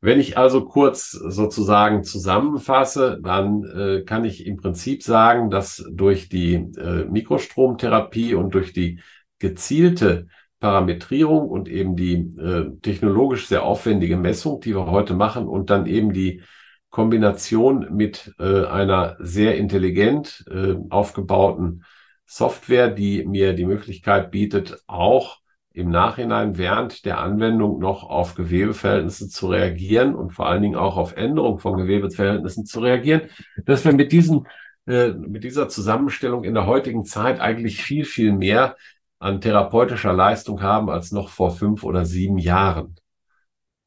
Wenn 0.00 0.20
ich 0.20 0.38
also 0.38 0.64
kurz 0.64 1.10
sozusagen 1.10 2.04
zusammenfasse, 2.04 3.18
dann 3.20 3.64
äh, 3.64 4.02
kann 4.04 4.24
ich 4.24 4.46
im 4.46 4.56
Prinzip 4.56 5.02
sagen, 5.02 5.50
dass 5.50 5.84
durch 5.90 6.28
die 6.28 6.54
äh, 6.54 7.04
Mikrostromtherapie 7.04 8.34
und 8.34 8.54
durch 8.54 8.72
die 8.72 9.00
gezielte 9.40 10.28
Parametrierung 10.60 11.48
und 11.48 11.68
eben 11.68 11.96
die 11.96 12.14
äh, 12.14 12.70
technologisch 12.80 13.48
sehr 13.48 13.64
aufwendige 13.64 14.16
Messung, 14.16 14.60
die 14.60 14.74
wir 14.74 14.86
heute 14.86 15.14
machen 15.14 15.48
und 15.48 15.70
dann 15.70 15.86
eben 15.86 16.12
die 16.12 16.42
Kombination 16.90 17.88
mit 17.90 18.34
äh, 18.38 18.64
einer 18.64 19.16
sehr 19.20 19.56
intelligent 19.56 20.44
äh, 20.50 20.74
aufgebauten 20.90 21.84
Software, 22.24 22.90
die 22.90 23.24
mir 23.24 23.52
die 23.54 23.66
Möglichkeit 23.66 24.30
bietet, 24.30 24.82
auch 24.86 25.38
im 25.72 25.90
Nachhinein 25.90 26.58
während 26.58 27.04
der 27.04 27.18
Anwendung 27.18 27.78
noch 27.78 28.02
auf 28.02 28.34
Gewebeverhältnisse 28.34 29.28
zu 29.28 29.48
reagieren 29.48 30.14
und 30.14 30.32
vor 30.32 30.46
allen 30.48 30.62
Dingen 30.62 30.76
auch 30.76 30.96
auf 30.96 31.16
Änderungen 31.16 31.58
von 31.58 31.76
Gewebeverhältnissen 31.76 32.66
zu 32.66 32.80
reagieren, 32.80 33.22
dass 33.64 33.84
wir 33.84 33.92
mit 33.92 34.10
diesen 34.12 34.46
äh, 34.88 35.12
mit 35.12 35.44
dieser 35.44 35.68
Zusammenstellung 35.68 36.44
in 36.44 36.54
der 36.54 36.64
heutigen 36.64 37.04
Zeit 37.04 37.40
eigentlich 37.40 37.82
viel, 37.82 38.06
viel 38.06 38.32
mehr 38.32 38.76
an 39.18 39.42
therapeutischer 39.42 40.14
Leistung 40.14 40.62
haben 40.62 40.88
als 40.88 41.12
noch 41.12 41.28
vor 41.28 41.50
fünf 41.50 41.84
oder 41.84 42.06
sieben 42.06 42.38
Jahren. 42.38 42.96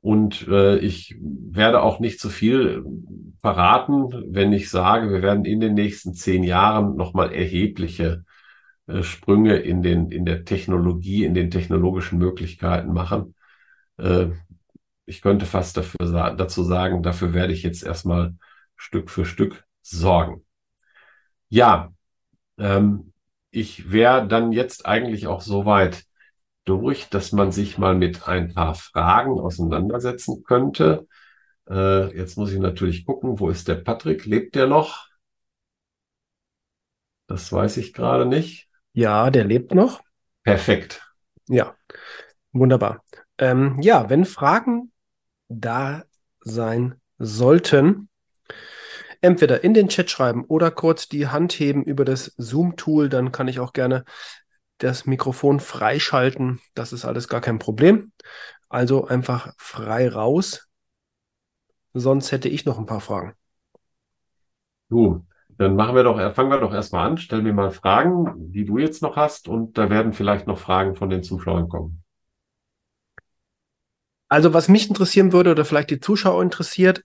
Und 0.02 0.48
äh, 0.48 0.78
ich 0.78 1.16
werde 1.20 1.82
auch 1.82 2.00
nicht 2.00 2.20
zu 2.20 2.28
so 2.28 2.34
viel 2.34 2.84
verraten, 3.40 4.34
wenn 4.34 4.52
ich 4.52 4.70
sage, 4.70 5.12
wir 5.12 5.22
werden 5.22 5.46
in 5.46 5.60
den 5.60 5.76
nächsten 5.76 6.14
zehn 6.14 6.44
Jahren 6.44 6.96
nochmal 6.96 7.32
erhebliche 7.32 8.26
äh, 8.88 9.04
Sprünge 9.04 9.58
in, 9.58 9.84
den, 9.84 10.12
in 10.12 10.26
der 10.26 10.44
Technologie, 10.44 11.24
in 11.24 11.36
den 11.36 11.52
technologischen 11.52 12.18
Möglichkeiten 12.18 12.94
machen. 12.94 13.36
Äh, 13.98 14.28
ich 15.06 15.22
könnte 15.22 15.46
fast 15.46 15.78
dafür, 15.78 16.36
dazu 16.36 16.64
sagen, 16.64 17.04
dafür 17.04 17.34
werde 17.34 17.54
ich 17.54 17.64
jetzt 17.64 17.84
erstmal 17.84 18.36
Stück 18.76 19.12
für 19.12 19.26
Stück 19.26 19.66
sorgen. 19.82 20.44
Ja, 21.50 21.94
ähm, 22.58 23.14
ich 23.52 23.92
wäre 23.92 24.28
dann 24.28 24.52
jetzt 24.52 24.86
eigentlich 24.86 25.28
auch 25.28 25.42
so 25.42 25.66
weit 25.66 26.06
durch, 26.66 27.10
dass 27.10 27.32
man 27.32 27.52
sich 27.52 27.78
mal 27.78 27.96
mit 27.96 28.28
ein 28.28 28.54
paar 28.54 28.76
Fragen 28.76 29.40
auseinandersetzen 29.40 30.44
könnte. 30.44 31.08
Äh, 31.70 32.16
jetzt 32.18 32.38
muss 32.38 32.52
ich 32.52 32.60
natürlich 32.60 33.06
gucken, 33.06 33.40
wo 33.40 33.50
ist 33.50 33.68
der 33.68 33.76
Patrick? 33.76 34.26
Lebt 34.26 34.56
der 34.56 34.68
noch? 34.68 35.08
Das 37.28 37.52
weiß 37.52 37.78
ich 37.78 37.94
gerade 37.94 38.26
nicht. 38.26 38.68
Ja, 38.94 39.30
der 39.30 39.46
lebt 39.46 39.74
noch. 39.74 40.02
Perfekt. 40.44 41.02
Ja, 41.48 41.76
wunderbar. 42.52 43.04
Ähm, 43.38 43.78
ja, 43.82 44.10
wenn 44.10 44.26
Fragen 44.26 44.92
da 45.48 46.04
sein 46.42 46.96
sollten. 47.18 48.10
Entweder 49.22 49.64
in 49.64 49.74
den 49.74 49.88
Chat 49.88 50.10
schreiben 50.10 50.46
oder 50.46 50.72
kurz 50.72 51.08
die 51.08 51.28
Hand 51.28 51.54
heben 51.54 51.84
über 51.84 52.06
das 52.06 52.34
Zoom-Tool, 52.38 53.08
dann 53.08 53.32
kann 53.32 53.48
ich 53.48 53.60
auch 53.60 53.72
gerne 53.72 54.04
das 54.84 55.06
Mikrofon 55.06 55.60
freischalten. 55.60 56.60
Das 56.74 56.94
ist 56.94 57.06
alles 57.06 57.28
gar 57.28 57.42
kein 57.42 57.60
Problem. 57.60 58.12
Also 58.70 59.06
einfach 59.06 59.54
frei 59.58 60.10
raus. 60.10 60.68
Sonst 61.94 62.32
hätte 62.32 62.50
ich 62.50 62.66
noch 62.66 62.80
ein 62.80 62.86
paar 62.86 63.02
Fragen. 63.02 63.34
Du, 64.90 65.26
dann 65.58 65.76
machen 65.76 65.96
wir 65.96 66.04
doch, 66.04 66.18
fangen 66.34 66.50
wir 66.50 66.60
doch 66.60 66.74
erstmal 66.74 67.08
an. 67.08 67.18
Stell 67.18 67.42
mir 67.42 67.54
mal 67.54 67.72
Fragen, 67.72 68.34
die 68.52 68.66
du 68.66 68.78
jetzt 68.78 69.02
noch 69.02 69.16
hast, 69.16 69.48
und 69.48 69.78
da 69.78 69.90
werden 69.90 70.14
vielleicht 70.14 70.48
noch 70.48 70.58
Fragen 70.58 70.96
von 70.96 71.10
den 71.10 71.22
Zuschauern 71.22 71.70
kommen. 71.70 72.04
Also, 74.28 74.54
was 74.54 74.70
mich 74.70 74.88
interessieren 74.88 75.34
würde 75.34 75.52
oder 75.52 75.66
vielleicht 75.66 75.90
die 75.90 76.00
Zuschauer 76.00 76.42
interessiert, 76.42 77.04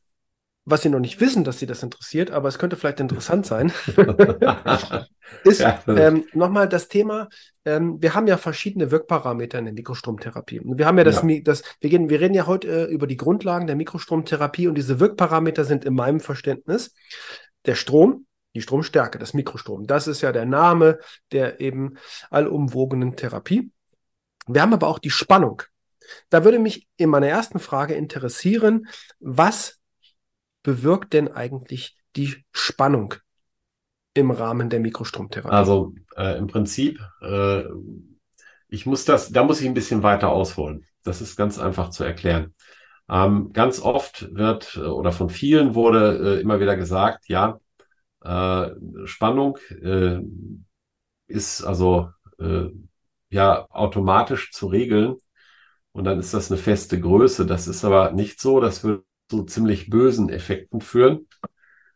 was 0.69 0.83
sie 0.83 0.89
noch 0.89 0.99
nicht 0.99 1.21
wissen, 1.21 1.45
dass 1.45 1.61
sie 1.61 1.67
das 1.67 1.85
interessiert, 1.85 2.33
aber 2.33 2.49
es 2.49 2.59
könnte 2.59 2.77
vielleicht 2.77 2.99
interessant 2.99 3.47
sein, 3.47 3.73
ist 5.45 5.61
ja. 5.61 5.81
ähm, 5.87 6.25
nochmal 6.35 6.69
das 6.69 6.89
Thema, 6.89 7.29
ähm, 7.64 8.03
wir 8.03 8.14
haben 8.14 8.27
ja 8.27 8.37
verschiedene 8.37 8.91
Wirkparameter 8.91 9.61
in 9.61 9.67
der 9.67 9.75
Mikrostromtherapie. 9.75 10.61
Wir 10.64 10.87
haben 10.87 10.99
ja 10.99 11.05
das, 11.05 11.23
ja. 11.23 11.41
das 11.45 11.62
wir, 11.81 11.89
gehen, 11.89 12.11
wir 12.11 12.21
reden 12.21 12.35
ja 12.35 12.47
heute 12.47 12.69
äh, 12.69 12.93
über 12.93 13.07
die 13.07 13.17
Grundlagen 13.17 13.69
der 13.69 13.77
Mikrostromtherapie 13.77 14.67
und 14.67 14.75
diese 14.75 14.99
Wirkparameter 14.99 15.64
sind 15.64 15.85
in 15.85 15.95
meinem 15.95 16.19
Verständnis 16.19 16.93
der 17.64 17.77
Strom, 17.77 18.27
die 18.57 18.62
Stromstärke, 18.62 19.21
das 19.21 19.35
Mikrostrom. 19.35 19.87
Das 19.87 20.09
ist 20.09 20.21
ja 20.21 20.33
der 20.33 20.47
Name 20.47 20.99
der 21.31 21.61
eben 21.61 21.95
allumwogenen 22.29 23.14
Therapie. 23.14 23.71
Wir 24.49 24.62
haben 24.62 24.75
aber 24.75 24.89
auch 24.89 24.99
die 24.99 25.11
Spannung. 25.11 25.62
Da 26.29 26.45
würde 26.45 26.59
mich 26.59 26.89
in 26.97 27.11
meiner 27.11 27.29
ersten 27.29 27.61
Frage 27.61 27.95
interessieren, 27.95 28.89
was 29.21 29.76
bewirkt 30.67 31.12
denn 31.12 31.29
eigentlich 31.29 31.97
die 32.17 32.45
Spannung 32.51 33.14
im 34.14 34.33
Rahmen 34.33 34.69
der 34.69 34.81
Mikrostromtherapie? 34.81 35.55
Also 35.55 35.95
äh, 36.17 36.37
im 36.39 36.49
Prinzip, 36.49 37.01
äh, 37.23 37.62
ich 38.67 38.85
muss 38.85 39.05
das, 39.05 39.31
da 39.31 39.45
muss 39.45 39.61
ich 39.61 39.69
ein 39.69 39.75
bisschen 39.75 40.03
weiter 40.03 40.29
ausholen. 40.31 40.85
Das 41.05 41.21
ist 41.21 41.37
ganz 41.37 41.61
einfach 41.61 41.91
zu 41.91 42.03
erklären. 42.03 42.53
Ähm, 43.09 43.53
ganz 43.53 43.81
oft 43.81 44.35
wird 44.35 44.75
äh, 44.75 44.81
oder 44.81 45.12
von 45.12 45.31
vielen 45.31 45.77
wurde 45.77 46.39
äh, 46.39 46.41
immer 46.41 46.59
wieder 46.59 46.77
gesagt, 46.77 47.29
ja, 47.29 47.61
äh, 48.25 48.71
Spannung 49.05 49.59
äh, 49.71 50.19
ist 51.29 51.62
also 51.64 52.11
ja 53.31 53.67
automatisch 53.71 54.53
zu 54.53 54.67
regeln 54.67 55.17
und 55.93 56.05
dann 56.05 56.19
ist 56.19 56.35
das 56.35 56.51
eine 56.51 56.61
feste 56.61 57.01
Größe. 57.01 57.47
Das 57.47 57.67
ist 57.67 57.83
aber 57.83 58.12
nicht 58.12 58.41
so. 58.41 58.61
Das 58.61 58.85
würde 58.85 59.05
zu 59.29 59.45
ziemlich 59.45 59.91
bösen 59.91 60.29
Effekten 60.29 60.81
führen. 60.81 61.27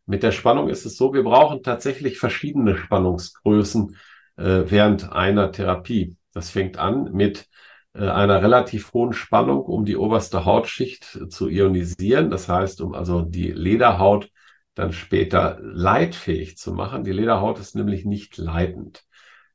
Mit 0.06 0.22
der 0.22 0.32
Spannung 0.32 0.68
ist 0.68 0.86
es 0.86 0.96
so, 0.96 1.14
wir 1.14 1.22
brauchen 1.22 1.62
tatsächlich 1.62 2.18
verschiedene 2.18 2.76
Spannungsgrößen 2.76 3.96
äh, 4.36 4.62
während 4.66 5.12
einer 5.12 5.52
Therapie. 5.52 6.16
Das 6.32 6.50
fängt 6.50 6.78
an 6.78 7.12
mit 7.12 7.48
äh, 7.94 8.08
einer 8.08 8.42
relativ 8.42 8.92
hohen 8.92 9.12
Spannung, 9.12 9.62
um 9.62 9.84
die 9.84 9.96
oberste 9.96 10.44
Hautschicht 10.44 11.18
zu 11.28 11.48
ionisieren. 11.48 12.30
Das 12.30 12.48
heißt, 12.48 12.80
um 12.80 12.94
also 12.94 13.22
die 13.22 13.52
Lederhaut 13.52 14.30
dann 14.74 14.92
später 14.92 15.58
leitfähig 15.60 16.56
zu 16.56 16.72
machen. 16.72 17.04
Die 17.04 17.12
Lederhaut 17.12 17.58
ist 17.58 17.74
nämlich 17.74 18.04
nicht 18.04 18.36
leitend. 18.38 19.04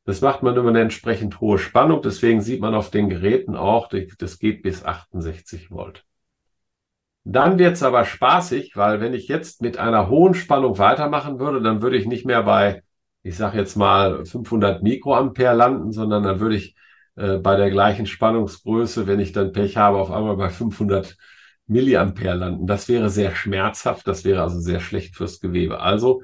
Das 0.03 0.21
macht 0.21 0.43
man 0.43 0.55
über 0.55 0.69
eine 0.69 0.81
entsprechend 0.81 1.41
hohe 1.41 1.57
Spannung. 1.57 2.01
Deswegen 2.01 2.41
sieht 2.41 2.61
man 2.61 2.75
auf 2.75 2.91
den 2.91 3.09
Geräten 3.09 3.55
auch, 3.55 3.89
das 3.89 4.39
geht 4.39 4.61
bis 4.61 4.85
68 4.85 5.71
Volt. 5.71 6.05
Dann 7.25 7.57
wird's 7.57 7.81
aber 7.83 8.05
spaßig, 8.05 8.75
weil 8.75 9.01
wenn 9.01 9.13
ich 9.15 9.27
jetzt 9.27 9.61
mit 9.61 9.77
einer 9.79 10.09
hohen 10.09 10.35
Spannung 10.35 10.77
weitermachen 10.77 11.39
würde, 11.39 11.61
dann 11.61 11.81
würde 11.81 11.97
ich 11.97 12.05
nicht 12.05 12.25
mehr 12.25 12.43
bei, 12.43 12.83
ich 13.23 13.35
sage 13.35 13.57
jetzt 13.57 13.75
mal 13.75 14.23
500 14.25 14.83
Mikroampere 14.83 15.55
landen, 15.55 15.91
sondern 15.91 16.23
dann 16.23 16.39
würde 16.39 16.55
ich 16.55 16.75
äh, 17.15 17.37
bei 17.37 17.55
der 17.55 17.71
gleichen 17.71 18.05
Spannungsgröße, 18.05 19.07
wenn 19.07 19.19
ich 19.19 19.31
dann 19.31 19.53
Pech 19.53 19.75
habe, 19.77 19.97
auf 19.97 20.11
einmal 20.11 20.37
bei 20.37 20.49
500 20.49 21.17
Milliampere 21.67 22.35
landen. 22.35 22.67
Das 22.67 22.87
wäre 22.87 23.09
sehr 23.09 23.35
schmerzhaft, 23.35 24.07
das 24.07 24.23
wäre 24.23 24.43
also 24.43 24.59
sehr 24.59 24.79
schlecht 24.79 25.15
fürs 25.15 25.39
Gewebe. 25.39 25.79
Also 25.79 26.21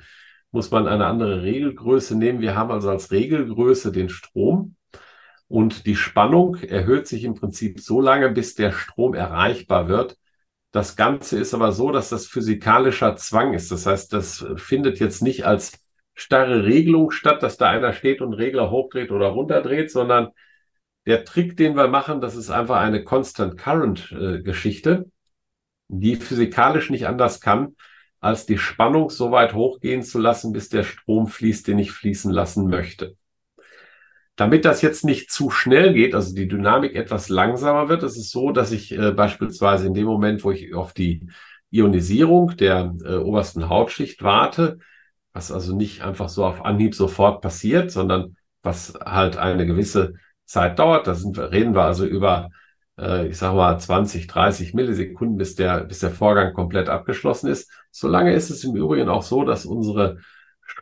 muss 0.52 0.70
man 0.70 0.88
eine 0.88 1.06
andere 1.08 1.42
Regelgröße 1.42 2.16
nehmen. 2.16 2.42
Wir 2.42 2.56
haben 2.56 2.72
also 2.72 2.90
als 2.92 3.12
Regelgröße 3.12 3.92
den 3.92 4.10
Strom 4.10 4.76
und 5.48 5.86
die 5.88 5.96
Spannung 5.96 6.56
erhöht 6.58 7.08
sich 7.08 7.24
im 7.24 7.34
Prinzip 7.36 7.80
so 7.80 8.02
lange, 8.02 8.30
bis 8.30 8.56
der 8.56 8.72
Strom 8.72 9.16
erreichbar 9.16 9.88
wird. 9.88 10.18
Das 10.72 10.96
Ganze 10.96 11.38
ist 11.40 11.54
aber 11.54 11.72
so, 11.74 11.92
dass 11.92 12.10
das 12.10 12.28
physikalischer 12.28 13.16
Zwang 13.18 13.54
ist. 13.54 13.72
Das 13.72 13.86
heißt, 13.86 14.14
das 14.14 14.46
findet 14.56 15.00
jetzt 15.00 15.22
nicht 15.22 15.46
als 15.46 15.80
starre 16.14 16.66
Regelung 16.66 17.12
statt, 17.12 17.44
dass 17.44 17.58
da 17.58 17.70
einer 17.70 17.94
steht 17.94 18.22
und 18.22 18.34
Regler 18.34 18.72
hochdreht 18.72 19.12
oder 19.12 19.28
runterdreht, 19.30 19.92
sondern 19.92 20.30
der 21.06 21.26
Trick, 21.26 21.58
den 21.58 21.76
wir 21.76 21.88
machen, 21.88 22.22
das 22.22 22.36
ist 22.36 22.52
einfach 22.52 22.78
eine 22.78 23.04
Constant 23.04 23.58
Current 23.58 24.12
äh, 24.12 24.42
Geschichte 24.42 25.06
die 25.92 26.16
physikalisch 26.16 26.90
nicht 26.90 27.06
anders 27.06 27.42
kann, 27.42 27.76
als 28.20 28.46
die 28.46 28.58
Spannung 28.58 29.10
so 29.10 29.32
weit 29.32 29.54
hochgehen 29.54 30.04
zu 30.04 30.20
lassen, 30.20 30.54
bis 30.54 30.70
der 30.70 30.84
Strom 30.84 31.28
fließt, 31.28 31.68
den 31.68 31.80
ich 31.80 31.92
fließen 31.92 32.32
lassen 32.32 32.70
möchte. 32.70 33.18
Damit 34.36 34.66
das 34.66 34.82
jetzt 34.82 35.06
nicht 35.06 35.32
zu 35.32 35.50
schnell 35.50 35.94
geht, 35.94 36.16
also 36.16 36.34
die 36.34 36.48
Dynamik 36.48 36.96
etwas 36.96 37.30
langsamer 37.30 37.90
wird, 37.90 38.04
ist 38.04 38.18
es 38.18 38.32
so, 38.32 38.52
dass 38.52 38.72
ich 38.72 38.92
äh, 38.92 39.12
beispielsweise 39.12 39.88
in 39.88 39.94
dem 39.94 40.06
Moment, 40.06 40.44
wo 40.44 40.52
ich 40.52 40.74
auf 40.74 40.94
die 40.94 41.28
Ionisierung 41.70 42.56
der 42.58 42.96
äh, 43.06 43.16
obersten 43.16 43.70
Hautschicht 43.70 44.24
warte, 44.24 44.80
was 45.34 45.52
also 45.52 45.76
nicht 45.76 46.02
einfach 46.02 46.30
so 46.30 46.46
auf 46.46 46.66
Anhieb 46.66 46.96
sofort 46.96 47.42
passiert, 47.42 47.92
sondern 47.92 48.36
was 48.64 48.94
halt 49.04 49.38
eine 49.38 49.66
gewisse 49.66 50.16
Zeit 50.46 50.80
dauert. 50.80 51.08
Da 51.08 51.16
sind, 51.16 51.38
reden 51.38 51.76
wir 51.76 51.84
also 51.84 52.06
über 52.06 52.50
äh, 53.02 53.28
ich 53.28 53.38
sage 53.38 53.56
mal 53.56 53.78
20, 53.80 54.28
30 54.28 54.74
Millisekunden, 54.74 55.38
bis 55.38 55.56
der, 55.56 55.84
bis 55.84 56.00
der 56.00 56.12
Vorgang 56.12 56.54
komplett 56.54 56.90
abgeschlossen 56.90 57.50
ist. 57.50 57.72
Solange 57.92 58.34
ist 58.34 58.50
es 58.50 58.64
im 58.64 58.76
Übrigen 58.76 59.10
auch 59.10 59.24
so, 59.24 59.44
dass 59.44 59.66
unsere 59.66 60.20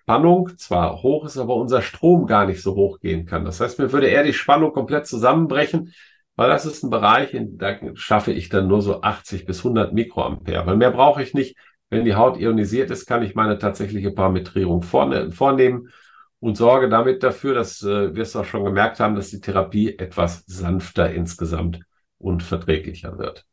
Spannung 0.10 0.58
zwar 0.58 1.04
hoch 1.04 1.26
ist, 1.26 1.38
aber 1.38 1.56
unser 1.56 1.84
Strom 1.84 2.26
gar 2.26 2.48
nicht 2.48 2.64
so 2.64 2.74
hoch 2.74 3.00
gehen 3.00 3.28
kann. 3.28 3.46
Das 3.46 3.60
heißt, 3.60 3.78
mir 3.78 3.92
würde 3.92 4.08
eher 4.08 4.24
die 4.24 4.34
Spannung 4.34 4.74
komplett 4.74 5.06
zusammenbrechen, 5.06 5.94
weil 6.36 6.50
das 6.50 6.66
ist 6.66 6.82
ein 6.82 6.90
Bereich, 6.90 7.36
in, 7.36 7.60
da 7.60 7.78
schaffe 7.94 8.32
ich 8.32 8.50
dann 8.50 8.68
nur 8.68 8.82
so 8.82 9.04
80 9.04 9.46
bis 9.46 9.60
100 9.60 9.94
Mikroampere, 9.94 10.66
weil 10.66 10.78
mehr 10.78 10.90
brauche 10.90 11.22
ich 11.22 11.36
nicht. 11.36 11.58
Wenn 11.92 12.06
die 12.06 12.16
Haut 12.16 12.40
ionisiert 12.40 12.90
ist, 12.90 13.06
kann 13.06 13.22
ich 13.22 13.36
meine 13.36 13.60
tatsächliche 13.60 14.10
Parametrierung 14.10 14.82
vorne, 14.82 15.32
vornehmen 15.32 15.90
und 16.40 16.58
sorge 16.58 16.90
damit 16.90 17.22
dafür, 17.22 17.54
dass 17.54 17.84
äh, 17.84 18.16
wir 18.16 18.24
es 18.24 18.36
auch 18.36 18.46
schon 18.46 18.66
gemerkt 18.66 19.00
haben, 19.00 19.14
dass 19.14 19.30
die 19.30 19.42
Therapie 19.42 19.96
etwas 19.96 20.44
sanfter 20.48 21.12
insgesamt 21.12 21.82
und 22.18 22.42
verträglicher 22.42 23.20
wird. 23.20 23.46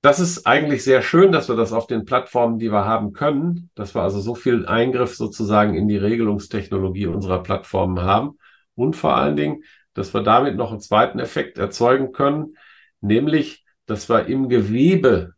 Das 0.00 0.20
ist 0.20 0.46
eigentlich 0.46 0.84
sehr 0.84 1.02
schön, 1.02 1.32
dass 1.32 1.48
wir 1.48 1.56
das 1.56 1.72
auf 1.72 1.88
den 1.88 2.04
Plattformen, 2.04 2.58
die 2.60 2.70
wir 2.70 2.84
haben 2.84 3.12
können, 3.12 3.70
dass 3.74 3.96
wir 3.96 4.02
also 4.02 4.20
so 4.20 4.36
viel 4.36 4.66
Eingriff 4.66 5.16
sozusagen 5.16 5.74
in 5.74 5.88
die 5.88 5.96
Regelungstechnologie 5.96 7.06
unserer 7.06 7.42
Plattformen 7.42 8.00
haben. 8.00 8.38
Und 8.76 8.94
vor 8.94 9.16
allen 9.16 9.34
Dingen, 9.34 9.64
dass 9.94 10.14
wir 10.14 10.22
damit 10.22 10.56
noch 10.56 10.70
einen 10.70 10.80
zweiten 10.80 11.18
Effekt 11.18 11.58
erzeugen 11.58 12.12
können, 12.12 12.56
nämlich, 13.00 13.64
dass 13.86 14.08
wir 14.08 14.26
im 14.26 14.48
Gewebe 14.48 15.34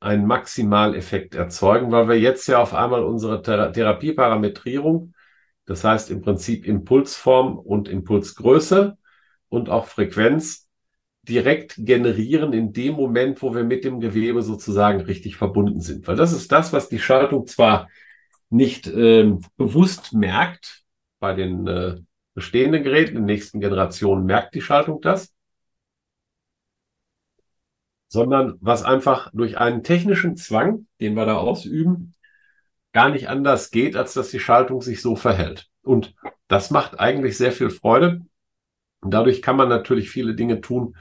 einen 0.00 0.26
Maximaleffekt 0.26 1.36
erzeugen, 1.36 1.92
weil 1.92 2.08
wir 2.08 2.18
jetzt 2.18 2.48
ja 2.48 2.60
auf 2.60 2.74
einmal 2.74 3.04
unsere 3.04 3.40
Thera 3.42 3.68
Therapieparametrierung, 3.70 5.14
das 5.64 5.84
heißt 5.84 6.10
im 6.10 6.22
Prinzip 6.22 6.66
Impulsform 6.66 7.56
und 7.56 7.88
Impulsgröße 7.88 8.98
und 9.48 9.70
auch 9.70 9.86
Frequenz 9.86 10.68
direkt 11.22 11.74
generieren 11.78 12.52
in 12.52 12.72
dem 12.72 12.94
Moment, 12.94 13.42
wo 13.42 13.54
wir 13.54 13.64
mit 13.64 13.84
dem 13.84 14.00
Gewebe 14.00 14.42
sozusagen 14.42 15.00
richtig 15.00 15.36
verbunden 15.36 15.80
sind. 15.80 16.06
Weil 16.08 16.16
das 16.16 16.32
ist 16.32 16.50
das, 16.50 16.72
was 16.72 16.88
die 16.88 16.98
Schaltung 16.98 17.46
zwar 17.46 17.88
nicht 18.50 18.86
äh, 18.88 19.32
bewusst 19.56 20.12
merkt, 20.12 20.82
bei 21.20 21.34
den 21.34 21.66
äh, 21.68 21.96
bestehenden 22.34 22.82
Geräten, 22.82 23.10
in 23.10 23.22
den 23.22 23.26
nächsten 23.26 23.60
Generationen 23.60 24.26
merkt 24.26 24.54
die 24.54 24.60
Schaltung 24.60 25.00
das, 25.00 25.32
sondern 28.08 28.58
was 28.60 28.82
einfach 28.82 29.30
durch 29.32 29.56
einen 29.58 29.82
technischen 29.82 30.36
Zwang, 30.36 30.86
den 31.00 31.14
wir 31.14 31.24
da 31.24 31.36
ausüben, 31.36 32.14
gar 32.92 33.08
nicht 33.08 33.28
anders 33.28 33.70
geht, 33.70 33.96
als 33.96 34.12
dass 34.12 34.30
die 34.30 34.40
Schaltung 34.40 34.82
sich 34.82 35.00
so 35.00 35.16
verhält. 35.16 35.70
Und 35.82 36.14
das 36.48 36.70
macht 36.70 37.00
eigentlich 37.00 37.38
sehr 37.38 37.52
viel 37.52 37.70
Freude. 37.70 38.20
Und 39.00 39.14
dadurch 39.14 39.40
kann 39.40 39.56
man 39.56 39.68
natürlich 39.68 40.10
viele 40.10 40.34
Dinge 40.34 40.60
tun, 40.60 40.94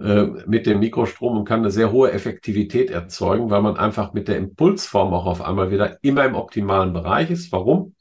äh, 0.00 0.24
mit 0.46 0.64
dem 0.64 0.78
Mikrostrom 0.78 1.36
und 1.36 1.44
kann 1.44 1.60
eine 1.60 1.70
sehr 1.70 1.92
hohe 1.92 2.10
Effektivität 2.10 2.90
erzeugen, 2.90 3.50
weil 3.50 3.60
man 3.60 3.76
einfach 3.76 4.14
mit 4.14 4.28
der 4.28 4.38
Impulsform 4.38 5.12
auch 5.12 5.26
auf 5.26 5.42
einmal 5.42 5.70
wieder 5.70 6.02
immer 6.02 6.24
im 6.24 6.36
optimalen 6.36 6.94
Bereich 6.94 7.30
ist. 7.30 7.52
Warum? 7.52 7.94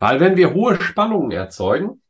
Weil 0.00 0.18
wenn 0.18 0.36
wir 0.36 0.54
hohe 0.54 0.80
Spannungen 0.80 1.30
erzeugen, 1.30 2.02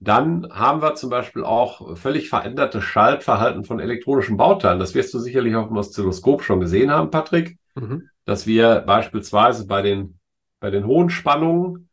dann 0.00 0.48
haben 0.50 0.82
wir 0.82 0.96
zum 0.96 1.08
Beispiel 1.08 1.44
auch 1.44 1.96
völlig 1.96 2.28
veränderte 2.28 2.82
Schaltverhalten 2.82 3.64
von 3.64 3.78
elektronischen 3.78 4.36
Bauteilen. 4.36 4.80
Das 4.80 4.94
wirst 4.94 5.14
du 5.14 5.20
sicherlich 5.20 5.54
auf 5.54 5.68
dem 5.68 5.76
Oszilloskop 5.76 6.42
schon 6.42 6.58
gesehen 6.58 6.90
haben, 6.90 7.10
Patrick, 7.10 7.58
mhm. 7.76 8.08
dass 8.24 8.46
wir 8.46 8.80
beispielsweise 8.80 9.68
bei 9.68 9.82
den, 9.82 10.18
bei 10.58 10.70
den 10.70 10.84
hohen 10.84 11.10
Spannungen 11.10 11.88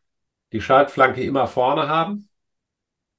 die 0.52 0.62
Schaltflanke 0.62 1.22
immer 1.22 1.46
vorne 1.46 1.88
haben. 1.88 2.28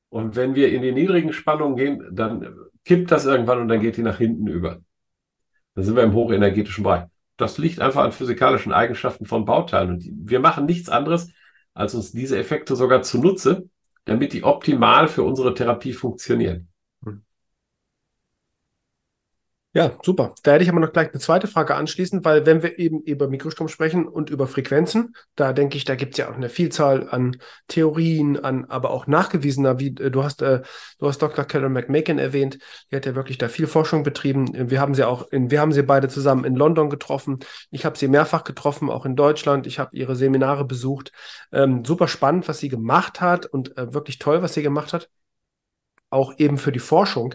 Und 0.08 0.34
wenn 0.34 0.54
wir 0.54 0.72
in 0.72 0.82
die 0.82 0.92
niedrigen 0.92 1.32
Spannungen 1.32 1.76
gehen, 1.76 2.08
dann 2.10 2.56
kippt 2.84 3.10
das 3.10 3.24
irgendwann 3.24 3.60
und 3.60 3.68
dann 3.68 3.80
geht 3.80 3.96
die 3.96 4.02
nach 4.02 4.18
hinten 4.18 4.46
über. 4.46 4.80
Dann 5.74 5.84
sind 5.84 5.96
wir 5.96 6.02
im 6.02 6.14
hochenergetischen 6.14 6.84
Bereich. 6.84 7.04
Das 7.36 7.58
liegt 7.58 7.80
einfach 7.80 8.04
an 8.04 8.12
physikalischen 8.12 8.72
Eigenschaften 8.72 9.26
von 9.26 9.44
Bauteilen. 9.44 9.90
Und 9.90 10.04
wir 10.08 10.38
machen 10.38 10.66
nichts 10.66 10.88
anderes, 10.88 11.32
als 11.72 11.94
uns 11.94 12.12
diese 12.12 12.38
Effekte 12.38 12.76
sogar 12.76 13.02
zunutze 13.02 13.68
damit 14.04 14.32
die 14.32 14.44
optimal 14.44 15.08
für 15.08 15.22
unsere 15.22 15.54
Therapie 15.54 15.92
funktionieren. 15.92 16.68
Ja, 19.76 19.98
super. 20.04 20.36
Da 20.44 20.52
hätte 20.52 20.62
ich 20.62 20.70
aber 20.70 20.78
noch 20.78 20.92
gleich 20.92 21.10
eine 21.10 21.18
zweite 21.18 21.48
Frage 21.48 21.74
anschließend, 21.74 22.24
weil 22.24 22.46
wenn 22.46 22.62
wir 22.62 22.78
eben 22.78 23.00
über 23.00 23.26
Mikrostrom 23.26 23.66
sprechen 23.66 24.06
und 24.06 24.30
über 24.30 24.46
Frequenzen, 24.46 25.16
da 25.34 25.52
denke 25.52 25.76
ich, 25.76 25.84
da 25.84 25.96
gibt 25.96 26.12
es 26.14 26.18
ja 26.18 26.30
auch 26.30 26.36
eine 26.36 26.48
Vielzahl 26.48 27.08
an 27.10 27.38
Theorien, 27.66 28.38
an 28.38 28.66
aber 28.66 28.90
auch 28.90 29.08
nachgewiesener, 29.08 29.80
wie 29.80 29.88
äh, 29.88 30.12
du 30.12 30.22
hast, 30.22 30.42
äh, 30.42 30.62
du 31.00 31.08
hast 31.08 31.18
Dr. 31.20 31.44
Carol 31.44 31.70
McMakin 31.70 32.20
erwähnt, 32.20 32.58
die 32.92 32.96
hat 32.96 33.04
ja 33.04 33.16
wirklich 33.16 33.36
da 33.36 33.48
viel 33.48 33.66
Forschung 33.66 34.04
betrieben. 34.04 34.70
Wir 34.70 34.80
haben 34.80 34.94
sie 34.94 35.02
auch, 35.02 35.26
in, 35.32 35.50
wir 35.50 35.60
haben 35.60 35.72
sie 35.72 35.82
beide 35.82 36.06
zusammen 36.06 36.44
in 36.44 36.54
London 36.54 36.88
getroffen. 36.88 37.40
Ich 37.72 37.84
habe 37.84 37.98
sie 37.98 38.06
mehrfach 38.06 38.44
getroffen, 38.44 38.90
auch 38.90 39.04
in 39.04 39.16
Deutschland. 39.16 39.66
Ich 39.66 39.80
habe 39.80 39.96
ihre 39.96 40.14
Seminare 40.14 40.64
besucht. 40.64 41.10
Ähm, 41.50 41.84
super 41.84 42.06
spannend, 42.06 42.46
was 42.46 42.60
sie 42.60 42.68
gemacht 42.68 43.20
hat 43.20 43.46
und 43.46 43.76
äh, 43.76 43.92
wirklich 43.92 44.20
toll, 44.20 44.40
was 44.40 44.54
sie 44.54 44.62
gemacht 44.62 44.92
hat. 44.92 45.10
Auch 46.10 46.32
eben 46.38 46.58
für 46.58 46.70
die 46.70 46.78
Forschung. 46.78 47.34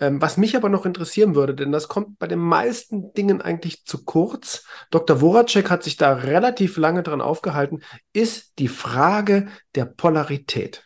Ähm, 0.00 0.20
was 0.20 0.36
mich 0.36 0.56
aber 0.56 0.68
noch 0.68 0.86
interessieren 0.86 1.34
würde, 1.34 1.54
denn 1.54 1.70
das 1.70 1.88
kommt 1.88 2.18
bei 2.18 2.26
den 2.26 2.40
meisten 2.40 3.12
Dingen 3.12 3.40
eigentlich 3.40 3.84
zu 3.84 4.04
kurz. 4.04 4.66
Dr. 4.90 5.18
Voracek 5.18 5.70
hat 5.70 5.84
sich 5.84 5.96
da 5.96 6.14
relativ 6.14 6.76
lange 6.76 7.02
dran 7.02 7.20
aufgehalten, 7.20 7.82
ist 8.12 8.58
die 8.58 8.68
Frage 8.68 9.48
der 9.74 9.84
Polarität. 9.84 10.84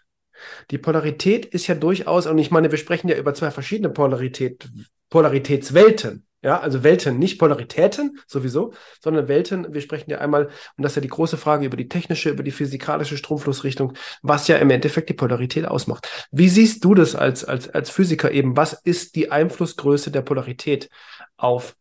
Die 0.70 0.78
Polarität 0.78 1.46
ist 1.46 1.66
ja 1.66 1.74
durchaus, 1.74 2.26
und 2.26 2.38
ich 2.38 2.50
meine, 2.50 2.70
wir 2.70 2.78
sprechen 2.78 3.08
ja 3.08 3.16
über 3.16 3.34
zwei 3.34 3.50
verschiedene 3.50 3.90
Polarität, 3.90 4.68
Polaritätswelten. 5.10 6.27
Ja, 6.40 6.60
also 6.60 6.84
Welten, 6.84 7.18
nicht 7.18 7.38
Polaritäten 7.38 8.20
sowieso, 8.28 8.72
sondern 9.02 9.26
Welten. 9.26 9.74
Wir 9.74 9.80
sprechen 9.80 10.10
ja 10.10 10.18
einmal, 10.18 10.46
und 10.46 10.82
das 10.82 10.92
ist 10.92 10.96
ja 10.96 11.02
die 11.02 11.08
große 11.08 11.36
Frage 11.36 11.66
über 11.66 11.76
die 11.76 11.88
technische, 11.88 12.30
über 12.30 12.44
die 12.44 12.52
physikalische 12.52 13.16
Stromflussrichtung, 13.16 13.94
was 14.22 14.46
ja 14.46 14.56
im 14.58 14.70
Endeffekt 14.70 15.08
die 15.08 15.14
Polarität 15.14 15.66
ausmacht. 15.66 16.28
Wie 16.30 16.48
siehst 16.48 16.84
du 16.84 16.94
das 16.94 17.16
als, 17.16 17.44
als, 17.44 17.68
als 17.68 17.90
Physiker 17.90 18.30
eben? 18.30 18.56
Was 18.56 18.72
ist 18.72 19.16
die 19.16 19.32
Einflussgröße 19.32 20.12
der 20.12 20.22
Polarität 20.22 20.88
auf 21.36 21.76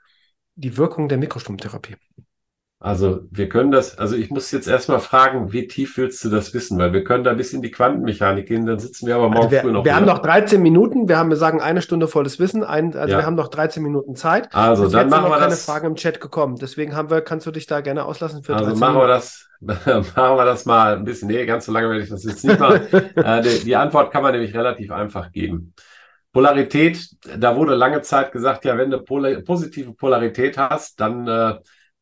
die 0.56 0.76
Wirkung 0.76 1.08
der 1.08 1.20
Mikrostromtherapie? 1.20 1.96
Also 2.80 3.22
wir 3.32 3.50
können 3.50 3.72
das, 3.72 3.98
also 3.98 4.16
ich 4.16 4.30
muss 4.30 4.52
jetzt 4.52 4.68
erstmal 4.68 5.00
fragen, 5.00 5.52
wie 5.52 5.66
tief 5.66 5.98
willst 5.98 6.24
du 6.24 6.30
das 6.30 6.54
wissen? 6.54 6.78
Weil 6.78 6.94
wir 6.94 7.04
können 7.04 7.24
da 7.24 7.34
bis 7.34 7.52
in 7.52 7.64
die 7.64 7.72
Quantenmechanik 7.72 8.48
gehen, 8.48 8.68
dann 8.68 8.78
sitzen 8.78 9.08
wir 9.08 9.16
aber 9.16 9.30
morgen 9.30 9.38
also 9.38 9.52
wir, 9.52 9.62
früh 9.62 9.72
noch. 9.72 9.84
Wir 9.84 9.86
wieder. 9.86 9.96
haben 9.96 10.06
noch 10.06 10.20
13 10.20 10.62
Minuten, 10.62 11.10
wir 11.10 11.18
haben, 11.18 11.30
wir 11.30 11.38
sagen 11.38 11.60
eine 11.60 11.82
Stunde 11.82 12.08
volles 12.08 12.40
Wissen, 12.40 12.64
ein, 12.64 12.96
also 12.96 13.14
ja. 13.14 13.18
wir 13.20 13.26
haben 13.26 13.36
noch 13.36 13.48
13 13.48 13.82
Minuten 13.82 14.16
Zeit. 14.16 14.54
Also 14.54 14.84
Bis 14.84 14.92
dann 14.92 15.10
machen 15.10 15.32
wir 15.32 15.38
keine 15.40 15.50
das. 15.50 15.66
Frage 15.66 15.88
im 15.88 15.96
Chat 15.96 16.22
gekommen, 16.22 16.58
deswegen 16.62 16.96
haben 16.96 17.10
wir, 17.10 17.22
kannst 17.22 17.48
du 17.48 17.52
dich 17.52 17.66
da 17.66 17.82
gerne 17.82 18.06
auslassen 18.06 18.44
für 18.44 18.56
Also 18.56 18.76
machen 18.76 18.98
wir 18.98 19.08
das, 19.08 19.48
machen 19.60 20.14
wir 20.16 20.46
das 20.46 20.66
mal 20.68 20.98
ein 20.98 21.04
bisschen, 21.04 21.30
nee, 21.30 21.48
ganz 21.48 21.66
so 21.66 21.72
lange 21.72 21.90
werde 21.90 22.04
ich 22.04 22.10
das 22.10 22.26
jetzt 22.26 22.46
nicht 22.46 22.60
machen. 22.60 22.82
äh, 23.16 23.42
die, 23.42 23.66
die 23.66 23.76
Antwort 23.76 24.12
kann 24.12 24.22
man 24.22 24.34
nämlich 24.34 24.56
relativ 24.56 24.92
einfach 24.92 25.32
geben. 25.32 25.74
Polarität, 26.32 27.10
da 27.40 27.56
wurde 27.56 27.74
lange 27.74 28.04
Zeit 28.04 28.32
gesagt, 28.32 28.66
ja, 28.66 28.78
wenn 28.78 28.92
du 28.92 29.00
Polar 29.00 29.42
positive 29.42 29.96
Polarität 29.96 30.60
hast, 30.60 31.00
dann 31.00 31.28
äh, 31.28 31.56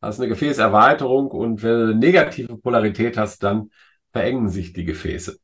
hast 0.05 0.19
eine 0.19 0.29
Gefäßerweiterung 0.29 1.27
und 1.31 1.63
wenn 1.63 1.77
du 1.79 1.83
eine 1.85 1.95
negative 1.95 2.57
Polarität 2.57 3.17
hast, 3.17 3.43
dann 3.43 3.71
verengen 4.11 4.49
sich 4.49 4.73
die 4.73 4.85
Gefäße. 4.85 5.37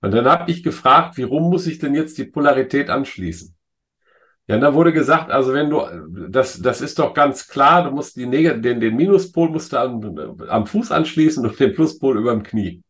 Und 0.00 0.12
dann 0.12 0.26
habe 0.26 0.50
ich 0.50 0.62
gefragt, 0.62 1.16
wie 1.16 1.24
rum 1.24 1.50
muss 1.50 1.66
ich 1.66 1.78
denn 1.78 1.94
jetzt 1.94 2.18
die 2.18 2.24
Polarität 2.24 2.90
anschließen? 2.90 3.54
Ja, 4.46 4.54
und 4.54 4.62
da 4.62 4.72
wurde 4.72 4.92
gesagt, 4.92 5.30
also 5.30 5.52
wenn 5.52 5.68
du, 5.68 5.82
das, 6.30 6.60
das 6.62 6.80
ist 6.80 6.98
doch 6.98 7.12
ganz 7.12 7.48
klar, 7.48 7.84
du 7.84 7.90
musst 7.90 8.16
die 8.16 8.26
Neg 8.26 8.62
den, 8.62 8.80
den 8.80 8.96
Minuspol 8.96 9.50
musst 9.50 9.72
du 9.72 9.76
am, 9.78 10.38
am 10.48 10.66
Fuß 10.66 10.90
anschließen 10.90 11.44
und 11.44 11.60
den 11.60 11.74
Pluspol 11.74 12.16
über 12.18 12.32
dem 12.32 12.42
Knie. 12.42 12.82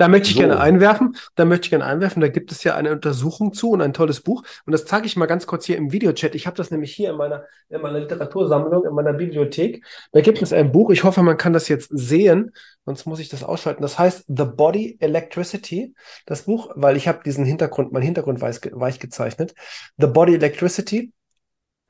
Da 0.00 0.08
möchte 0.08 0.30
ich 0.30 0.34
so. 0.36 0.40
gerne 0.40 0.58
einwerfen. 0.58 1.14
Da 1.34 1.44
möchte 1.44 1.66
ich 1.66 1.70
gerne 1.70 1.84
einwerfen. 1.84 2.22
Da 2.22 2.28
gibt 2.28 2.50
es 2.52 2.64
ja 2.64 2.74
eine 2.74 2.90
Untersuchung 2.90 3.52
zu 3.52 3.72
und 3.72 3.82
ein 3.82 3.92
tolles 3.92 4.22
Buch. 4.22 4.42
Und 4.64 4.72
das 4.72 4.86
zeige 4.86 5.04
ich 5.04 5.14
mal 5.14 5.26
ganz 5.26 5.46
kurz 5.46 5.66
hier 5.66 5.76
im 5.76 5.92
Videochat. 5.92 6.34
Ich 6.34 6.46
habe 6.46 6.56
das 6.56 6.70
nämlich 6.70 6.94
hier 6.94 7.10
in 7.10 7.16
meiner, 7.16 7.44
in 7.68 7.82
meiner 7.82 8.00
Literatursammlung, 8.00 8.86
in 8.86 8.94
meiner 8.94 9.12
Bibliothek. 9.12 9.84
Da 10.12 10.22
gibt 10.22 10.40
es 10.40 10.54
ein 10.54 10.72
Buch. 10.72 10.88
Ich 10.88 11.04
hoffe, 11.04 11.22
man 11.22 11.36
kann 11.36 11.52
das 11.52 11.68
jetzt 11.68 11.90
sehen. 11.92 12.52
Sonst 12.86 13.04
muss 13.04 13.20
ich 13.20 13.28
das 13.28 13.44
ausschalten. 13.44 13.82
Das 13.82 13.98
heißt 13.98 14.24
The 14.26 14.46
Body 14.46 14.96
Electricity. 15.00 15.94
Das 16.24 16.44
Buch, 16.44 16.70
weil 16.76 16.96
ich 16.96 17.06
habe 17.06 17.20
diesen 17.22 17.44
Hintergrund, 17.44 17.92
mein 17.92 18.02
Hintergrund 18.02 18.40
weich, 18.40 18.58
weich 18.72 19.00
gezeichnet. 19.00 19.54
The 19.98 20.06
Body 20.06 20.34
Electricity 20.34 21.12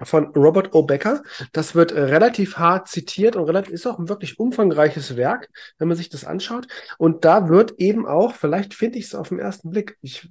von 0.03 0.27
Robert 0.35 0.75
O. 0.75 0.83
Becker. 0.83 1.23
Das 1.53 1.75
wird 1.75 1.93
äh, 1.93 2.01
relativ 2.01 2.57
hart 2.57 2.89
zitiert 2.89 3.37
und 3.37 3.45
relativ, 3.45 3.73
ist 3.73 3.87
auch 3.87 3.99
ein 3.99 4.09
wirklich 4.09 4.39
umfangreiches 4.39 5.17
Werk, 5.17 5.49
wenn 5.79 5.89
man 5.89 5.97
sich 5.97 6.09
das 6.09 6.25
anschaut. 6.25 6.67
Und 6.99 7.25
da 7.25 7.49
wird 7.49 7.73
eben 7.79 8.07
auch, 8.07 8.35
vielleicht 8.35 8.75
finde 8.75 8.99
ich 8.99 9.07
es 9.07 9.15
auf 9.15 9.29
den 9.29 9.39
ersten 9.39 9.71
Blick, 9.71 9.97
ich 10.01 10.29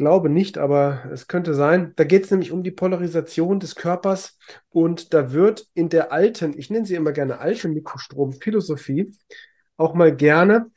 glaube 0.00 0.30
nicht, 0.30 0.56
aber 0.56 1.04
es 1.12 1.28
könnte 1.28 1.52
sein, 1.52 1.92
da 1.96 2.04
geht 2.04 2.24
es 2.24 2.30
nämlich 2.30 2.52
um 2.52 2.62
die 2.62 2.70
Polarisation 2.70 3.60
des 3.60 3.74
Körpers 3.74 4.38
und 4.70 5.12
da 5.12 5.32
wird 5.32 5.66
in 5.74 5.90
der 5.90 6.10
alten, 6.10 6.58
ich 6.58 6.70
nenne 6.70 6.86
sie 6.86 6.94
immer 6.94 7.12
gerne 7.12 7.38
alte 7.38 7.68
Mikrostrumphilosophie, 7.68 9.12
auch 9.76 9.92
mal 9.92 10.16
gerne, 10.16 10.70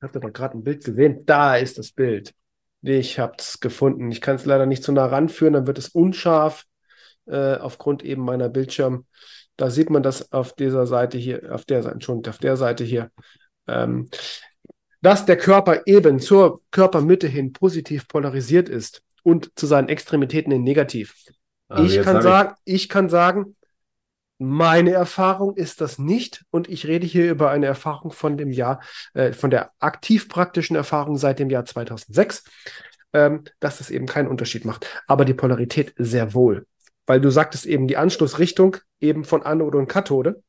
habt 0.00 0.14
ihr 0.14 0.20
doch 0.20 0.32
gerade 0.32 0.56
ein 0.56 0.62
Bild 0.62 0.84
gesehen, 0.84 1.26
da 1.26 1.56
ist 1.56 1.78
das 1.78 1.90
Bild. 1.90 2.32
Ich 2.82 3.18
habe 3.18 3.34
es 3.38 3.60
gefunden. 3.60 4.10
Ich 4.10 4.20
kann 4.20 4.36
es 4.36 4.44
leider 4.44 4.66
nicht 4.66 4.82
zu 4.82 4.92
nah 4.92 5.06
ranführen, 5.06 5.54
dann 5.54 5.66
wird 5.66 5.78
es 5.78 5.88
unscharf 5.88 6.64
äh, 7.26 7.56
aufgrund 7.56 8.04
eben 8.04 8.22
meiner 8.22 8.48
Bildschirm. 8.48 9.06
Da 9.56 9.70
sieht 9.70 9.90
man 9.90 10.02
das 10.02 10.32
auf 10.32 10.54
dieser 10.54 10.86
Seite 10.86 11.18
hier, 11.18 11.52
auf 11.52 11.64
der 11.64 11.82
Seite, 11.82 11.94
Entschuldigung, 11.94 12.30
auf 12.30 12.38
der 12.38 12.56
Seite 12.56 12.84
hier. 12.84 13.10
Ähm, 13.66 14.08
dass 15.00 15.26
der 15.26 15.36
Körper 15.36 15.82
eben 15.86 16.20
zur 16.20 16.62
Körpermitte 16.70 17.26
hin 17.26 17.52
positiv 17.52 18.08
polarisiert 18.08 18.68
ist 18.68 19.02
und 19.22 19.50
zu 19.56 19.66
seinen 19.66 19.88
Extremitäten 19.88 20.52
hin 20.52 20.62
negativ. 20.62 21.14
Also 21.68 21.92
ich 21.92 22.02
kann 22.02 22.22
sagen, 22.22 22.54
ich... 22.64 22.74
ich 22.74 22.88
kann 22.88 23.08
sagen, 23.08 23.56
meine 24.38 24.92
Erfahrung 24.92 25.56
ist 25.56 25.80
das 25.80 25.98
nicht 25.98 26.44
und 26.50 26.68
ich 26.68 26.86
rede 26.86 27.06
hier 27.06 27.30
über 27.30 27.50
eine 27.50 27.66
Erfahrung 27.66 28.12
von 28.12 28.36
dem 28.36 28.50
Jahr, 28.50 28.80
äh, 29.14 29.32
von 29.32 29.50
der 29.50 29.72
aktiv 29.80 30.28
praktischen 30.28 30.76
Erfahrung 30.76 31.16
seit 31.16 31.40
dem 31.40 31.50
Jahr 31.50 31.64
2006, 31.64 32.44
ähm, 33.12 33.44
dass 33.58 33.78
das 33.78 33.90
eben 33.90 34.06
keinen 34.06 34.28
Unterschied 34.28 34.64
macht. 34.64 34.86
Aber 35.06 35.24
die 35.24 35.34
Polarität 35.34 35.92
sehr 35.96 36.34
wohl, 36.34 36.66
weil 37.06 37.20
du 37.20 37.30
sagtest 37.30 37.66
eben 37.66 37.88
die 37.88 37.96
Anschlussrichtung 37.96 38.76
eben 39.00 39.24
von 39.24 39.42
Anode 39.42 39.78
und 39.78 39.88
Kathode. 39.88 40.42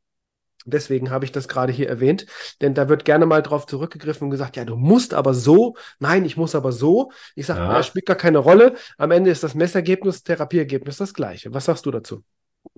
Deswegen 0.65 1.09
habe 1.09 1.25
ich 1.25 1.31
das 1.31 1.47
gerade 1.47 1.71
hier 1.73 1.89
erwähnt, 1.89 2.27
denn 2.61 2.75
da 2.75 2.89
wird 2.89 3.05
gerne 3.05 3.25
mal 3.25 3.41
drauf 3.41 3.65
zurückgegriffen 3.65 4.25
und 4.25 4.29
gesagt, 4.29 4.55
ja, 4.57 4.65
du 4.65 4.75
musst 4.75 5.13
aber 5.15 5.33
so, 5.33 5.75
nein, 5.99 6.25
ich 6.25 6.37
muss 6.37 6.53
aber 6.53 6.73
so. 6.73 7.11
Ich 7.33 7.47
sage, 7.47 7.61
ja. 7.61 7.73
das 7.73 7.87
spielt 7.87 8.05
gar 8.05 8.17
keine 8.17 8.39
Rolle. 8.39 8.75
Am 8.97 9.09
Ende 9.09 9.31
ist 9.31 9.41
das 9.41 9.55
Messergebnis, 9.55 10.21
Therapieergebnis 10.21 10.97
das 10.97 11.13
gleiche. 11.13 11.53
Was 11.53 11.65
sagst 11.65 11.85
du 11.85 11.91
dazu? 11.91 12.23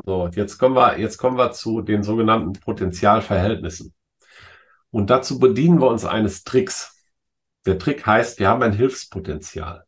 So, 0.05 0.27
jetzt 0.33 0.57
kommen 0.57 0.75
wir, 0.75 0.99
jetzt 0.99 1.17
kommen 1.17 1.37
wir 1.37 1.51
zu 1.51 1.81
den 1.81 2.03
sogenannten 2.03 2.53
Potentialverhältnissen. 2.53 3.93
Und 4.89 5.09
dazu 5.09 5.39
bedienen 5.39 5.79
wir 5.79 5.87
uns 5.87 6.05
eines 6.05 6.43
Tricks. 6.43 7.05
Der 7.65 7.79
Trick 7.79 8.05
heißt, 8.05 8.39
wir 8.39 8.49
haben 8.49 8.63
ein 8.63 8.73
Hilfspotenzial. 8.73 9.85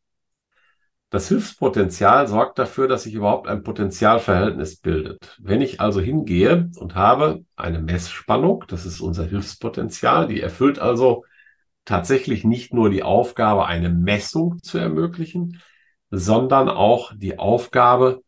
Das 1.10 1.28
Hilfspotenzial 1.28 2.28
sorgt 2.28 2.58
dafür, 2.58 2.88
dass 2.88 3.04
sich 3.04 3.14
überhaupt 3.14 3.48
ein 3.48 3.62
Potentialverhältnis 3.62 4.78
bildet. 4.78 5.38
Wenn 5.40 5.62
ich 5.62 5.80
also 5.80 6.02
hingehe 6.02 6.72
und 6.78 6.96
habe 6.96 7.46
eine 7.56 7.80
Messspannung, 7.80 8.64
das 8.68 8.86
ist 8.88 9.00
unser 9.00 9.24
Hilfspotenzial, 9.24 10.28
die 10.28 10.42
erfüllt 10.42 10.80
also 10.80 11.24
tatsächlich 11.86 12.44
nicht 12.46 12.74
nur 12.74 12.90
die 12.90 13.04
Aufgabe, 13.04 13.68
eine 13.68 13.90
Messung 13.90 14.58
zu 14.64 14.80
ermöglichen, 14.80 15.62
sondern 16.10 16.68
auch 16.70 17.14
die 17.16 17.38
Aufgabe, 17.38 18.24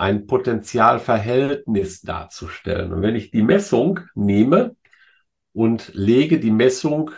ein 0.00 0.26
Potentialverhältnis 0.26 2.00
darzustellen. 2.02 2.92
Und 2.92 3.02
wenn 3.02 3.16
ich 3.16 3.30
die 3.30 3.42
Messung 3.42 4.00
nehme 4.14 4.76
und 5.52 5.92
lege 5.94 6.40
die 6.40 6.50
Messung 6.50 7.10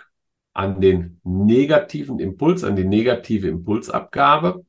an 0.53 0.81
den 0.81 1.21
negativen 1.25 2.19
Impuls, 2.19 2.65
an 2.65 2.77
die 2.77 2.85
negative 2.85 3.49
Impulsabgabe, 3.49 4.65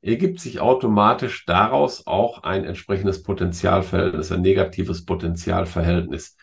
ergibt 0.00 0.40
sich 0.40 0.60
automatisch 0.60 1.46
daraus 1.46 2.06
auch 2.06 2.42
ein 2.42 2.64
entsprechendes 2.64 3.22
Potentialverhältnis, 3.22 4.32
ein 4.32 4.42
negatives 4.42 5.04
Potentialverhältnis, 5.04 6.36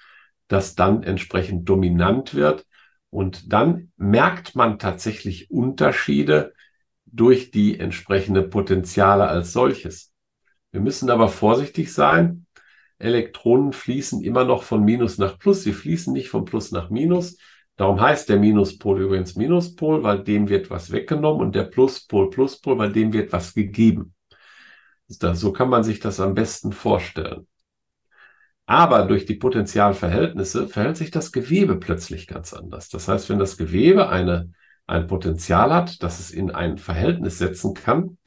das 0.47 0.75
dann 0.75 1.03
entsprechend 1.03 1.67
dominant 1.67 2.33
wird 2.33 2.65
Und 3.09 3.51
dann 3.53 3.91
merkt 3.97 4.55
man 4.55 4.79
tatsächlich 4.79 5.49
Unterschiede 5.51 6.53
durch 7.05 7.51
die 7.51 7.79
entsprechende 7.79 8.43
Potenziale 8.43 9.27
als 9.27 9.51
solches. 9.53 10.08
Wir 10.71 10.81
müssen 10.81 11.09
aber 11.09 11.29
vorsichtig 11.29 11.93
sein. 11.93 12.45
Elektronen 12.99 13.73
fließen 13.73 14.21
immer 14.21 14.43
noch 14.43 14.63
von 14.63 14.83
Minus 14.83 15.17
nach 15.17 15.39
Plus. 15.39 15.63
Sie 15.63 15.73
fließen 15.73 16.13
nicht 16.13 16.29
von 16.29 16.45
Plus 16.45 16.71
nach 16.71 16.89
Minus. 16.89 17.37
Darum 17.75 18.01
heißt 18.01 18.27
der 18.27 18.37
Minuspol 18.37 19.01
übrigens 19.01 19.35
Minuspol, 19.35 20.03
weil 20.03 20.23
dem 20.23 20.49
wird 20.49 20.69
was 20.69 20.91
weggenommen 20.91 21.41
und 21.41 21.55
der 21.55 21.63
Pluspol 21.63 22.29
Pluspol, 22.29 22.77
weil 22.77 22.91
dem 22.91 23.13
wird 23.13 23.31
was 23.31 23.53
gegeben. 23.53 24.13
So 25.07 25.53
kann 25.53 25.69
man 25.69 25.83
sich 25.83 25.99
das 25.99 26.19
am 26.19 26.33
besten 26.35 26.73
vorstellen. 26.73 27.47
Aber 28.65 29.05
durch 29.05 29.25
die 29.25 29.35
Potentialverhältnisse 29.35 30.67
verhält 30.67 30.97
sich 30.97 31.09
das 31.09 31.31
Gewebe 31.31 31.77
plötzlich 31.77 32.27
ganz 32.27 32.53
anders. 32.53 32.89
Das 32.89 33.07
heißt, 33.07 33.29
wenn 33.29 33.39
das 33.39 33.57
Gewebe 33.57 34.09
eine, 34.09 34.51
ein 34.85 35.07
Potenzial 35.07 35.73
hat, 35.73 36.03
das 36.03 36.19
es 36.19 36.29
in 36.29 36.51
ein 36.51 36.77
Verhältnis 36.77 37.39
setzen 37.39 37.73
kann 37.73 38.17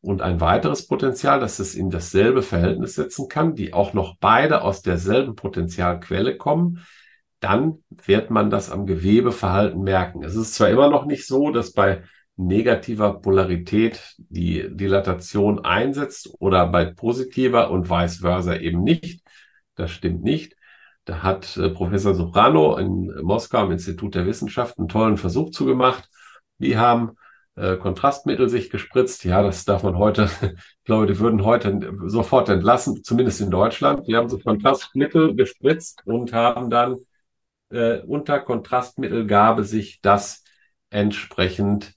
und 0.00 0.22
ein 0.22 0.40
weiteres 0.40 0.86
Potenzial, 0.86 1.40
das 1.40 1.58
es 1.58 1.74
in 1.74 1.90
dasselbe 1.90 2.42
Verhältnis 2.42 2.94
setzen 2.94 3.28
kann, 3.28 3.54
die 3.54 3.72
auch 3.72 3.92
noch 3.92 4.16
beide 4.18 4.62
aus 4.62 4.82
derselben 4.82 5.34
Potentialquelle 5.34 6.36
kommen, 6.36 6.84
dann 7.40 7.82
wird 7.90 8.30
man 8.30 8.50
das 8.50 8.70
am 8.70 8.86
Gewebeverhalten 8.86 9.82
merken. 9.82 10.22
Es 10.22 10.36
ist 10.36 10.54
zwar 10.54 10.68
immer 10.68 10.90
noch 10.90 11.06
nicht 11.06 11.26
so, 11.26 11.50
dass 11.50 11.72
bei 11.72 12.02
negativer 12.36 13.20
Polarität 13.20 14.14
die 14.18 14.66
Dilatation 14.70 15.64
einsetzt 15.64 16.30
oder 16.38 16.66
bei 16.66 16.86
positiver 16.86 17.70
und 17.70 17.90
vice 17.90 18.18
versa 18.18 18.56
eben 18.56 18.82
nicht. 18.82 19.22
Das 19.74 19.90
stimmt 19.90 20.22
nicht. 20.22 20.56
Da 21.04 21.22
hat 21.22 21.56
äh, 21.56 21.70
Professor 21.70 22.14
Soprano 22.14 22.76
in 22.76 23.12
Moskau 23.22 23.58
am 23.58 23.72
Institut 23.72 24.14
der 24.14 24.26
Wissenschaft 24.26 24.78
einen 24.78 24.88
tollen 24.88 25.16
Versuch 25.16 25.50
zugemacht. 25.50 26.08
Die 26.58 26.76
haben 26.76 27.12
äh, 27.60 27.76
Kontrastmittel 27.76 28.48
sich 28.48 28.70
gespritzt. 28.70 29.24
Ja, 29.24 29.42
das 29.42 29.64
darf 29.64 29.82
man 29.82 29.98
heute, 29.98 30.30
ich 30.42 30.54
glaube, 30.84 31.06
die 31.06 31.18
würden 31.18 31.44
heute 31.44 31.92
sofort 32.06 32.48
entlassen, 32.48 33.04
zumindest 33.04 33.40
in 33.40 33.50
Deutschland. 33.50 34.06
Die 34.08 34.16
haben 34.16 34.28
so 34.28 34.38
Kontrastmittel 34.38 35.34
gespritzt 35.34 36.02
und 36.06 36.32
haben 36.32 36.70
dann 36.70 36.96
äh, 37.70 38.00
unter 38.00 38.40
Kontrastmittelgabe 38.40 39.64
sich 39.64 40.00
das 40.00 40.44
entsprechend 40.88 41.94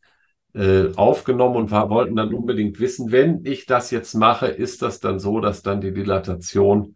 äh, 0.54 0.94
aufgenommen 0.96 1.56
und 1.56 1.72
wollten 1.72 2.16
dann 2.16 2.34
unbedingt 2.34 2.80
wissen, 2.80 3.12
wenn 3.12 3.46
ich 3.46 3.66
das 3.66 3.90
jetzt 3.90 4.14
mache, 4.16 4.48
ist 4.48 4.82
das 4.82 5.00
dann 5.00 5.20
so, 5.20 5.40
dass 5.40 5.64
dann 5.64 5.82
die 5.82 5.94
Dilatation 5.94 6.96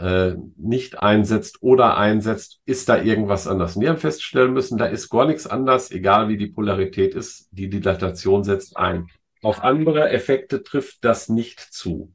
äh, 0.00 0.34
nicht 0.56 1.02
einsetzt 1.02 1.62
oder 1.62 1.98
einsetzt, 1.98 2.62
ist 2.64 2.88
da 2.88 3.02
irgendwas 3.02 3.46
anders. 3.46 3.76
Und 3.76 3.82
die 3.82 3.88
haben 3.88 3.98
feststellen 3.98 4.54
müssen, 4.54 4.78
da 4.78 4.86
ist 4.86 5.10
gar 5.10 5.26
nichts 5.26 5.46
anders, 5.46 5.90
egal 5.90 6.28
wie 6.28 6.38
die 6.38 6.46
Polarität 6.46 7.14
ist, 7.14 7.48
die 7.50 7.68
Dilatation 7.68 8.42
setzt 8.42 8.78
ein. 8.78 9.08
Auf 9.42 9.62
andere 9.62 10.08
Effekte 10.08 10.62
trifft 10.62 11.04
das 11.04 11.28
nicht 11.28 11.60
zu. 11.60 12.14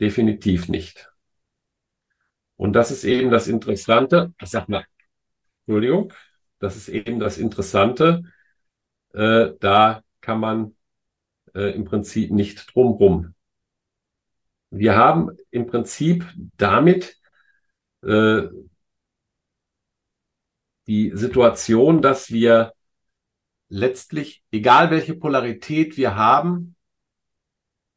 Definitiv 0.00 0.68
nicht. 0.68 1.10
Und 2.56 2.72
das 2.72 2.90
ist 2.90 3.04
eben 3.04 3.30
das 3.30 3.46
Interessante. 3.46 4.32
Sag 4.42 4.70
mal, 4.70 4.86
Entschuldigung, 5.66 6.14
das 6.60 6.76
ist 6.76 6.88
eben 6.88 7.20
das 7.20 7.36
Interessante. 7.36 8.22
Äh, 9.12 9.50
da 9.60 10.02
kann 10.22 10.40
man 10.40 10.76
äh, 11.54 11.74
im 11.74 11.84
Prinzip 11.84 12.30
nicht 12.30 12.74
drumrum 12.74 13.34
wir 14.72 14.96
haben 14.96 15.36
im 15.50 15.66
Prinzip 15.66 16.26
damit 16.56 17.18
äh, 18.02 18.42
die 20.86 21.12
Situation, 21.14 22.00
dass 22.00 22.30
wir 22.30 22.72
letztlich, 23.68 24.42
egal 24.50 24.90
welche 24.90 25.14
Polarität 25.14 25.96
wir 25.96 26.16
haben, 26.16 26.74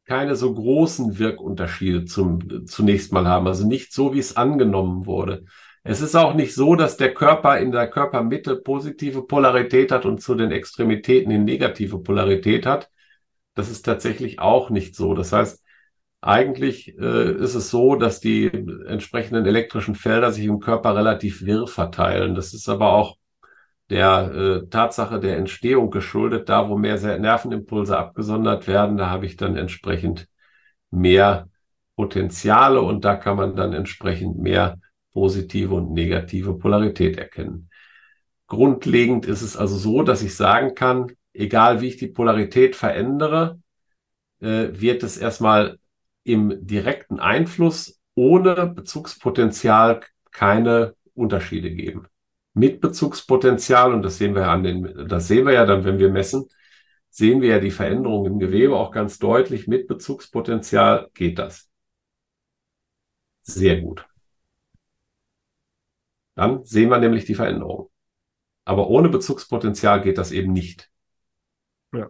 keine 0.04 0.36
so 0.36 0.54
großen 0.54 1.18
Wirkunterschiede 1.18 2.06
zum, 2.06 2.68
zunächst 2.68 3.12
mal 3.12 3.26
haben. 3.26 3.48
Also 3.48 3.66
nicht 3.66 3.94
so, 3.94 4.14
wie 4.14 4.20
es 4.20 4.36
angenommen 4.36 5.06
wurde. 5.06 5.46
Es 5.84 6.02
ist 6.02 6.16
auch 6.16 6.34
nicht 6.34 6.54
so, 6.54 6.76
dass 6.76 6.98
der 6.98 7.14
Körper 7.14 7.58
in 7.58 7.72
der 7.72 7.90
Körpermitte 7.90 8.58
positive 8.58 9.26
Polarität 9.26 9.92
hat 9.92 10.06
und 10.06 10.22
zu 10.22 10.36
den 10.36 10.52
Extremitäten 10.52 11.32
in 11.32 11.46
negative 11.46 12.00
Polarität 12.00 12.66
hat. 12.66 12.92
Das 13.56 13.70
ist 13.70 13.84
tatsächlich 13.84 14.40
auch 14.40 14.70
nicht 14.70 14.96
so. 14.96 15.14
Das 15.14 15.32
heißt, 15.32 15.65
eigentlich 16.26 16.98
äh, 16.98 17.32
ist 17.34 17.54
es 17.54 17.70
so, 17.70 17.96
dass 17.96 18.20
die 18.20 18.48
entsprechenden 18.48 19.46
elektrischen 19.46 19.94
Felder 19.94 20.32
sich 20.32 20.46
im 20.46 20.60
Körper 20.60 20.96
relativ 20.96 21.46
wirr 21.46 21.68
verteilen. 21.68 22.34
Das 22.34 22.54
ist 22.56 22.68
aber 22.68 22.94
auch 22.94 23.18
der 23.92 24.32
äh, 24.34 24.70
Tatsache 24.70 25.20
der 25.20 25.38
Entstehung 25.38 25.92
geschuldet. 25.92 26.50
Da, 26.50 26.68
wo 26.68 26.78
mehr 26.78 26.98
Nervenimpulse 27.20 27.96
abgesondert 27.96 28.68
werden, 28.68 28.98
da 28.98 29.10
habe 29.12 29.28
ich 29.28 29.38
dann 29.38 29.56
entsprechend 29.56 30.28
mehr 30.90 31.48
Potenziale 31.96 32.82
und 32.82 33.06
da 33.06 33.16
kann 33.16 33.38
man 33.38 33.56
dann 33.56 33.74
entsprechend 33.74 34.40
mehr 34.40 34.80
positive 35.14 35.76
und 35.76 35.94
negative 35.94 36.58
Polarität 36.58 37.18
erkennen. 37.18 37.70
Grundlegend 38.48 39.28
ist 39.28 39.44
es 39.44 39.56
also 39.56 39.78
so, 39.78 40.02
dass 40.02 40.24
ich 40.24 40.36
sagen 40.36 40.74
kann, 40.74 41.12
egal 41.34 41.82
wie 41.82 41.88
ich 41.90 41.98
die 41.98 42.08
Polarität 42.08 42.76
verändere, 42.76 43.60
äh, 44.42 44.70
wird 44.72 45.04
es 45.04 45.18
erstmal 45.18 45.78
im 46.26 46.66
direkten 46.68 47.20
Einfluss 47.20 48.02
ohne 48.16 48.68
Bezugspotenzial 48.68 50.02
keine 50.32 50.96
Unterschiede 51.14 51.72
geben. 51.72 52.08
Mit 52.54 52.82
Bezugspotenzial, 52.82 53.94
und 53.94 54.02
das 54.02 54.18
sehen 54.18 54.36
wir 54.36 54.48
an 54.50 54.64
den, 54.64 55.08
das 55.08 55.28
sehen 55.28 55.46
wir 55.46 55.54
ja 55.54 55.66
dann, 55.66 55.86
wenn 55.86 56.00
wir 56.00 56.10
messen, 56.10 56.50
sehen 57.10 57.42
wir 57.42 57.50
ja 57.50 57.60
die 57.60 57.72
Veränderung 57.72 58.26
im 58.26 58.40
Gewebe 58.40 58.76
auch 58.76 58.92
ganz 58.92 59.20
deutlich. 59.20 59.68
Mit 59.68 59.88
Bezugspotenzial 59.88 61.10
geht 61.14 61.40
das. 61.40 61.70
Sehr 63.44 63.80
gut. 63.82 64.06
Dann 66.36 66.66
sehen 66.66 66.90
wir 66.90 66.98
nämlich 66.98 67.26
die 67.26 67.36
Veränderung. 67.36 67.90
Aber 68.66 68.90
ohne 68.90 69.10
Bezugspotenzial 69.10 70.02
geht 70.02 70.18
das 70.18 70.32
eben 70.32 70.52
nicht. 70.52 70.90
Ja. 71.94 72.10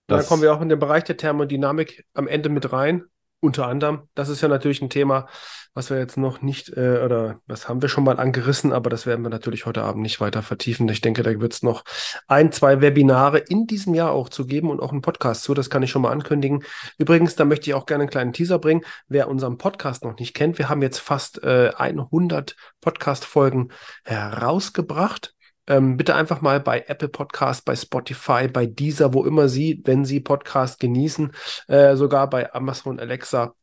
dann 0.11 0.25
kommen 0.25 0.41
wir 0.41 0.53
auch 0.53 0.61
in 0.61 0.69
den 0.69 0.79
Bereich 0.79 1.03
der 1.03 1.17
Thermodynamik 1.17 2.05
am 2.13 2.27
Ende 2.27 2.49
mit 2.49 2.71
rein. 2.71 3.05
Unter 3.43 3.67
anderem, 3.67 4.07
das 4.13 4.29
ist 4.29 4.41
ja 4.41 4.47
natürlich 4.47 4.83
ein 4.83 4.91
Thema, 4.91 5.27
was 5.73 5.89
wir 5.89 5.97
jetzt 5.97 6.17
noch 6.17 6.41
nicht, 6.41 6.69
äh, 6.75 7.01
oder 7.03 7.39
was 7.47 7.69
haben 7.69 7.81
wir 7.81 7.89
schon 7.89 8.03
mal 8.03 8.19
angerissen, 8.19 8.73
aber 8.73 8.89
das 8.89 9.05
werden 9.05 9.23
wir 9.23 9.29
natürlich 9.29 9.65
heute 9.65 9.83
Abend 9.83 10.03
nicht 10.03 10.19
weiter 10.19 10.43
vertiefen. 10.43 10.87
Ich 10.89 11.01
denke, 11.01 11.23
da 11.23 11.39
wird 11.39 11.53
es 11.53 11.63
noch 11.63 11.83
ein, 12.27 12.51
zwei 12.51 12.81
Webinare 12.81 13.39
in 13.39 13.67
diesem 13.67 13.93
Jahr 13.93 14.11
auch 14.11 14.29
zu 14.29 14.45
geben 14.45 14.69
und 14.69 14.79
auch 14.79 14.91
einen 14.91 15.01
Podcast 15.01 15.43
zu. 15.43 15.53
Das 15.53 15.69
kann 15.69 15.81
ich 15.81 15.89
schon 15.89 16.01
mal 16.01 16.11
ankündigen. 16.11 16.63
Übrigens, 16.97 17.35
da 17.35 17.45
möchte 17.45 17.69
ich 17.69 17.73
auch 17.73 17.85
gerne 17.85 18.03
einen 18.03 18.11
kleinen 18.11 18.33
Teaser 18.33 18.59
bringen. 18.59 18.81
Wer 19.07 19.29
unseren 19.29 19.57
Podcast 19.57 20.03
noch 20.03 20.17
nicht 20.19 20.33
kennt, 20.33 20.59
wir 20.59 20.69
haben 20.69 20.81
jetzt 20.81 20.99
fast 20.99 21.41
äh, 21.43 21.71
100 21.75 22.55
Podcast-Folgen 22.81 23.71
herausgebracht. 24.03 25.33
Ähm, 25.67 25.97
bitte 25.97 26.15
einfach 26.15 26.41
mal 26.41 26.59
bei 26.59 26.85
Apple 26.87 27.09
Podcast, 27.09 27.65
bei 27.65 27.75
Spotify, 27.75 28.47
bei 28.47 28.65
Deezer, 28.65 29.13
wo 29.13 29.25
immer 29.25 29.47
Sie, 29.47 29.81
wenn 29.85 30.05
Sie 30.05 30.19
Podcast 30.19 30.79
genießen, 30.79 31.31
äh, 31.67 31.95
sogar 31.95 32.29
bei 32.29 32.53
Amazon 32.53 32.99
Alexa 32.99 33.53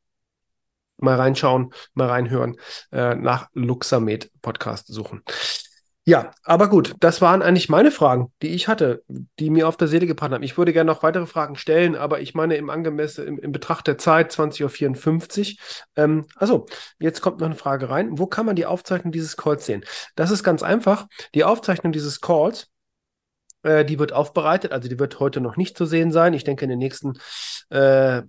mal 0.99 1.17
reinschauen, 1.17 1.73
mal 1.95 2.09
reinhören, 2.09 2.57
äh, 2.93 3.15
nach 3.15 3.49
Luxamed 3.53 4.31
Podcast 4.43 4.89
suchen. 4.89 5.23
Ja, 6.09 6.31
aber 6.43 6.71
gut, 6.71 6.95
das 7.01 7.21
waren 7.21 7.43
eigentlich 7.43 7.69
meine 7.69 7.91
Fragen, 7.91 8.33
die 8.41 8.49
ich 8.49 8.67
hatte, 8.67 9.05
die 9.39 9.51
mir 9.51 9.69
auf 9.69 9.77
der 9.77 9.89
Seele 9.89 10.07
gebrannt 10.07 10.33
haben. 10.33 10.43
Ich 10.43 10.57
würde 10.57 10.73
gerne 10.73 10.91
noch 10.91 11.03
weitere 11.03 11.27
Fragen 11.27 11.55
stellen, 11.55 11.97
aber 11.97 12.23
ich 12.23 12.33
meine 12.33 12.57
im 12.57 12.71
angemessen, 12.71 13.27
im, 13.27 13.39
im 13.39 13.53
Betracht 13.53 13.87
der 13.87 13.99
Zeit, 13.99 14.33
20.54 14.33 15.51
Uhr. 15.51 15.57
Ähm, 15.97 16.27
also, 16.35 16.65
jetzt 16.99 17.21
kommt 17.21 17.41
noch 17.41 17.47
eine 17.47 17.57
Frage 17.57 17.91
rein. 17.91 18.19
Wo 18.19 18.27
kann 18.27 18.47
man 18.47 18.57
die 18.57 18.65
Aufzeichnung 18.65 19.13
dieses 19.13 19.37
Calls 19.37 19.67
sehen? 19.67 19.85
Das 20.17 20.31
ist 20.31 20.43
ganz 20.43 20.63
einfach. 20.63 21.09
Die 21.35 21.45
Aufzeichnung 21.45 21.93
dieses 21.93 22.23
Calls, 22.23 22.69
äh, 23.63 23.85
die 23.85 23.99
wird 23.99 24.15
aufbereitet, 24.15 24.73
also 24.73 24.89
die 24.89 24.99
wird 24.99 25.21
heute 25.21 25.43
noch 25.43 25.59
nicht 25.59 25.77
zu 25.77 25.85
sehen 25.85 26.11
sein. 26.11 26.33
Ich 26.33 26.45
denke, 26.45 26.65
in 26.65 26.71
den 26.71 26.79
nächsten 26.79 27.19
äh, 27.69 28.23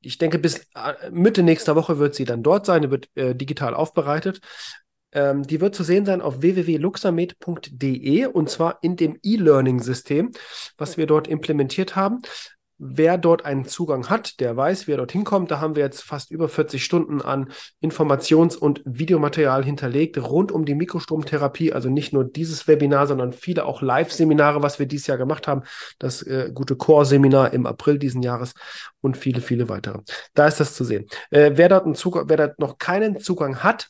ich 0.00 0.18
denke, 0.18 0.38
bis 0.38 0.68
äh, 0.76 1.10
Mitte 1.10 1.42
nächster 1.42 1.74
Woche 1.74 1.98
wird 1.98 2.14
sie 2.14 2.24
dann 2.24 2.44
dort 2.44 2.66
sein, 2.66 2.82
die 2.82 2.90
wird 2.92 3.08
äh, 3.16 3.34
digital 3.34 3.74
aufbereitet. 3.74 4.40
Ähm, 5.16 5.44
die 5.44 5.60
wird 5.60 5.74
zu 5.74 5.82
sehen 5.82 6.04
sein 6.04 6.20
auf 6.20 6.42
www.luxamed.de 6.42 8.26
und 8.26 8.50
zwar 8.50 8.78
in 8.82 8.96
dem 8.96 9.18
E-Learning-System, 9.22 10.30
was 10.76 10.98
wir 10.98 11.06
dort 11.06 11.26
implementiert 11.26 11.96
haben. 11.96 12.20
Wer 12.78 13.16
dort 13.16 13.46
einen 13.46 13.64
Zugang 13.64 14.10
hat, 14.10 14.38
der 14.38 14.54
weiß, 14.54 14.86
wie 14.86 14.92
er 14.92 14.98
dorthin 14.98 15.24
kommt. 15.24 15.50
Da 15.50 15.60
haben 15.60 15.76
wir 15.76 15.82
jetzt 15.82 16.02
fast 16.02 16.30
über 16.30 16.50
40 16.50 16.84
Stunden 16.84 17.22
an 17.22 17.48
Informations- 17.80 18.54
und 18.54 18.82
Videomaterial 18.84 19.64
hinterlegt 19.64 20.18
rund 20.18 20.52
um 20.52 20.66
die 20.66 20.74
Mikrostromtherapie. 20.74 21.72
Also 21.72 21.88
nicht 21.88 22.12
nur 22.12 22.24
dieses 22.24 22.68
Webinar, 22.68 23.06
sondern 23.06 23.32
viele 23.32 23.64
auch 23.64 23.80
Live-Seminare, 23.80 24.62
was 24.62 24.78
wir 24.78 24.84
dieses 24.84 25.06
Jahr 25.06 25.16
gemacht 25.16 25.48
haben. 25.48 25.62
Das 25.98 26.20
äh, 26.20 26.50
gute 26.52 26.76
Core-Seminar 26.76 27.54
im 27.54 27.64
April 27.64 27.98
diesen 27.98 28.22
Jahres 28.22 28.52
und 29.00 29.16
viele, 29.16 29.40
viele 29.40 29.70
weitere. 29.70 30.00
Da 30.34 30.46
ist 30.46 30.60
das 30.60 30.74
zu 30.74 30.84
sehen. 30.84 31.06
Äh, 31.30 31.52
wer 31.54 31.70
dort 31.70 31.86
einen 31.86 31.94
Zugang, 31.94 32.28
wer 32.28 32.36
dort 32.36 32.58
noch 32.58 32.76
keinen 32.76 33.18
Zugang 33.20 33.62
hat, 33.62 33.88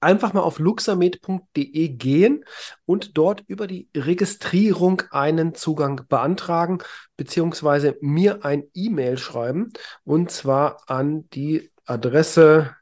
einfach 0.00 0.32
mal 0.32 0.40
auf 0.42 0.58
luxamed.de 0.58 1.88
gehen 1.88 2.44
und 2.86 3.16
dort 3.18 3.44
über 3.46 3.66
die 3.66 3.88
Registrierung 3.94 5.02
einen 5.10 5.54
Zugang 5.54 6.02
beantragen, 6.08 6.78
beziehungsweise 7.16 7.96
mir 8.00 8.44
ein 8.44 8.64
E-Mail 8.74 9.18
schreiben 9.18 9.72
und 10.04 10.30
zwar 10.30 10.88
an 10.90 11.28
die 11.30 11.70
Adresse, 11.84 12.74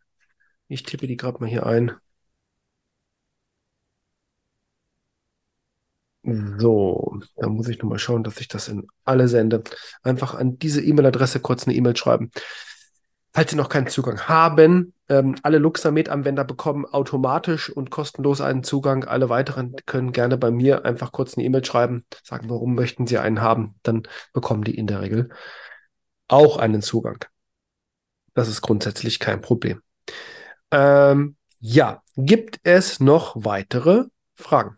ich 0.69 0.83
tippe 0.85 1.07
die 1.07 1.17
gerade 1.17 1.41
mal 1.41 1.49
hier 1.49 1.67
ein. 1.67 1.93
So, 6.25 7.21
da 7.37 7.49
muss 7.49 7.69
ich 7.69 7.79
nochmal 7.79 7.99
schauen, 7.99 8.23
dass 8.23 8.41
ich 8.41 8.49
das 8.49 8.69
in 8.69 8.87
alle 9.05 9.29
sende. 9.29 9.63
Einfach 10.03 10.35
an 10.35 10.59
diese 10.59 10.83
E-Mail-Adresse 10.83 11.41
kurz 11.41 11.67
eine 11.67 11.75
E-Mail 11.77 11.97
schreiben. 11.97 12.31
Falls 13.39 13.53
Sie 13.53 13.57
noch 13.57 13.69
keinen 13.69 13.87
Zugang 13.87 14.23
haben, 14.23 14.95
ähm, 15.09 15.37
alle 15.45 15.59
Luxamed-Anwender 15.59 16.43
bekommen 16.43 16.85
automatisch 16.87 17.71
und 17.71 17.89
kostenlos 17.89 18.41
einen 18.41 18.65
Zugang. 18.65 19.05
Alle 19.05 19.29
weiteren 19.29 19.77
können 19.87 20.11
gerne 20.11 20.37
bei 20.37 20.51
mir 20.51 20.85
einfach 20.85 21.13
kurz 21.13 21.37
eine 21.37 21.47
E-Mail 21.47 21.65
schreiben, 21.65 22.05
sagen, 22.25 22.51
warum 22.51 22.75
möchten 22.75 23.07
Sie 23.07 23.17
einen 23.17 23.41
haben. 23.41 23.77
Dann 23.85 24.09
bekommen 24.33 24.65
die 24.65 24.77
in 24.77 24.89
der 24.89 25.03
Regel 25.03 25.29
auch 26.27 26.57
einen 26.57 26.83
Zugang. 26.83 27.25
Das 28.35 28.49
ist 28.49 28.61
grundsätzlich 28.61 29.21
kein 29.21 29.41
Problem. 29.41 29.83
Ähm, 30.73 31.37
ja, 31.61 32.03
gibt 32.17 32.59
es 32.65 32.99
noch 32.99 33.37
weitere 33.37 34.07
Fragen? 34.35 34.78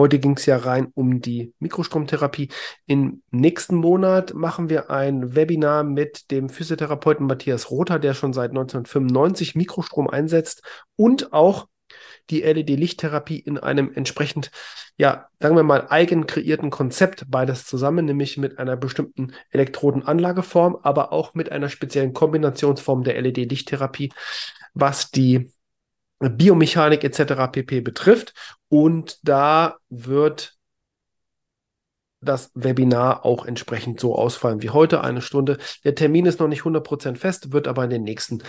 Heute 0.00 0.18
ging 0.18 0.38
es 0.38 0.46
ja 0.46 0.56
rein 0.56 0.88
um 0.94 1.20
die 1.20 1.52
Mikrostromtherapie. 1.58 2.48
Im 2.86 3.22
nächsten 3.30 3.76
Monat 3.76 4.32
machen 4.32 4.70
wir 4.70 4.90
ein 4.90 5.36
Webinar 5.36 5.84
mit 5.84 6.30
dem 6.30 6.48
Physiotherapeuten 6.48 7.26
Matthias 7.26 7.70
Rother, 7.70 7.98
der 7.98 8.14
schon 8.14 8.32
seit 8.32 8.48
1995 8.48 9.56
Mikrostrom 9.56 10.08
einsetzt 10.08 10.62
und 10.96 11.34
auch 11.34 11.68
die 12.30 12.40
LED-Lichttherapie 12.40 13.40
in 13.40 13.58
einem 13.58 13.92
entsprechend, 13.92 14.50
ja, 14.96 15.28
sagen 15.38 15.56
wir 15.56 15.64
mal, 15.64 15.88
eigen 15.90 16.26
kreierten 16.26 16.70
Konzept 16.70 17.26
beides 17.28 17.66
zusammen, 17.66 18.06
nämlich 18.06 18.38
mit 18.38 18.58
einer 18.58 18.78
bestimmten 18.78 19.34
Elektrodenanlageform, 19.50 20.78
aber 20.82 21.12
auch 21.12 21.34
mit 21.34 21.52
einer 21.52 21.68
speziellen 21.68 22.14
Kombinationsform 22.14 23.04
der 23.04 23.20
LED-Lichttherapie, 23.20 24.14
was 24.72 25.10
die 25.10 25.50
Biomechanik 26.20 27.02
etc. 27.04 27.50
pp. 27.50 27.80
betrifft. 27.80 28.34
Und 28.68 29.18
da 29.26 29.76
wird 29.88 30.54
das 32.22 32.50
Webinar 32.54 33.24
auch 33.24 33.46
entsprechend 33.46 33.98
so 33.98 34.14
ausfallen 34.14 34.62
wie 34.62 34.70
heute, 34.70 35.02
eine 35.02 35.22
Stunde. 35.22 35.58
Der 35.84 35.94
Termin 35.94 36.26
ist 36.26 36.38
noch 36.38 36.48
nicht 36.48 36.62
100% 36.62 37.16
fest, 37.16 37.52
wird 37.52 37.66
aber 37.66 37.84
in 37.84 37.90
den 37.90 38.02
nächsten 38.02 38.42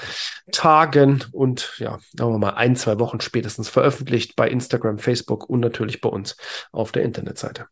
Tagen 0.51 1.23
und 1.31 1.75
ja, 1.77 1.99
sagen 2.17 2.33
wir 2.33 2.37
mal 2.37 2.49
ein, 2.51 2.75
zwei 2.75 2.99
Wochen 2.99 3.21
spätestens 3.21 3.69
veröffentlicht 3.69 4.35
bei 4.35 4.49
Instagram, 4.49 4.99
Facebook 4.99 5.49
und 5.49 5.61
natürlich 5.61 6.01
bei 6.01 6.09
uns 6.09 6.35
auf 6.71 6.91
der 6.91 7.03
Internetseite. 7.03 7.67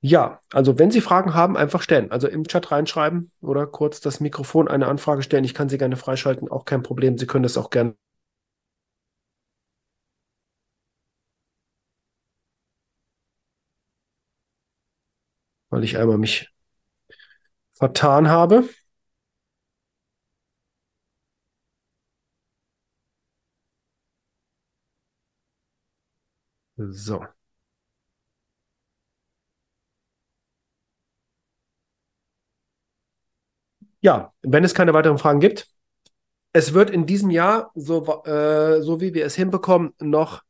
Ja, 0.00 0.40
also 0.52 0.78
wenn 0.78 0.90
Sie 0.90 1.00
Fragen 1.00 1.34
haben, 1.34 1.56
einfach 1.56 1.82
stellen. 1.82 2.10
Also 2.12 2.26
im 2.28 2.44
Chat 2.46 2.70
reinschreiben 2.72 3.30
oder 3.40 3.66
kurz 3.66 4.00
das 4.00 4.18
Mikrofon 4.20 4.68
eine 4.68 4.86
Anfrage 4.88 5.22
stellen. 5.22 5.44
Ich 5.44 5.54
kann 5.54 5.68
sie 5.68 5.78
gerne 5.78 5.96
freischalten, 5.96 6.48
auch 6.50 6.64
kein 6.64 6.82
Problem. 6.82 7.16
Sie 7.18 7.26
können 7.26 7.42
das 7.44 7.56
auch 7.58 7.70
gerne. 7.70 7.94
Weil 15.70 15.82
ich 15.84 15.96
einmal 15.96 16.18
mich 16.18 16.52
vertan 17.72 18.28
habe. 18.28 18.68
So. 26.78 27.20
Ja, 34.00 34.32
wenn 34.42 34.64
es 34.64 34.74
keine 34.74 34.94
weiteren 34.94 35.18
Fragen 35.18 35.40
gibt, 35.40 35.68
es 36.52 36.72
wird 36.72 36.90
in 36.90 37.06
diesem 37.06 37.30
Jahr, 37.30 37.70
so, 37.74 38.24
äh, 38.24 38.80
so 38.80 39.00
wie 39.00 39.14
wir 39.14 39.24
es 39.26 39.34
hinbekommen, 39.34 39.92
noch 40.00 40.42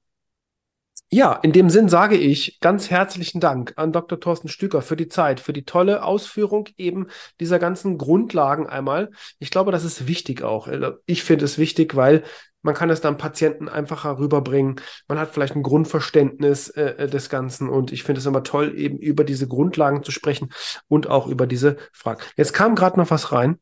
Ja, 1.13 1.33
in 1.33 1.53
dem 1.53 1.71
Sinn 1.71 1.89
sage 1.89 2.17
ich 2.17 2.61
ganz 2.61 2.91
herzlichen 2.91 3.41
Dank 3.41 3.73
an 3.77 3.91
Dr. 3.91 4.21
Thorsten 4.21 4.49
Stücker 4.49 4.83
für 4.83 4.97
die 4.97 5.09
Zeit, 5.09 5.41
für 5.41 5.53
die 5.55 5.65
tolle 5.65 6.05
Ausführung 6.05 6.69
eben 6.77 7.07
dieser 7.41 7.59
ganzen 7.59 7.97
Grundlagen 7.97 8.69
einmal. 8.69 9.11
Ich 9.39 9.51
glaube, 9.51 9.73
das 9.73 9.85
ist 9.85 10.07
wichtig 10.07 10.43
auch. 10.43 10.69
Also, 10.69 10.93
ich 11.07 11.25
finde 11.25 11.47
es 11.47 11.59
wichtig, 11.59 11.97
weil 11.97 12.23
man 12.63 12.75
kann 12.75 12.91
es 12.91 13.01
dann 13.01 13.17
Patienten 13.17 13.69
einfacher 13.69 14.19
rüberbringen. 14.19 14.77
Man 15.09 15.19
hat 15.19 15.31
vielleicht 15.31 15.57
ein 15.57 15.63
Grundverständnis 15.63 16.69
äh, 16.71 17.05
äh, 17.05 17.07
des 17.09 17.29
Ganzen 17.29 17.69
und 17.69 17.93
ich 17.93 18.03
finde 18.05 18.21
es 18.21 18.27
immer 18.27 18.43
toll, 18.43 18.75
eben 18.77 18.99
über 18.99 19.25
diese 19.25 19.49
Grundlagen 19.49 20.03
zu 20.03 20.11
sprechen 20.13 20.51
und 20.89 21.09
auch 21.09 21.27
über 21.27 21.47
diese 21.47 21.77
Fragen. 21.93 22.21
Jetzt 22.37 22.53
kam 22.53 22.75
gerade 22.75 22.99
noch 22.99 23.11
was 23.11 23.33
rein. 23.33 23.59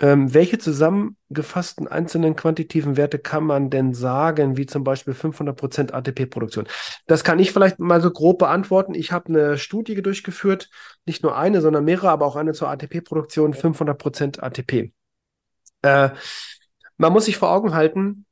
Ähm, 0.00 0.32
welche 0.32 0.58
zusammengefassten 0.58 1.88
einzelnen 1.88 2.36
quantitativen 2.36 2.96
Werte 2.96 3.18
kann 3.18 3.42
man 3.42 3.68
denn 3.68 3.94
sagen, 3.94 4.56
wie 4.56 4.66
zum 4.66 4.84
Beispiel 4.84 5.12
500% 5.12 5.92
ATP-Produktion? 5.92 6.68
Das 7.08 7.24
kann 7.24 7.40
ich 7.40 7.52
vielleicht 7.52 7.80
mal 7.80 8.00
so 8.00 8.12
grob 8.12 8.38
beantworten. 8.38 8.94
Ich 8.94 9.10
habe 9.10 9.28
eine 9.28 9.58
Studie 9.58 10.00
durchgeführt, 10.00 10.70
nicht 11.04 11.24
nur 11.24 11.36
eine, 11.36 11.60
sondern 11.60 11.84
mehrere, 11.84 12.10
aber 12.10 12.26
auch 12.26 12.36
eine 12.36 12.52
zur 12.52 12.68
ATP-Produktion, 12.68 13.54
500% 13.54 14.40
ATP. 14.40 14.92
Äh, 15.82 16.10
man 16.96 17.12
muss 17.12 17.26
sich 17.26 17.36
vor 17.36 17.50
Augen 17.50 17.74
halten, 17.74 18.26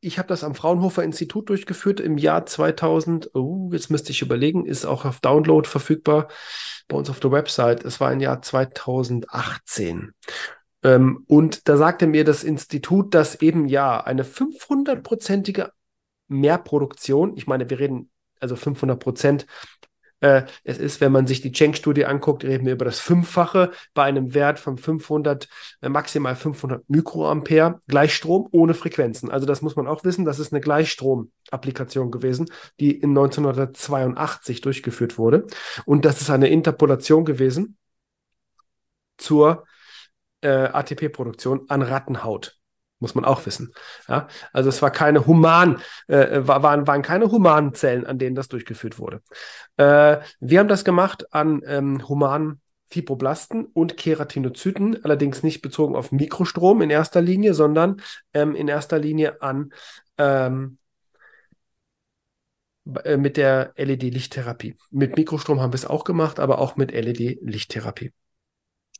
ich 0.00 0.18
habe 0.18 0.28
das 0.28 0.44
am 0.44 0.54
Fraunhofer 0.54 1.02
Institut 1.04 1.48
durchgeführt 1.48 2.00
im 2.00 2.18
Jahr 2.18 2.46
2000. 2.46 3.34
Oh, 3.34 3.70
jetzt 3.72 3.90
müsste 3.90 4.12
ich 4.12 4.22
überlegen, 4.22 4.66
ist 4.66 4.84
auch 4.84 5.04
auf 5.04 5.20
Download 5.20 5.68
verfügbar 5.68 6.28
bei 6.88 6.96
uns 6.96 7.10
auf 7.10 7.20
der 7.20 7.32
Website. 7.32 7.84
Es 7.84 8.00
war 8.00 8.12
im 8.12 8.20
Jahr 8.20 8.42
2018. 8.42 10.12
Ähm, 10.82 11.24
und 11.26 11.68
da 11.68 11.76
sagte 11.76 12.06
mir 12.06 12.24
das 12.24 12.44
Institut, 12.44 13.14
dass 13.14 13.40
eben 13.40 13.68
ja 13.68 14.02
eine 14.02 14.24
500-prozentige 14.24 15.70
Mehrproduktion, 16.28 17.36
ich 17.36 17.46
meine, 17.46 17.68
wir 17.68 17.78
reden 17.78 18.10
also 18.40 18.56
500 18.56 18.98
Prozent 18.98 19.46
äh, 20.20 20.42
es 20.64 20.78
ist, 20.78 21.00
wenn 21.00 21.12
man 21.12 21.26
sich 21.26 21.40
die 21.40 21.52
Cheng-Studie 21.52 22.04
anguckt, 22.04 22.44
reden 22.44 22.66
wir 22.66 22.74
über 22.74 22.84
das 22.84 23.00
Fünffache 23.00 23.72
bei 23.94 24.04
einem 24.04 24.34
Wert 24.34 24.58
von 24.58 24.78
500, 24.78 25.48
äh, 25.80 25.88
maximal 25.88 26.36
500 26.36 26.88
Mikroampere 26.88 27.80
Gleichstrom 27.88 28.48
ohne 28.52 28.74
Frequenzen. 28.74 29.30
Also 29.30 29.46
das 29.46 29.62
muss 29.62 29.76
man 29.76 29.86
auch 29.86 30.04
wissen, 30.04 30.24
das 30.24 30.38
ist 30.38 30.52
eine 30.52 30.60
Gleichstrom-Applikation 30.60 32.10
gewesen, 32.10 32.50
die 32.78 32.92
in 32.92 33.10
1982 33.10 34.60
durchgeführt 34.60 35.18
wurde. 35.18 35.46
Und 35.86 36.04
das 36.04 36.20
ist 36.20 36.30
eine 36.30 36.48
Interpolation 36.48 37.24
gewesen 37.24 37.76
zur 39.18 39.64
äh, 40.42 40.48
ATP-Produktion 40.48 41.66
an 41.68 41.82
Rattenhaut 41.82 42.59
muss 43.00 43.14
man 43.14 43.24
auch 43.24 43.44
wissen. 43.46 43.72
Ja, 44.08 44.28
also 44.52 44.68
es 44.68 44.80
war 44.82 44.90
keine 44.90 45.26
human, 45.26 45.80
äh, 46.06 46.46
waren, 46.46 46.86
waren 46.86 47.02
keine 47.02 47.30
humanen 47.30 47.74
Zellen, 47.74 48.06
an 48.06 48.18
denen 48.18 48.36
das 48.36 48.48
durchgeführt 48.48 48.98
wurde. 48.98 49.22
Äh, 49.76 50.18
wir 50.40 50.60
haben 50.60 50.68
das 50.68 50.84
gemacht 50.84 51.32
an 51.32 51.62
ähm, 51.66 52.06
humanen 52.08 52.60
Fibroblasten 52.90 53.66
und 53.66 53.96
Keratinozyten, 53.96 55.04
allerdings 55.04 55.42
nicht 55.42 55.62
bezogen 55.62 55.96
auf 55.96 56.12
Mikrostrom 56.12 56.82
in 56.82 56.90
erster 56.90 57.20
Linie, 57.22 57.54
sondern 57.54 58.02
ähm, 58.34 58.54
in 58.54 58.68
erster 58.68 58.98
Linie 58.98 59.40
an 59.42 59.72
ähm, 60.18 60.78
äh, 63.04 63.16
mit 63.16 63.36
der 63.36 63.72
LED-Lichttherapie. 63.76 64.76
Mit 64.90 65.16
Mikrostrom 65.16 65.60
haben 65.60 65.72
wir 65.72 65.76
es 65.76 65.86
auch 65.86 66.04
gemacht, 66.04 66.40
aber 66.40 66.58
auch 66.58 66.76
mit 66.76 66.92
LED-Lichttherapie. 66.92 68.12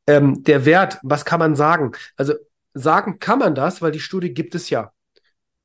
Ähm, 0.07 0.43
der 0.45 0.65
Wert, 0.65 0.99
was 1.03 1.25
kann 1.25 1.41
man 1.41 1.57
sagen? 1.57 1.93
Also 2.17 2.35
sagen 2.75 3.19
kann 3.19 3.39
man 3.39 3.55
das, 3.55 3.83
weil 3.83 3.93
die 3.93 4.01
Studie 4.01 4.33
gibt 4.33 4.55
es 4.55 4.71
ja. 4.71 4.93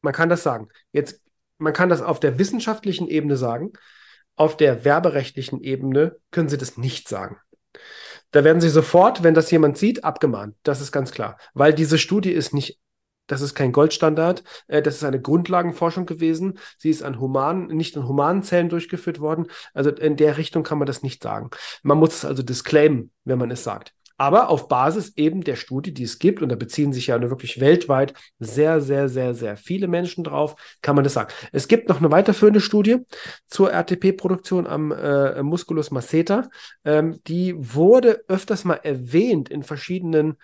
Man 0.02 0.14
kann 0.14 0.30
das 0.30 0.44
sagen. 0.44 0.70
Jetzt, 0.92 1.22
man 1.58 1.74
kann 1.74 1.90
das 1.90 2.02
auf 2.02 2.20
der 2.20 2.38
wissenschaftlichen 2.38 3.08
Ebene 3.08 3.38
sagen. 3.38 3.74
Auf 4.36 4.58
der 4.58 4.84
werberechtlichen 4.84 5.62
Ebene 5.62 6.18
können 6.32 6.50
Sie 6.50 6.58
das 6.58 6.78
nicht 6.78 7.08
sagen. 7.08 7.38
Da 8.32 8.44
werden 8.44 8.60
Sie 8.60 8.70
sofort, 8.70 9.24
wenn 9.24 9.34
das 9.34 9.50
jemand 9.52 9.78
sieht, 9.78 10.04
abgemahnt. 10.04 10.56
Das 10.64 10.82
ist 10.82 10.92
ganz 10.92 11.12
klar. 11.12 11.38
Weil 11.54 11.74
diese 11.74 11.98
Studie 11.98 12.32
ist 12.32 12.54
nicht 12.54 12.80
das 13.28 13.42
ist 13.42 13.56
kein 13.56 13.72
Goldstandard. 13.72 14.44
Äh, 14.68 14.82
das 14.82 14.96
ist 14.96 15.04
eine 15.04 15.22
Grundlagenforschung 15.22 16.06
gewesen. 16.06 16.60
Sie 16.78 16.90
ist 16.90 17.04
an 17.04 17.20
humanen, 17.20 17.68
nicht 17.68 17.98
an 17.98 18.08
humanen 18.08 18.44
Zellen 18.44 18.70
durchgeführt 18.70 19.20
worden. 19.20 19.48
Also 19.74 19.90
in 19.90 20.16
der 20.16 20.38
Richtung 20.38 20.64
kann 20.64 20.78
man 20.78 20.86
das 20.86 21.04
nicht 21.04 21.24
sagen. 21.24 21.50
Man 21.84 21.98
muss 21.98 22.16
es 22.16 22.26
also 22.26 22.44
disclaimen, 22.44 23.12
wenn 23.24 23.40
man 23.40 23.52
es 23.52 23.64
sagt. 23.64 23.94
Aber 24.18 24.50
auf 24.50 24.68
Basis 24.68 25.14
eben 25.18 25.44
der 25.44 25.56
Studie, 25.56 25.94
die 25.94 26.04
es 26.04 26.20
gibt, 26.20 26.42
und 26.42 26.50
da 26.50 26.56
beziehen 26.56 26.94
sich 26.94 27.08
ja 27.08 27.22
wirklich 27.22 27.60
weltweit 27.60 28.14
sehr, 28.40 28.80
sehr, 28.80 29.10
sehr, 29.10 29.34
sehr 29.34 29.58
viele 29.58 29.88
Menschen 29.88 30.24
drauf, 30.24 30.56
kann 30.82 30.96
man 30.96 31.04
das 31.04 31.14
sagen. 31.14 31.34
Es 31.52 31.68
gibt 31.68 31.90
noch 31.90 32.00
eine 32.00 32.12
weiterführende 32.12 32.62
Studie 32.62 33.00
zur 33.48 33.72
RTP-Produktion 33.72 34.68
am 34.68 34.92
äh, 34.92 35.44
Musculus 35.44 35.92
masseter. 35.92 36.50
Ähm, 36.86 37.20
die 37.28 37.56
wurde 37.58 38.24
öfters 38.28 38.64
mal 38.64 38.76
erwähnt 38.84 39.50
in 39.50 39.64
verschiedenen 39.64 40.38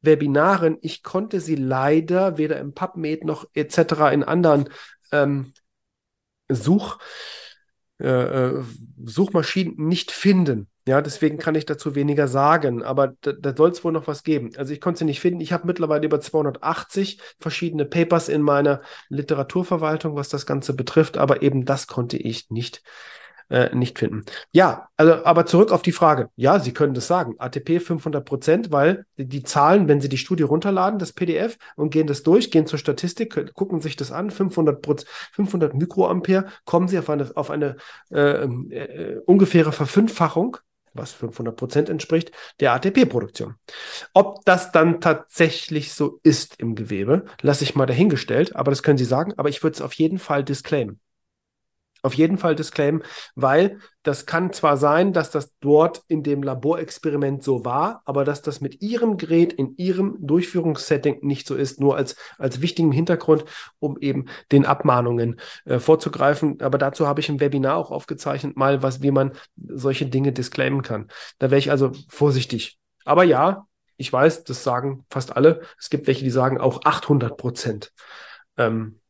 Webinaren. 0.00 0.78
Ich 0.80 1.02
konnte 1.02 1.40
sie 1.40 1.56
leider 1.56 2.38
weder 2.38 2.58
im 2.58 2.74
PubMed 2.74 3.24
noch 3.24 3.46
etc. 3.54 4.12
in 4.12 4.22
anderen 4.22 4.68
ähm, 5.12 5.52
Such, 6.50 6.98
äh, 8.00 8.06
äh, 8.06 8.64
Suchmaschinen 9.04 9.74
nicht 9.76 10.12
finden. 10.12 10.68
Ja, 10.88 11.02
deswegen 11.02 11.36
kann 11.36 11.54
ich 11.54 11.66
dazu 11.66 11.94
weniger 11.94 12.28
sagen, 12.28 12.82
aber 12.82 13.12
da, 13.20 13.32
da 13.32 13.54
soll 13.54 13.70
es 13.72 13.84
wohl 13.84 13.92
noch 13.92 14.06
was 14.06 14.24
geben. 14.24 14.52
Also 14.56 14.72
ich 14.72 14.80
konnte 14.80 15.00
sie 15.00 15.04
nicht 15.04 15.20
finden. 15.20 15.42
Ich 15.42 15.52
habe 15.52 15.66
mittlerweile 15.66 16.06
über 16.06 16.18
280 16.18 17.20
verschiedene 17.38 17.84
Papers 17.84 18.30
in 18.30 18.40
meiner 18.40 18.80
Literaturverwaltung, 19.10 20.16
was 20.16 20.30
das 20.30 20.46
Ganze 20.46 20.72
betrifft, 20.72 21.18
aber 21.18 21.42
eben 21.42 21.66
das 21.66 21.88
konnte 21.88 22.16
ich 22.16 22.48
nicht 22.48 22.82
äh, 23.50 23.74
nicht 23.74 23.98
finden. 23.98 24.24
Ja, 24.52 24.88
also, 24.96 25.24
aber 25.24 25.44
zurück 25.46 25.72
auf 25.72 25.82
die 25.82 25.92
Frage. 25.92 26.30
Ja, 26.36 26.58
Sie 26.58 26.72
können 26.72 26.94
das 26.94 27.06
sagen. 27.06 27.34
ATP 27.38 27.80
500 27.80 28.24
Prozent, 28.24 28.72
weil 28.72 29.04
die, 29.16 29.42
Zahlen, 29.42 29.88
wenn 29.88 30.00
Sie 30.00 30.08
die 30.08 30.18
Studie 30.18 30.42
runterladen, 30.42 30.98
das 30.98 31.12
PDF 31.12 31.58
und 31.76 31.90
gehen 31.90 32.06
das 32.06 32.22
durch, 32.22 32.50
gehen 32.50 32.66
zur 32.66 32.78
Statistik, 32.78 33.54
gucken 33.54 33.80
sich 33.80 33.96
das 33.96 34.12
an, 34.12 34.30
500, 34.30 35.06
500 35.32 35.74
Mikroampere, 35.74 36.46
kommen 36.64 36.88
Sie 36.88 36.98
auf 36.98 37.10
eine, 37.10 37.30
auf 37.34 37.50
eine 37.50 37.76
äh, 38.10 38.44
äh, 38.44 39.20
ungefähre 39.26 39.72
Verfünffachung 39.72 40.58
was 40.94 41.12
500 41.12 41.56
Prozent 41.56 41.88
entspricht, 41.88 42.32
der 42.60 42.72
ATP-Produktion. 42.72 43.54
Ob 44.14 44.44
das 44.44 44.72
dann 44.72 45.00
tatsächlich 45.00 45.92
so 45.92 46.20
ist 46.22 46.58
im 46.58 46.74
Gewebe, 46.74 47.24
lasse 47.42 47.64
ich 47.64 47.74
mal 47.74 47.86
dahingestellt, 47.86 48.56
aber 48.56 48.70
das 48.70 48.82
können 48.82 48.98
Sie 48.98 49.04
sagen, 49.04 49.34
aber 49.36 49.48
ich 49.48 49.62
würde 49.62 49.74
es 49.74 49.82
auf 49.82 49.92
jeden 49.94 50.18
Fall 50.18 50.44
disclaimen 50.44 51.00
auf 52.02 52.14
jeden 52.14 52.38
Fall 52.38 52.54
disclaimen, 52.54 53.02
weil 53.34 53.78
das 54.02 54.24
kann 54.24 54.52
zwar 54.52 54.76
sein, 54.76 55.12
dass 55.12 55.30
das 55.30 55.54
dort 55.60 56.02
in 56.08 56.22
dem 56.22 56.42
Laborexperiment 56.42 57.42
so 57.42 57.64
war, 57.64 58.02
aber 58.04 58.24
dass 58.24 58.42
das 58.42 58.60
mit 58.60 58.80
Ihrem 58.80 59.16
Gerät 59.16 59.52
in 59.52 59.74
Ihrem 59.76 60.16
Durchführungssetting 60.20 61.18
nicht 61.22 61.46
so 61.46 61.54
ist, 61.54 61.80
nur 61.80 61.96
als, 61.96 62.16
als 62.38 62.60
wichtigen 62.62 62.92
Hintergrund, 62.92 63.44
um 63.78 63.98
eben 63.98 64.26
den 64.50 64.64
Abmahnungen 64.64 65.40
äh, 65.64 65.78
vorzugreifen. 65.78 66.60
Aber 66.62 66.78
dazu 66.78 67.06
habe 67.06 67.20
ich 67.20 67.28
im 67.28 67.40
Webinar 67.40 67.76
auch 67.76 67.90
aufgezeichnet, 67.90 68.56
mal 68.56 68.82
was, 68.82 69.02
wie 69.02 69.10
man 69.10 69.32
solche 69.56 70.06
Dinge 70.06 70.32
disclaimen 70.32 70.82
kann. 70.82 71.08
Da 71.38 71.50
wäre 71.50 71.58
ich 71.58 71.70
also 71.70 71.92
vorsichtig. 72.08 72.78
Aber 73.04 73.24
ja, 73.24 73.66
ich 73.98 74.12
weiß, 74.12 74.44
das 74.44 74.62
sagen 74.62 75.04
fast 75.10 75.36
alle. 75.36 75.60
Es 75.78 75.90
gibt 75.90 76.06
welche, 76.06 76.24
die 76.24 76.30
sagen 76.30 76.58
auch 76.58 76.84
800 76.84 77.36
Prozent. 77.36 77.92
Ähm, 78.56 79.00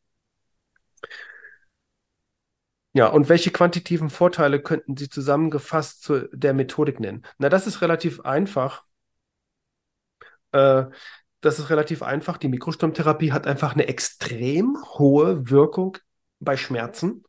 ja, 2.99 3.07
und 3.07 3.28
welche 3.28 3.53
quantitativen 3.53 4.11
Vorteile 4.11 4.61
könnten 4.61 4.96
Sie 4.96 5.09
zusammengefasst 5.09 6.03
zu 6.03 6.28
der 6.32 6.53
Methodik 6.53 6.99
nennen? 6.99 7.24
Na, 7.38 7.49
das 7.49 7.68
ist 7.68 7.80
relativ 7.80 8.22
einfach. 8.22 8.82
Äh, 10.51 10.86
das 11.40 11.61
ist 11.61 11.70
relativ 11.70 12.03
einfach. 12.03 12.38
Die 12.38 12.49
Mikrostromtherapie 12.49 13.30
hat 13.30 13.46
einfach 13.46 13.74
eine 13.74 13.86
extrem 13.86 14.76
hohe 14.99 15.49
Wirkung 15.49 15.96
bei 16.40 16.57
Schmerzen 16.57 17.22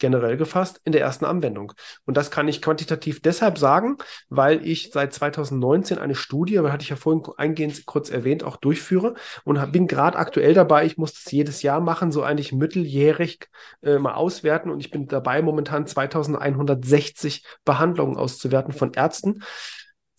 generell 0.00 0.36
gefasst 0.36 0.80
in 0.84 0.92
der 0.92 1.02
ersten 1.02 1.24
Anwendung. 1.24 1.72
Und 2.04 2.16
das 2.16 2.30
kann 2.30 2.48
ich 2.48 2.60
quantitativ 2.60 3.22
deshalb 3.22 3.58
sagen, 3.58 3.98
weil 4.28 4.66
ich 4.66 4.90
seit 4.92 5.14
2019 5.14 5.98
eine 5.98 6.14
Studie, 6.14 6.58
aber 6.58 6.72
hatte 6.72 6.82
ich 6.82 6.90
ja 6.90 6.96
vorhin 6.96 7.22
eingehend 7.36 7.86
kurz 7.86 8.10
erwähnt, 8.10 8.42
auch 8.42 8.56
durchführe 8.56 9.14
und 9.44 9.60
bin 9.72 9.86
gerade 9.86 10.18
aktuell 10.18 10.54
dabei. 10.54 10.86
Ich 10.86 10.96
muss 10.96 11.12
das 11.12 11.30
jedes 11.30 11.62
Jahr 11.62 11.80
machen, 11.80 12.10
so 12.10 12.22
eigentlich 12.22 12.52
mitteljährig 12.52 13.48
äh, 13.82 13.98
mal 13.98 14.14
auswerten 14.14 14.70
und 14.70 14.80
ich 14.80 14.90
bin 14.90 15.06
dabei, 15.06 15.42
momentan 15.42 15.86
2160 15.86 17.44
Behandlungen 17.64 18.16
auszuwerten 18.16 18.72
von 18.72 18.92
Ärzten. 18.94 19.42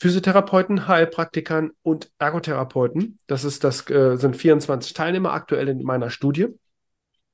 Physiotherapeuten, 0.01 0.87
Heilpraktikern 0.87 1.71
und 1.83 2.09
Ergotherapeuten. 2.17 3.19
Das 3.27 3.43
ist 3.43 3.63
das 3.63 3.87
äh, 3.91 4.15
sind 4.17 4.35
24 4.35 4.93
Teilnehmer 4.93 5.31
aktuell 5.31 5.69
in 5.69 5.83
meiner 5.83 6.09
Studie. 6.09 6.47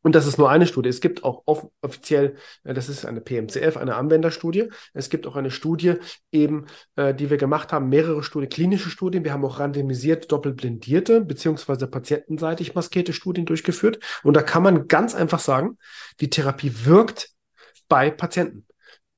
Und 0.08 0.16
das 0.16 0.26
ist 0.26 0.38
nur 0.38 0.50
eine 0.50 0.66
Studie. 0.66 0.88
Es 0.88 1.02
gibt 1.02 1.26
auch 1.26 1.44
off 1.46 1.68
offiziell, 1.82 2.38
äh, 2.64 2.74
das 2.74 2.88
ist 2.88 3.06
eine 3.06 3.20
PMCF, 3.20 3.76
eine 3.76 3.96
Anwenderstudie. 3.96 4.70
Es 4.94 5.10
gibt 5.10 5.28
auch 5.28 5.36
eine 5.36 5.52
Studie, 5.52 5.96
eben, 6.32 6.68
äh, 6.96 7.14
die 7.14 7.30
wir 7.30 7.36
gemacht 7.36 7.74
haben, 7.74 7.90
mehrere 7.90 8.24
Studien, 8.24 8.50
klinische 8.50 8.90
Studien. 8.90 9.26
Wir 9.26 9.34
haben 9.34 9.44
auch 9.44 9.60
randomisiert, 9.60 10.32
doppelblindierte, 10.32 11.20
beziehungsweise 11.20 11.88
patientenseitig 11.88 12.74
maskierte 12.74 13.12
Studien 13.12 13.46
durchgeführt. 13.46 14.00
Und 14.24 14.38
da 14.38 14.44
kann 14.44 14.64
man 14.64 14.88
ganz 14.88 15.14
einfach 15.14 15.40
sagen, 15.40 15.78
die 16.22 16.30
Therapie 16.30 16.72
wirkt 16.86 17.32
bei 17.90 18.10
Patienten 18.10 18.66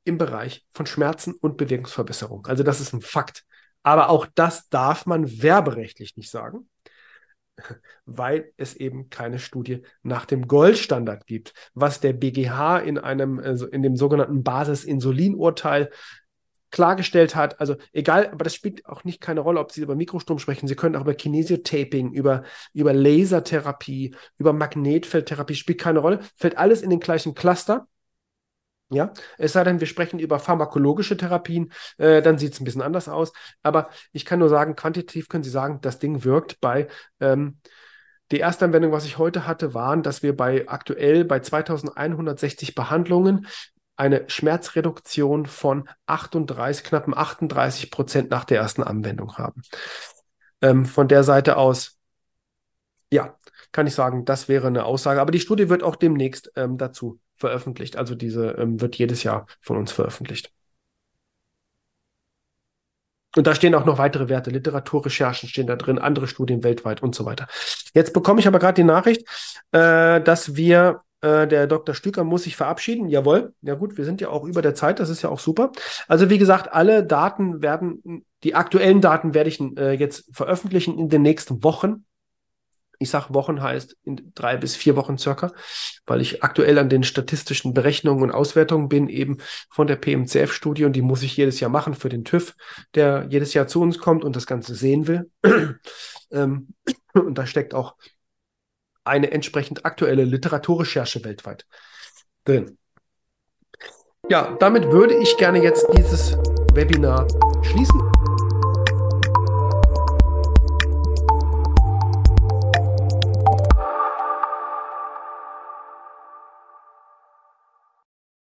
im 0.06 0.18
Bereich 0.18 0.66
von 0.74 0.88
Schmerzen 0.88 1.36
und 1.36 1.58
Bewegungsverbesserung. 1.58 2.48
Also 2.48 2.64
das 2.64 2.82
ist 2.82 2.94
ein 2.94 3.02
Fakt. 3.02 3.46
Aber 3.84 4.10
auch 4.10 4.26
das 4.34 4.70
darf 4.70 5.06
man 5.06 5.40
werberechtlich 5.44 6.18
nicht 6.18 6.32
sagen 6.32 6.68
weil 8.06 8.52
es 8.58 8.76
eben 8.76 9.10
keine 9.10 9.40
Studie 9.40 9.84
nach 10.04 10.26
dem 10.26 10.48
Goldstandard 10.48 11.28
gibt, 11.28 11.54
was 11.74 12.00
der 12.00 12.14
BGH 12.14 12.80
in 12.80 12.98
einem, 12.98 13.40
also 13.40 13.68
in 13.68 13.82
dem 13.84 13.96
sogenannten 13.96 14.44
Basis-Insulin-Urteil 14.44 15.90
klargestellt 16.72 17.36
hat. 17.36 17.60
Also 17.60 17.76
egal, 17.94 18.28
aber 18.28 18.44
das 18.44 18.56
spielt 18.56 18.86
auch 18.86 19.04
nicht 19.04 19.22
keine 19.22 19.40
Rolle, 19.40 19.60
ob 19.60 19.72
Sie 19.72 19.82
über 19.82 19.96
Mikrostrom 19.96 20.40
sprechen. 20.40 20.68
Sie 20.68 20.76
können 20.76 20.96
auch 20.96 21.02
über 21.02 21.14
Kinesiotaping, 21.14 22.14
über, 22.14 22.44
über 22.74 22.94
Lasertherapie, 22.94 24.16
über 24.38 24.54
Magnetfeldtherapie, 24.54 25.56
spielt 25.56 25.80
keine 25.80 26.00
Rolle. 26.00 26.20
Fällt 26.36 26.58
alles 26.58 26.82
in 26.82 26.90
den 26.90 27.00
gleichen 27.00 27.34
Cluster. 27.34 27.88
Ja, 28.92 29.14
es 29.38 29.54
sei 29.54 29.64
denn, 29.64 29.80
wir 29.80 29.88
sprechen 29.88 30.18
über 30.18 30.40
pharmakologische 30.40 31.16
Therapien, 31.16 31.72
äh, 31.98 32.24
dann 32.24 32.40
sieht 32.40 32.54
es 32.54 32.60
ein 32.60 32.64
bisschen 32.64 32.82
anders 32.82 33.08
aus. 33.08 33.32
Aber 33.62 33.90
ich 34.14 34.26
kann 34.26 34.40
nur 34.40 34.50
sagen, 34.50 34.76
quantitativ 34.76 35.30
können 35.30 35.44
Sie 35.44 35.52
sagen, 35.52 35.80
das 35.82 36.00
Ding 36.00 36.24
wirkt 36.24 36.60
bei 36.60 36.88
ähm, 37.20 37.60
die 38.32 38.40
erste 38.40 38.66
Anwendung, 38.66 38.92
was 38.92 39.06
ich 39.06 39.18
heute 39.18 39.48
hatte, 39.48 39.74
waren, 39.74 40.04
dass 40.04 40.24
wir 40.24 40.36
bei 40.36 40.68
aktuell 40.68 41.24
bei 41.24 41.40
2160 41.40 42.76
Behandlungen 42.76 43.48
eine 43.96 44.30
Schmerzreduktion 44.30 45.46
von 45.46 45.90
38, 46.06 46.84
knappen 46.84 47.16
38 47.16 47.92
Prozent 47.92 48.32
nach 48.32 48.46
der 48.46 48.60
ersten 48.60 48.82
Anwendung 48.82 49.38
haben. 49.38 49.62
Ähm, 50.62 50.86
von 50.86 51.08
der 51.08 51.24
Seite 51.24 51.58
aus, 51.58 51.98
ja, 53.12 53.36
kann 53.72 53.88
ich 53.88 53.94
sagen, 53.94 54.26
das 54.26 54.48
wäre 54.48 54.68
eine 54.68 54.86
Aussage. 54.86 55.22
Aber 55.22 55.32
die 55.32 55.40
Studie 55.40 55.70
wird 55.70 55.84
auch 55.84 55.96
demnächst 55.96 56.52
ähm, 56.56 56.78
dazu 56.78 57.20
veröffentlicht. 57.40 57.96
Also 57.96 58.16
diese 58.16 58.52
ähm, 58.52 58.82
wird 58.82 58.96
jedes 58.96 59.24
Jahr 59.24 59.48
von 59.62 59.78
uns 59.78 59.92
veröffentlicht. 59.92 60.52
Und 63.36 63.46
da 63.46 63.54
stehen 63.54 63.76
auch 63.76 63.86
noch 63.86 64.00
weitere 64.00 64.28
Werte, 64.28 64.50
Literaturrecherchen 64.50 65.50
stehen 65.50 65.68
da 65.68 65.76
drin, 65.76 66.00
andere 66.00 66.28
Studien 66.28 66.64
weltweit 66.64 67.04
und 67.04 67.14
so 67.14 67.26
weiter. 67.26 67.48
Jetzt 67.94 68.14
bekomme 68.14 68.40
ich 68.40 68.48
aber 68.48 68.60
gerade 68.60 68.74
die 68.74 68.84
Nachricht, 68.84 69.22
äh, 69.72 70.20
dass 70.20 70.56
wir, 70.56 71.02
äh, 71.22 71.48
der 71.48 71.68
Dr. 71.68 71.94
Stücker 71.94 72.24
muss 72.24 72.44
sich 72.44 72.56
verabschieden. 72.56 73.08
Jawohl, 73.08 73.54
ja 73.62 73.76
gut, 73.76 73.98
wir 73.98 74.06
sind 74.06 74.20
ja 74.20 74.30
auch 74.30 74.46
über 74.46 74.64
der 74.64 74.74
Zeit, 74.74 75.00
das 75.00 75.10
ist 75.10 75.22
ja 75.22 75.30
auch 75.30 75.40
super. 75.40 75.72
Also 76.08 76.32
wie 76.32 76.40
gesagt, 76.40 76.74
alle 76.74 77.04
Daten 77.04 77.62
werden, 77.62 78.26
die 78.44 78.56
aktuellen 78.56 79.00
Daten 79.00 79.36
werde 79.36 79.50
ich 79.50 79.60
äh, 79.60 79.94
jetzt 79.94 80.26
veröffentlichen 80.36 80.98
in 80.98 81.10
den 81.10 81.22
nächsten 81.22 81.64
Wochen. 81.64 82.06
Ich 83.02 83.10
sage 83.10 83.34
Wochen 83.34 83.62
heißt 83.62 83.96
in 84.04 84.32
drei 84.36 84.58
bis 84.58 84.76
vier 84.76 84.98
Wochen 84.98 85.18
circa, 85.18 85.54
weil 86.06 86.20
ich 86.20 86.44
aktuell 86.44 86.78
an 86.78 86.90
den 86.90 87.04
statistischen 87.04 87.74
Berechnungen 87.74 88.24
und 88.24 88.32
Auswertungen 88.32 88.90
bin, 88.90 89.08
eben 89.08 89.38
von 89.70 89.88
der 89.88 89.96
PMCF-Studie 89.96 90.84
und 90.84 90.94
die 90.94 91.02
muss 91.02 91.24
ich 91.24 91.38
jedes 91.38 91.62
Jahr 91.62 91.72
machen 91.72 91.94
für 91.94 92.10
den 92.10 92.26
TÜV, 92.26 92.56
der 92.96 93.26
jedes 93.30 93.54
Jahr 93.54 93.68
zu 93.68 93.82
uns 93.82 94.00
kommt 94.00 94.26
und 94.26 94.36
das 94.36 94.46
Ganze 94.46 94.76
sehen 94.76 95.08
will. 95.08 95.32
ähm, 96.32 96.74
und 97.14 97.38
da 97.38 97.46
steckt 97.46 97.74
auch 97.74 97.96
eine 99.06 99.32
entsprechend 99.32 99.86
aktuelle 99.86 100.26
Literaturrecherche 100.26 101.24
weltweit 101.24 101.66
drin. 102.44 102.78
Ja, 104.30 104.56
damit 104.60 104.92
würde 104.92 105.16
ich 105.16 105.38
gerne 105.38 105.64
jetzt 105.64 105.88
dieses 105.98 106.38
Webinar 106.74 107.28
schließen. 107.64 108.09